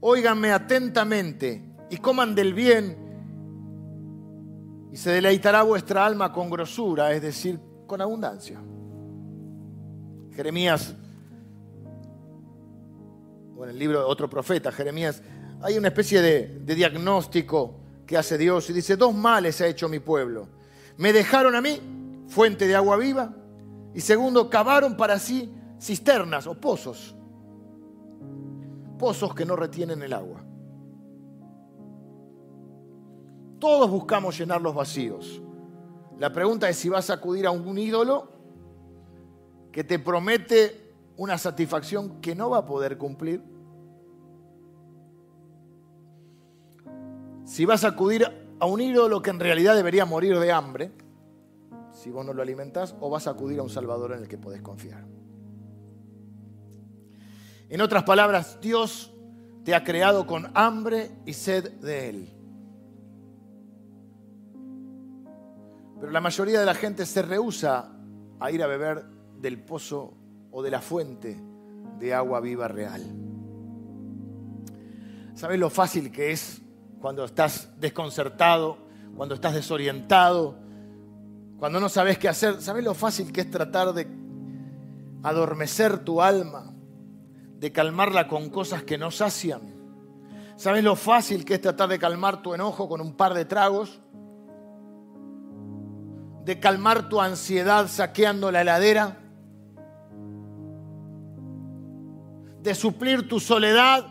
Óiganme 0.00 0.52
atentamente 0.52 1.62
y 1.90 1.98
coman 1.98 2.34
del 2.34 2.54
bien 2.54 3.09
y 4.92 4.96
se 4.96 5.10
deleitará 5.10 5.62
vuestra 5.62 6.04
alma 6.04 6.32
con 6.32 6.50
grosura, 6.50 7.12
es 7.12 7.22
decir, 7.22 7.60
con 7.86 8.00
abundancia. 8.00 8.60
Jeremías, 10.34 10.94
o 13.56 13.64
en 13.64 13.70
el 13.70 13.78
libro 13.78 13.98
de 13.98 14.04
otro 14.04 14.28
profeta, 14.28 14.72
Jeremías, 14.72 15.22
hay 15.62 15.76
una 15.76 15.88
especie 15.88 16.22
de, 16.22 16.60
de 16.60 16.74
diagnóstico 16.74 17.80
que 18.06 18.16
hace 18.16 18.38
Dios 18.38 18.68
y 18.70 18.72
dice, 18.72 18.96
dos 18.96 19.14
males 19.14 19.60
ha 19.60 19.66
hecho 19.66 19.88
mi 19.88 19.98
pueblo. 19.98 20.48
Me 20.96 21.12
dejaron 21.12 21.54
a 21.54 21.60
mí 21.60 21.80
fuente 22.28 22.66
de 22.66 22.74
agua 22.74 22.96
viva 22.96 23.34
y 23.94 24.00
segundo, 24.00 24.48
cavaron 24.48 24.96
para 24.96 25.18
sí 25.18 25.52
cisternas 25.80 26.46
o 26.46 26.54
pozos, 26.54 27.14
pozos 28.98 29.34
que 29.34 29.44
no 29.44 29.56
retienen 29.56 30.02
el 30.02 30.12
agua. 30.12 30.39
Todos 33.60 33.90
buscamos 33.90 34.38
llenar 34.38 34.62
los 34.62 34.74
vacíos. 34.74 35.42
La 36.18 36.32
pregunta 36.32 36.68
es 36.68 36.76
si 36.76 36.88
vas 36.88 37.10
a 37.10 37.14
acudir 37.14 37.46
a 37.46 37.50
un 37.50 37.78
ídolo 37.78 38.32
que 39.70 39.84
te 39.84 39.98
promete 39.98 40.94
una 41.16 41.36
satisfacción 41.36 42.20
que 42.20 42.34
no 42.34 42.50
va 42.50 42.58
a 42.58 42.66
poder 42.66 42.96
cumplir. 42.96 43.42
Si 47.44 47.66
vas 47.66 47.84
a 47.84 47.88
acudir 47.88 48.26
a 48.58 48.66
un 48.66 48.80
ídolo 48.80 49.20
que 49.20 49.30
en 49.30 49.40
realidad 49.40 49.76
debería 49.76 50.06
morir 50.06 50.38
de 50.38 50.52
hambre, 50.52 50.92
si 51.92 52.10
vos 52.10 52.24
no 52.24 52.32
lo 52.32 52.40
alimentás, 52.40 52.94
o 53.00 53.10
vas 53.10 53.26
a 53.26 53.32
acudir 53.32 53.58
a 53.60 53.62
un 53.62 53.70
Salvador 53.70 54.12
en 54.12 54.20
el 54.20 54.28
que 54.28 54.38
podés 54.38 54.62
confiar. 54.62 55.04
En 57.68 57.80
otras 57.80 58.04
palabras, 58.04 58.58
Dios 58.60 59.12
te 59.64 59.74
ha 59.74 59.84
creado 59.84 60.26
con 60.26 60.50
hambre 60.54 61.10
y 61.26 61.34
sed 61.34 61.70
de 61.80 62.08
Él. 62.08 62.39
Pero 66.00 66.12
la 66.12 66.20
mayoría 66.20 66.58
de 66.58 66.66
la 66.66 66.74
gente 66.74 67.04
se 67.06 67.22
rehúsa 67.22 67.92
a 68.40 68.50
ir 68.50 68.62
a 68.62 68.66
beber 68.66 69.04
del 69.38 69.62
pozo 69.62 70.14
o 70.50 70.62
de 70.62 70.70
la 70.70 70.80
fuente 70.80 71.40
de 71.98 72.14
agua 72.14 72.40
viva 72.40 72.68
real. 72.68 73.02
¿Sabes 75.34 75.58
lo 75.58 75.70
fácil 75.70 76.10
que 76.10 76.32
es 76.32 76.62
cuando 77.00 77.24
estás 77.24 77.70
desconcertado, 77.78 78.78
cuando 79.16 79.34
estás 79.34 79.54
desorientado, 79.54 80.56
cuando 81.58 81.80
no 81.80 81.88
sabes 81.88 82.18
qué 82.18 82.28
hacer. 82.28 82.60
¿Sabes 82.60 82.84
lo 82.84 82.94
fácil 82.94 83.32
que 83.32 83.42
es 83.42 83.50
tratar 83.50 83.92
de 83.92 84.08
adormecer 85.22 86.04
tu 86.04 86.22
alma, 86.22 86.72
de 87.58 87.72
calmarla 87.72 88.28
con 88.28 88.50
cosas 88.50 88.82
que 88.82 88.98
no 88.98 89.10
sacian? 89.10 89.60
¿Sabes 90.56 90.84
lo 90.84 90.96
fácil 90.96 91.44
que 91.44 91.54
es 91.54 91.60
tratar 91.60 91.88
de 91.88 91.98
calmar 91.98 92.42
tu 92.42 92.54
enojo 92.54 92.88
con 92.88 93.00
un 93.00 93.14
par 93.14 93.34
de 93.34 93.44
tragos? 93.44 94.00
¿De 96.44 96.58
calmar 96.58 97.08
tu 97.08 97.20
ansiedad 97.20 97.88
saqueando 97.88 98.50
la 98.50 98.62
heladera? 98.62 99.18
¿De 102.62 102.74
suplir 102.74 103.28
tu 103.28 103.40
soledad 103.40 104.06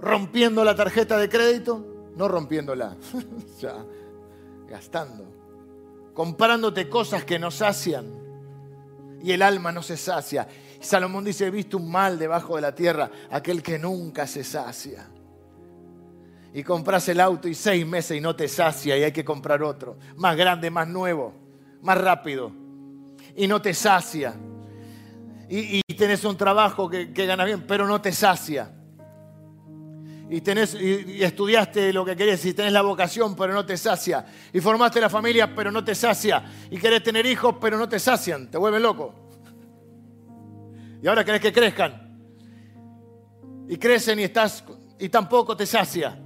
rompiendo 0.00 0.64
la 0.64 0.74
tarjeta 0.74 1.16
de 1.16 1.28
crédito? 1.28 2.10
No 2.16 2.28
rompiéndola, 2.28 2.96
ya, 3.60 3.84
gastando. 4.68 5.24
Comprándote 6.14 6.88
cosas 6.88 7.24
que 7.24 7.38
no 7.38 7.50
sacian 7.50 8.20
y 9.22 9.32
el 9.32 9.42
alma 9.42 9.72
no 9.72 9.82
se 9.82 9.96
sacia. 9.96 10.48
Salomón 10.80 11.24
dice, 11.24 11.46
he 11.46 11.50
visto 11.50 11.76
un 11.76 11.90
mal 11.90 12.18
debajo 12.18 12.56
de 12.56 12.62
la 12.62 12.74
tierra, 12.74 13.10
aquel 13.30 13.62
que 13.62 13.78
nunca 13.78 14.26
se 14.26 14.44
sacia. 14.44 15.08
Y 16.52 16.62
compras 16.64 17.08
el 17.08 17.20
auto 17.20 17.48
y 17.48 17.54
seis 17.54 17.86
meses 17.86 18.16
y 18.16 18.20
no 18.20 18.34
te 18.34 18.48
sacia 18.48 18.96
y 18.96 19.04
hay 19.04 19.12
que 19.12 19.24
comprar 19.24 19.62
otro, 19.62 19.96
más 20.16 20.36
grande, 20.36 20.70
más 20.70 20.88
nuevo, 20.88 21.32
más 21.82 21.96
rápido. 21.98 22.52
Y 23.36 23.46
no 23.46 23.62
te 23.62 23.72
sacia. 23.72 24.34
Y, 25.48 25.80
tenés 25.96 26.24
un 26.24 26.36
trabajo 26.36 26.88
que, 26.88 27.12
que 27.12 27.26
ganas 27.26 27.46
bien, 27.46 27.66
pero 27.66 27.86
no 27.86 28.00
te 28.00 28.12
sacia. 28.12 28.72
Y, 30.30 30.40
tenés, 30.42 30.74
y, 30.74 31.22
estudiaste 31.22 31.92
lo 31.92 32.04
que 32.04 32.14
querías 32.14 32.44
y 32.44 32.54
tenés 32.54 32.72
la 32.72 32.82
vocación, 32.82 33.34
pero 33.34 33.52
no 33.52 33.66
te 33.66 33.76
sacia. 33.76 34.24
Y 34.52 34.60
formaste 34.60 35.00
la 35.00 35.10
familia, 35.10 35.52
pero 35.54 35.72
no 35.72 35.84
te 35.84 35.94
sacia. 35.94 36.44
Y 36.70 36.78
querés 36.78 37.02
tener 37.02 37.26
hijos, 37.26 37.56
pero 37.60 37.76
no 37.76 37.88
te 37.88 37.98
sacian. 37.98 38.48
Te 38.48 38.56
vuelven 38.56 38.82
loco. 38.82 39.12
Y 41.02 41.08
ahora 41.08 41.24
querés 41.24 41.40
que 41.40 41.52
crezcan. 41.52 42.08
Y 43.68 43.76
crecen 43.76 44.20
y 44.20 44.24
estás 44.24 44.64
y 45.00 45.08
tampoco 45.08 45.56
te 45.56 45.66
sacia. 45.66 46.16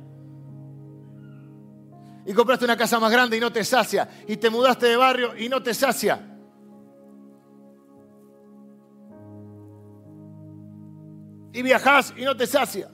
Y 2.26 2.32
compraste 2.32 2.64
una 2.64 2.76
casa 2.76 2.98
más 2.98 3.12
grande 3.12 3.36
y 3.36 3.40
no 3.40 3.52
te 3.52 3.64
sacia. 3.64 4.08
Y 4.26 4.36
te 4.36 4.48
mudaste 4.50 4.86
de 4.86 4.96
barrio 4.96 5.36
y 5.36 5.48
no 5.48 5.62
te 5.62 5.74
sacia. 5.74 6.34
Y 11.52 11.62
viajás 11.62 12.12
y 12.16 12.24
no 12.24 12.36
te 12.36 12.46
sacia. 12.46 12.90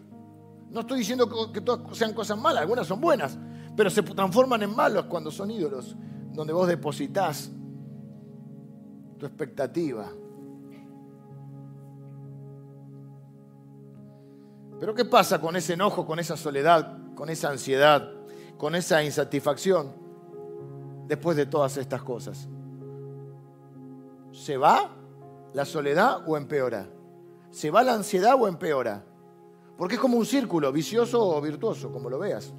No 0.71 0.81
estoy 0.81 0.99
diciendo 0.99 1.51
que 1.53 1.61
todas 1.61 1.97
sean 1.97 2.13
cosas 2.13 2.39
malas, 2.39 2.63
algunas 2.63 2.87
son 2.87 3.01
buenas, 3.01 3.37
pero 3.77 3.91
se 3.91 4.03
transforman 4.03 4.63
en 4.63 4.75
malos 4.75 5.07
cuando 5.07 5.31
son 5.31 5.51
ídolos, 5.51 5.97
donde 6.33 6.53
vos 6.53 6.69
depositas 6.69 7.51
tu 9.19 9.27
expectativa. 9.27 10.13
Pero 14.79 14.95
¿qué 14.95 15.05
pasa 15.05 15.41
con 15.41 15.57
ese 15.57 15.75
enojo, 15.75 16.07
con 16.07 16.19
esa 16.19 16.37
soledad, 16.37 17.15
con 17.15 17.29
esa 17.29 17.51
ansiedad, 17.51 18.20
con 18.61 18.75
esa 18.75 19.03
insatisfacción 19.03 19.91
después 21.07 21.35
de 21.35 21.47
todas 21.47 21.79
estas 21.79 22.03
cosas? 22.03 22.47
¿Se 24.33 24.59
va 24.59 24.95
la 25.55 25.65
soledad 25.65 26.29
o 26.29 26.37
empeora? 26.37 26.87
¿Se 27.51 27.71
va 27.71 27.83
la 27.83 27.95
ansiedad 27.95 28.35
o 28.39 28.47
empeora? 28.47 29.03
Porque 29.79 29.95
es 29.95 30.01
como 30.01 30.19
un 30.19 30.27
círculo, 30.27 30.71
vicioso 30.71 31.27
o 31.27 31.41
virtuoso, 31.41 31.91
como 31.91 32.11
lo 32.11 32.19
veas. 32.19 32.53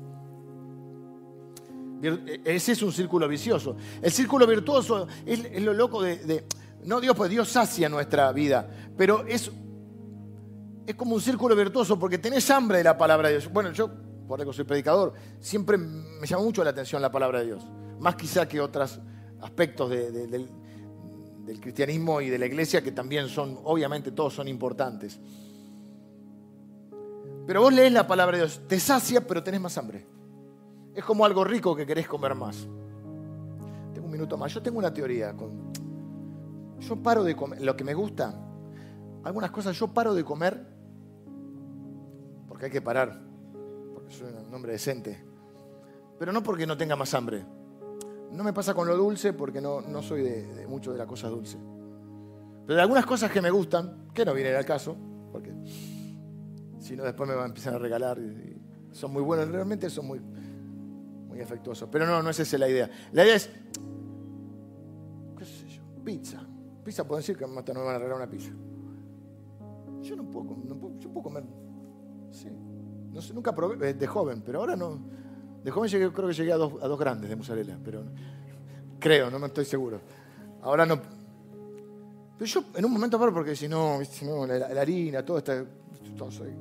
Ese 2.45 2.72
es 2.72 2.82
un 2.82 2.91
círculo 2.91 3.28
vicioso. 3.28 3.76
El 4.02 4.12
círculo 4.12 4.47
virtuoso 4.47 5.08
es, 5.24 5.62
lo 5.62 5.72
loco 5.72 6.02
de, 6.02 6.18
de, 6.18 6.45
No 6.84 6.99
Dios, 6.99 7.16
pues 7.16 7.30
Dios 7.30 7.47
sacia 7.47 7.88
nuestra 7.89 8.32
vida, 8.32 8.68
pero 8.97 9.24
es 9.28 9.52
es 10.88 10.95
como 10.95 11.14
un 11.14 11.22
círculo 11.22 11.56
virtuoso 11.56 11.99
porque 11.99 12.18
tenés 12.18 12.49
hambre 12.49 12.80
de 12.80 12.86
la 12.86 12.97
palabra 12.97 13.28
de 13.30 13.36
Dios. 13.36 13.54
Bueno, 13.54 13.72
yo, 13.72 13.91
por 14.32 14.40
algo 14.40 14.54
soy 14.54 14.64
predicador, 14.64 15.12
siempre 15.42 15.78
me 15.78 16.26
llama 16.26 16.44
mucho 16.44 16.64
la 16.64 16.70
atención 16.70 17.02
la 17.02 17.12
palabra 17.12 17.40
de 17.40 17.48
Dios. 17.48 17.68
Más 18.00 18.16
quizá 18.16 18.48
que 18.48 18.62
otros 18.62 18.98
aspectos 19.42 19.90
del, 19.90 20.50
cristianismo 21.60 22.22
y 22.22 22.30
de 22.30 22.40
la 22.40 22.46
iglesia 22.46 22.82
que 22.82 22.94
también 22.94 23.28
son, 23.28 23.60
obviamente 23.66 24.14
todos 24.14 24.34
son 24.34 24.48
importantes. 24.48 25.20
Pero 27.46 27.60
vos 27.60 27.74
lees 27.74 27.92
la 27.92 28.08
palabra 28.08 28.38
de 28.38 28.44
Dios, 28.46 28.62
te 28.70 28.80
sacia, 28.80 29.28
pero 29.28 29.44
tenés 29.44 29.60
más 29.60 29.78
hambre. 29.78 30.06
Es 30.96 31.04
como 31.04 31.26
algo 31.26 31.44
rico 31.44 31.76
que 31.76 31.86
querés 31.86 32.08
comer 32.08 32.34
más. 32.34 32.56
Tengo 33.94 34.06
un 34.06 34.12
minuto 34.14 34.38
más. 34.38 34.54
Yo 34.54 34.62
tengo 34.62 34.80
una 34.80 34.94
teoría. 34.94 35.36
Yo 36.80 36.96
paro 37.04 37.26
de 37.26 37.36
comer, 37.36 37.62
lo 37.62 37.76
que 37.76 37.84
me 37.84 37.94
gusta, 37.94 38.34
algunas 39.26 39.52
cosas 39.52 39.78
yo 39.78 39.90
paro 39.90 40.14
de 40.14 40.24
comer 40.24 40.66
porque 42.48 42.68
hay 42.68 42.72
que 42.72 42.82
parar, 42.82 43.31
soy 44.12 44.28
un 44.32 44.53
hombre 44.53 44.74
decente. 44.74 45.24
Pero 46.20 46.32
no 46.32 46.43
porque 46.43 46.68
no 46.68 46.78
tenga 46.78 46.95
más 46.95 47.14
hambre. 47.14 47.45
No 48.32 48.43
me 48.43 48.53
pasa 48.53 48.74
con 48.74 48.88
lo 48.88 48.95
dulce 48.95 49.34
porque 49.34 49.59
no, 49.59 49.82
no 49.82 50.01
soy 50.01 50.22
de, 50.22 50.68
mucho 50.68 50.91
de 50.91 50.97
las 50.97 51.07
cosas 51.07 51.32
dulces. 51.32 51.59
Pero 52.66 52.76
de 52.76 52.82
algunas 52.82 53.05
cosas 53.05 53.32
que 53.32 53.41
me 53.41 53.49
gustan, 53.49 54.09
que 54.14 54.24
no 54.24 54.34
vienen 54.34 54.55
al 54.55 54.66
caso, 54.66 54.95
porque 55.32 55.53
si 56.80 56.95
no 56.95 57.03
después 57.03 57.28
me 57.28 57.36
van 57.36 57.45
a 57.45 57.47
empezar 57.47 57.74
a 57.74 57.80
regalar. 57.80 58.20
Y, 58.20 58.62
son 58.91 59.12
muy 59.12 59.22
buenos, 59.22 59.47
realmente 59.49 59.89
son 59.89 60.05
muy, 60.05 60.20
muy 60.20 61.41
afectuosos. 61.41 61.89
Pero 61.91 62.05
no, 62.05 62.22
no 62.22 62.30
es 62.30 62.39
esa 62.39 62.57
la 62.57 62.70
idea. 62.70 62.89
La 63.14 63.24
idea 63.24 63.36
es, 63.36 63.49
qué 65.38 65.45
sé 65.45 65.68
yo, 65.68 65.84
pizza. 66.03 66.45
Pizza 66.84 67.05
puedo 67.05 67.18
decir 67.18 67.38
que 67.38 67.45
no 67.45 67.53
me 67.53 67.62
van 67.62 67.95
a 67.95 67.99
regalar 67.99 68.18
una 68.18 68.30
pizza. 68.30 68.51
Yo 70.01 70.16
no 70.16 70.30
puedo, 70.30 70.55
no 70.66 70.99
yo 70.99 71.09
puedo 71.09 71.24
comer 71.24 71.43
Sí. 72.32 72.47
No 73.12 73.22
sé, 73.22 73.34
nunca 73.34 73.53
probé, 73.53 73.89
eh, 73.89 73.93
de 73.93 74.07
joven, 74.07 74.41
pero 74.45 74.59
ahora 74.59 74.76
no. 74.76 74.99
De 75.64 75.70
joven 75.70 75.89
llegué, 75.89 76.12
creo 76.12 76.28
que 76.28 76.34
llegué 76.34 76.53
a 76.53 76.57
dos, 76.57 76.74
a 76.82 76.88
dos 76.88 76.99
grandes 76.99 77.30
de 77.30 77.36
mozzarella, 77.36 77.78
pero 77.84 78.03
creo, 78.99 79.30
no 79.30 79.38
me 79.38 79.47
estoy 79.47 79.66
seguro. 79.66 79.99
Ahora 80.62 80.86
no. 80.86 80.99
Pero 82.38 82.45
yo 82.45 82.64
en 82.76 82.86
un 82.86 82.93
momento 82.93 83.20
porque 83.20 83.55
si 83.55 83.68
no, 83.68 83.99
la, 84.47 84.82
harina, 84.82 85.24
todo 85.24 85.39
está. 85.39 85.64
Todo 86.18 86.32
soy. 86.32 86.51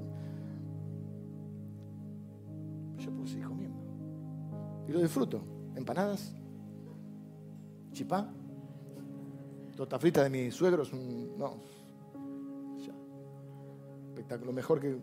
Yo 2.99 3.11
puedo 3.13 3.27
seguir 3.27 3.47
comiendo. 3.47 3.79
Y 4.89 4.93
lo 4.93 5.01
disfruto. 5.01 5.43
Empanadas, 5.75 6.35
chipá, 7.93 8.29
torta 9.77 9.99
frita 9.99 10.25
de 10.25 10.31
mis 10.31 10.55
suegros, 10.55 10.93
no. 10.93 11.55
Ya. 12.79 12.93
Espectáculo 14.09 14.53
mejor 14.53 14.81
que 14.81 14.99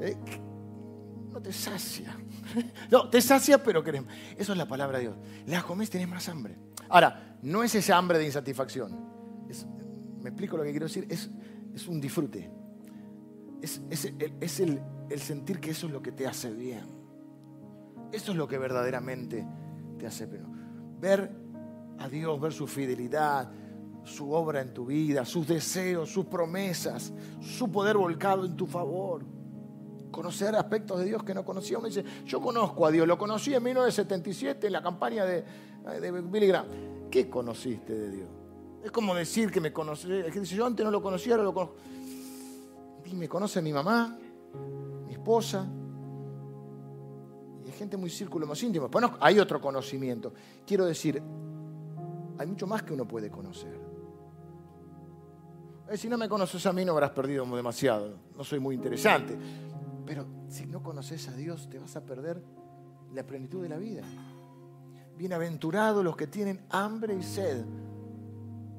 ¿Eh? 0.00 0.16
no 1.32 1.42
te 1.42 1.52
sacia. 1.52 2.16
No, 2.90 3.08
te 3.10 3.20
sacia, 3.20 3.62
pero 3.62 3.84
queremos. 3.84 4.12
Eso 4.36 4.52
es 4.52 4.58
la 4.58 4.66
palabra 4.66 4.98
de 4.98 5.04
Dios. 5.04 5.16
La 5.46 5.62
comés, 5.62 5.90
tenés 5.90 6.08
más 6.08 6.28
hambre. 6.28 6.56
Ahora, 6.88 7.36
no 7.42 7.62
es 7.62 7.74
esa 7.74 7.96
hambre 7.96 8.18
de 8.18 8.24
insatisfacción. 8.24 8.98
me 10.22 10.30
explico 10.30 10.56
lo 10.56 10.62
que 10.62 10.70
quiero 10.70 10.86
decir. 10.86 11.06
Es, 11.10 11.30
es 11.74 11.86
un 11.86 12.00
disfrute. 12.00 12.50
Es, 13.60 14.60
el, 14.60 14.80
sentir 15.18 15.60
que 15.60 15.70
eso 15.70 15.86
es 15.86 15.92
lo 15.92 16.00
que 16.00 16.12
te 16.12 16.26
hace 16.26 16.50
bien. 16.50 16.86
Eso 18.12 18.32
es 18.32 18.38
lo 18.38 18.48
que 18.48 18.56
verdaderamente 18.56 19.46
te 19.98 20.06
hace 20.06 20.26
bien. 20.26 20.46
Ver 20.98 21.30
a 21.98 22.08
Dios, 22.08 22.40
ver 22.40 22.52
su 22.52 22.66
fidelidad, 22.66 23.52
su 24.04 24.32
obra 24.32 24.62
en 24.62 24.72
tu 24.72 24.86
vida, 24.86 25.26
sus 25.26 25.46
deseos, 25.46 26.10
sus 26.10 26.24
promesas, 26.24 27.12
su 27.40 27.70
poder 27.70 27.98
volcado 27.98 28.46
en 28.46 28.56
tu 28.56 28.66
favor 28.66 29.37
conocer 30.10 30.54
aspectos 30.56 30.98
de 30.98 31.06
Dios 31.06 31.22
que 31.22 31.34
no 31.34 31.44
conocía. 31.44 31.78
Uno 31.78 31.88
dice, 31.88 32.04
yo 32.24 32.40
conozco 32.40 32.86
a 32.86 32.90
Dios, 32.90 33.06
lo 33.06 33.18
conocí 33.18 33.54
en 33.54 33.62
1977 33.62 34.66
en 34.66 34.72
la 34.72 34.82
campaña 34.82 35.24
de, 35.24 35.44
de 36.00 36.10
Billy 36.22 36.46
Graham. 36.46 36.66
¿Qué 37.10 37.28
conociste 37.28 37.94
de 37.94 38.10
Dios? 38.10 38.28
Es 38.84 38.90
como 38.90 39.14
decir 39.14 39.50
que 39.50 39.60
me 39.60 39.72
conocí, 39.72 40.08
que 40.08 40.40
dice, 40.40 40.54
yo 40.54 40.66
antes 40.66 40.84
no 40.84 40.90
lo 40.90 41.02
conocía, 41.02 41.34
ahora 41.34 41.44
lo 41.44 41.54
conozco. 41.54 41.76
Y 43.04 43.14
me 43.14 43.28
conoce 43.28 43.62
mi 43.62 43.72
mamá, 43.72 44.16
mi 45.06 45.12
esposa, 45.12 45.66
y 47.64 47.66
hay 47.66 47.72
gente 47.72 47.96
muy 47.96 48.10
círculo 48.10 48.46
más 48.46 48.62
íntimo. 48.62 48.88
Bueno, 48.88 49.16
hay 49.20 49.38
otro 49.38 49.60
conocimiento. 49.60 50.32
Quiero 50.66 50.84
decir, 50.84 51.22
hay 52.38 52.46
mucho 52.46 52.66
más 52.66 52.82
que 52.82 52.92
uno 52.92 53.06
puede 53.06 53.30
conocer. 53.30 53.88
Eh, 55.90 55.96
si 55.96 56.08
no 56.08 56.18
me 56.18 56.28
conoces 56.28 56.64
a 56.66 56.72
mí 56.72 56.84
no 56.84 56.92
habrás 56.92 57.10
perdido 57.10 57.46
demasiado, 57.46 58.18
no 58.36 58.44
soy 58.44 58.60
muy 58.60 58.74
interesante. 58.74 59.36
Pero 60.08 60.24
si 60.48 60.64
no 60.64 60.82
conoces 60.82 61.28
a 61.28 61.32
Dios, 61.32 61.68
te 61.68 61.78
vas 61.78 61.94
a 61.94 62.00
perder 62.00 62.42
la 63.12 63.24
plenitud 63.24 63.62
de 63.62 63.68
la 63.68 63.76
vida. 63.76 64.02
Bienaventurados 65.18 66.02
los 66.02 66.16
que 66.16 66.26
tienen 66.26 66.64
hambre 66.70 67.14
y 67.14 67.22
sed 67.22 67.62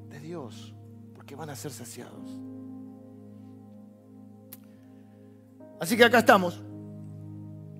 de 0.08 0.18
Dios, 0.18 0.74
porque 1.14 1.36
van 1.36 1.50
a 1.50 1.54
ser 1.54 1.70
saciados. 1.70 2.36
Así 5.78 5.96
que 5.96 6.04
acá 6.04 6.18
estamos. 6.18 6.60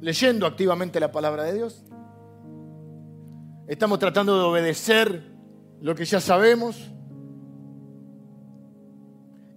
leyendo 0.01 0.46
activamente 0.46 1.01
la 1.01 1.11
palabra 1.11 1.42
de 1.42 1.55
Dios. 1.55 1.84
Estamos 3.66 3.98
tratando 3.98 4.38
de 4.38 4.44
obedecer 4.44 5.28
lo 5.80 5.96
que 5.96 6.05
ya 6.05 6.20
sabemos. 6.20 6.88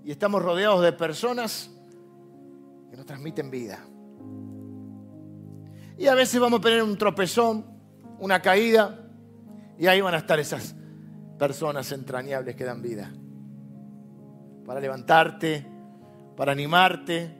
Y 0.03 0.09
estamos 0.09 0.41
rodeados 0.41 0.81
de 0.81 0.93
personas 0.93 1.72
que 2.93 2.97
nos 2.97 3.07
transmiten 3.07 3.49
vida. 3.49 3.79
Y 5.97 6.05
a 6.05 6.13
veces 6.13 6.39
vamos 6.39 6.59
a 6.59 6.61
tener 6.61 6.83
un 6.83 6.95
tropezón, 6.95 7.65
una 8.19 8.39
caída, 8.39 9.09
y 9.79 9.87
ahí 9.87 9.99
van 9.99 10.13
a 10.13 10.19
estar 10.19 10.39
esas 10.39 10.75
personas 11.39 11.91
entrañables 11.91 12.55
que 12.55 12.63
dan 12.63 12.83
vida. 12.83 13.11
Para 14.63 14.79
levantarte, 14.79 15.65
para 16.37 16.51
animarte, 16.51 17.35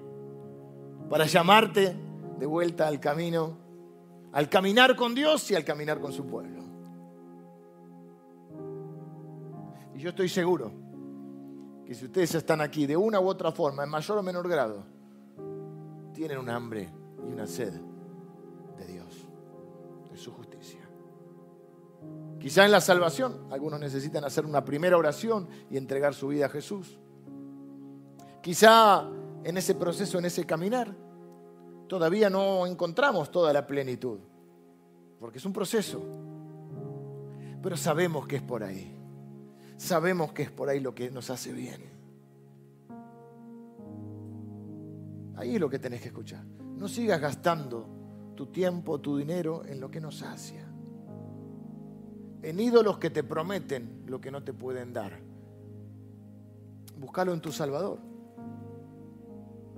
para 1.07 1.27
llamarte 1.27 1.95
de 2.39 2.45
vuelta 2.47 2.87
al 2.87 2.99
camino, 2.99 3.55
al 4.31 4.49
caminar 4.49 4.95
con 4.95 5.13
Dios 5.13 5.51
y 5.51 5.55
al 5.55 5.63
caminar 5.63 5.99
con 5.99 6.11
su 6.11 6.25
pueblo. 6.25 6.63
Y 9.93 9.99
yo 9.99 10.09
estoy 10.09 10.29
seguro 10.29 10.71
que 11.85 11.93
si 11.93 12.05
ustedes 12.05 12.33
están 12.33 12.59
aquí 12.59 12.87
de 12.87 12.97
una 12.97 13.19
u 13.19 13.27
otra 13.27 13.51
forma, 13.51 13.83
en 13.83 13.91
mayor 13.91 14.17
o 14.17 14.23
menor 14.23 14.49
grado, 14.49 14.92
tienen 16.13 16.37
un 16.37 16.49
hambre 16.49 16.89
y 17.27 17.33
una 17.33 17.47
sed 17.47 17.73
de 18.77 18.85
Dios, 18.85 19.27
de 20.09 20.17
su 20.17 20.31
justicia. 20.31 20.79
Quizá 22.39 22.65
en 22.65 22.71
la 22.71 22.81
salvación, 22.81 23.47
algunos 23.51 23.79
necesitan 23.79 24.23
hacer 24.23 24.45
una 24.45 24.63
primera 24.63 24.97
oración 24.97 25.47
y 25.69 25.77
entregar 25.77 26.13
su 26.13 26.27
vida 26.27 26.47
a 26.47 26.49
Jesús. 26.49 26.99
Quizá 28.41 29.09
en 29.43 29.57
ese 29.57 29.75
proceso, 29.75 30.19
en 30.19 30.25
ese 30.25 30.45
caminar, 30.45 30.93
todavía 31.87 32.29
no 32.29 32.67
encontramos 32.67 33.31
toda 33.31 33.53
la 33.53 33.65
plenitud, 33.65 34.19
porque 35.19 35.37
es 35.37 35.45
un 35.45 35.53
proceso. 35.53 36.03
Pero 37.61 37.77
sabemos 37.77 38.27
que 38.27 38.35
es 38.35 38.41
por 38.41 38.63
ahí. 38.63 38.93
Sabemos 39.77 40.33
que 40.33 40.43
es 40.43 40.51
por 40.51 40.69
ahí 40.69 40.81
lo 40.81 40.93
que 40.93 41.09
nos 41.09 41.29
hace 41.29 41.53
bien. 41.53 42.02
Ahí 45.35 45.55
es 45.55 45.61
lo 45.61 45.69
que 45.69 45.79
tenés 45.79 46.01
que 46.01 46.07
escuchar. 46.07 46.43
No 46.77 46.87
sigas 46.87 47.19
gastando 47.19 47.87
tu 48.35 48.47
tiempo, 48.47 48.99
tu 48.99 49.17
dinero 49.17 49.63
en 49.65 49.79
lo 49.79 49.89
que 49.89 50.01
nos 50.01 50.17
sacia. 50.17 50.67
En 52.41 52.59
ídolos 52.59 52.97
que 52.97 53.09
te 53.09 53.23
prometen 53.23 54.03
lo 54.07 54.19
que 54.19 54.31
no 54.31 54.43
te 54.43 54.53
pueden 54.53 54.93
dar. 54.93 55.19
Búscalo 56.97 57.33
en 57.33 57.41
tu 57.41 57.51
Salvador, 57.51 57.99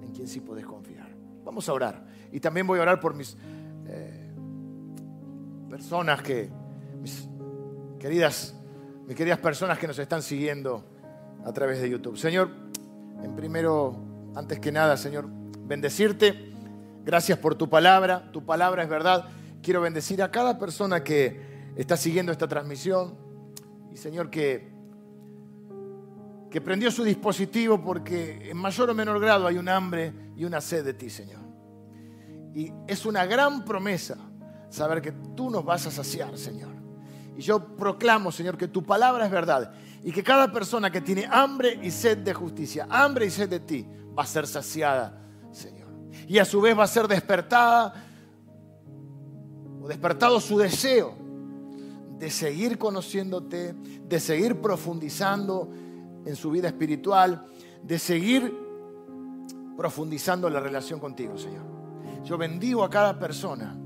en 0.01 0.12
quien 0.12 0.28
sí 0.28 0.41
puedes 0.41 0.66
confiar. 0.66 1.10
Vamos 1.43 1.70
a 1.70 1.74
orar. 1.74 2.06
Y 2.32 2.39
también 2.39 2.66
voy 2.66 2.80
a 2.80 2.82
orar 2.82 2.99
por 2.99 3.14
mis 3.14 3.38
eh, 3.88 4.34
personas 5.70 6.22
que, 6.22 6.49
mis 7.01 7.28
queridas, 7.99 8.56
mis 9.08 9.16
queridas 9.16 9.39
personas 9.39 9.78
que 9.78 9.88
nos 9.88 9.99
están 9.99 10.22
siguiendo 10.22 10.84
a 11.45 11.53
través 11.53 11.80
de 11.82 11.89
YouTube. 11.89 12.18
Señor, 12.18 12.49
en 13.22 13.36
primero, 13.36 13.95
antes 14.36 14.60
que 14.60 14.72
nada, 14.72 14.97
Señor, 14.97 15.28
bendecirte. 15.66 16.53
Gracias 17.03 17.38
por 17.38 17.55
tu 17.55 17.70
palabra. 17.70 18.32
Tu 18.32 18.43
palabra 18.43 18.84
es 18.84 18.89
verdad. 18.89 19.26
Quiero 19.61 19.82
bendecir 19.82 20.22
a 20.22 20.32
cada 20.32 20.57
persona 20.57 21.03
que 21.03 21.72
está 21.76 21.97
siguiendo 21.97 22.32
esta 22.32 22.47
transmisión. 22.47 23.16
Y 23.91 23.97
Señor, 23.97 24.30
que, 24.30 24.72
que 26.49 26.61
prendió 26.61 26.91
su 26.91 27.03
dispositivo 27.03 27.82
porque 27.82 28.49
en 28.49 28.57
mayor 28.57 28.89
o 28.89 28.93
menor 28.93 29.20
grado 29.20 29.47
hay 29.47 29.57
un 29.57 29.70
hambre 29.70 30.13
y 30.36 30.45
una 30.45 30.61
sed 30.61 30.86
de 30.86 30.93
ti, 30.93 31.09
Señor. 31.09 31.41
Y 32.53 32.72
es 32.88 33.05
una 33.05 33.26
gran 33.26 33.66
promesa 33.66 34.18
saber 34.70 35.01
que 35.01 35.11
tú 35.36 35.49
nos 35.49 35.63
vas 35.66 35.86
a 35.88 35.91
saciar, 35.91 36.38
Señor. 36.38 36.74
Y 37.38 37.41
yo 37.41 37.76
proclamo, 37.76 38.32
Señor, 38.32 38.57
que 38.57 38.68
tu 38.68 38.84
palabra 38.84 39.26
es 39.26 39.32
verdad 39.32 39.74
y 40.03 40.11
que 40.11 40.24
cada 40.24 40.51
persona 40.51 40.89
que 40.89 41.01
tiene 41.01 41.28
hambre 41.30 41.78
y 41.82 41.91
sed 41.91 42.20
de 42.20 42.34
justicia, 42.34 42.88
hambre 42.89 43.26
y 43.26 43.30
sed 43.30 43.49
de 43.49 43.59
ti, 43.59 43.86
va 44.18 44.24
a 44.24 44.26
ser 44.26 44.47
saciada 44.47 45.24
y 46.28 46.38
a 46.39 46.45
su 46.45 46.61
vez 46.61 46.78
va 46.78 46.84
a 46.84 46.88
ser 46.88 47.07
despertada 47.07 47.93
o 49.82 49.88
despertado 49.88 50.39
su 50.39 50.57
deseo 50.57 51.16
de 52.18 52.30
seguir 52.30 52.78
conociéndote, 52.78 53.74
de 53.74 54.20
seguir 54.20 54.61
profundizando 54.61 55.70
en 56.26 56.36
su 56.36 56.49
vida 56.51 56.68
espiritual, 56.68 57.45
de 57.84 57.99
seguir 57.99 58.53
profundizando 59.78 60.49
la 60.49 60.59
relación 60.59 60.99
contigo, 60.99 61.38
Señor. 61.38 61.63
Yo 62.24 62.38
bendigo 62.38 62.84
a 62.84 62.89
cada 62.89 63.20
persona 63.20 63.78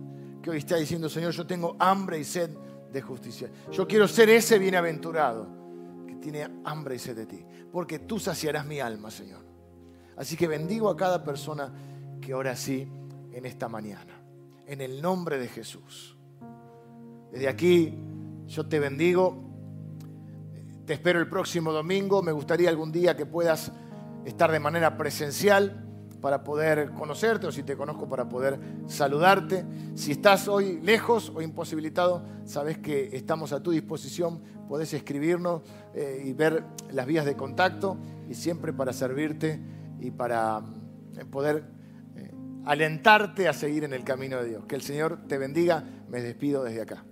que 0.41 0.49
hoy 0.49 0.57
está 0.59 0.77
diciendo, 0.77 1.09
Señor, 1.09 1.34
yo 1.34 1.45
tengo 1.45 1.75
hambre 1.80 2.19
y 2.19 2.23
sed 2.23 2.51
de 2.91 3.01
justicia. 3.01 3.49
Yo 3.71 3.88
quiero 3.88 4.07
ser 4.07 4.30
ese 4.30 4.57
bienaventurado 4.57 5.47
que 6.07 6.15
tiene 6.15 6.47
hambre 6.63 6.95
y 6.95 6.99
sed 6.99 7.15
de 7.15 7.25
ti, 7.25 7.45
porque 7.71 7.99
tú 7.99 8.19
saciarás 8.19 8.65
mi 8.65 8.80
alma, 8.80 9.11
Señor. 9.11 9.41
Así 10.15 10.36
que 10.38 10.47
bendigo 10.47 10.89
a 10.89 10.95
cada 10.95 11.23
persona 11.23 11.71
que 12.20 12.34
ahora 12.34 12.55
sí 12.55 12.88
en 13.34 13.45
esta 13.45 13.67
mañana. 13.67 14.22
En 14.67 14.82
el 14.82 15.01
nombre 15.01 15.38
de 15.38 15.47
Jesús. 15.47 16.17
Desde 17.32 17.47
aquí 17.47 17.93
yo 18.47 18.67
te 18.67 18.80
bendigo. 18.80 19.38
Te 20.86 20.93
espero 20.93 21.20
el 21.20 21.30
próximo 21.30 21.72
domingo. 21.72 22.22
Me 22.22 22.32
gustaría 22.32 22.70
algún 22.70 22.91
día 22.91 23.15
que 23.15 23.26
puedas 23.26 23.72
estar 24.26 24.51
de 24.51 24.59
manera 24.59 24.97
presencial 24.97 25.86
para 26.22 26.43
poder 26.43 26.91
conocerte 26.91 27.47
o 27.47 27.51
si 27.51 27.63
te 27.63 27.78
conozco 27.78 28.09
para 28.09 28.28
poder 28.28 28.59
saludarte. 28.88 29.65
Si 29.95 30.11
estás 30.11 30.47
hoy 30.47 30.80
lejos 30.82 31.32
o 31.34 31.41
imposibilitado, 31.41 32.24
sabes 32.45 32.78
que 32.78 33.15
estamos 33.15 33.53
a 33.53 33.61
tu 33.61 33.72
disposición. 33.72 34.41
Podés 34.67 34.93
escribirnos 34.93 35.61
eh, 35.93 36.24
y 36.26 36.34
ver 36.34 36.63
las 36.91 37.05
vías 37.05 37.26
de 37.26 37.36
contacto 37.36 37.97
y 38.30 38.36
siempre 38.36 38.74
para 38.74 38.93
servirte 38.93 39.59
y 39.99 40.11
para 40.11 40.61
eh, 41.17 41.26
poder 41.26 41.78
alentarte 42.66 43.47
a 43.47 43.53
seguir 43.53 43.84
en 43.84 43.93
el 43.93 44.03
camino 44.03 44.41
de 44.41 44.49
Dios. 44.49 44.66
Que 44.66 44.76
el 44.76 44.82
Señor 44.82 45.28
te 45.28 45.38
bendiga. 45.38 45.84
Me 46.10 46.22
despido 46.22 46.64
desde 46.64 46.82
acá. 46.82 47.03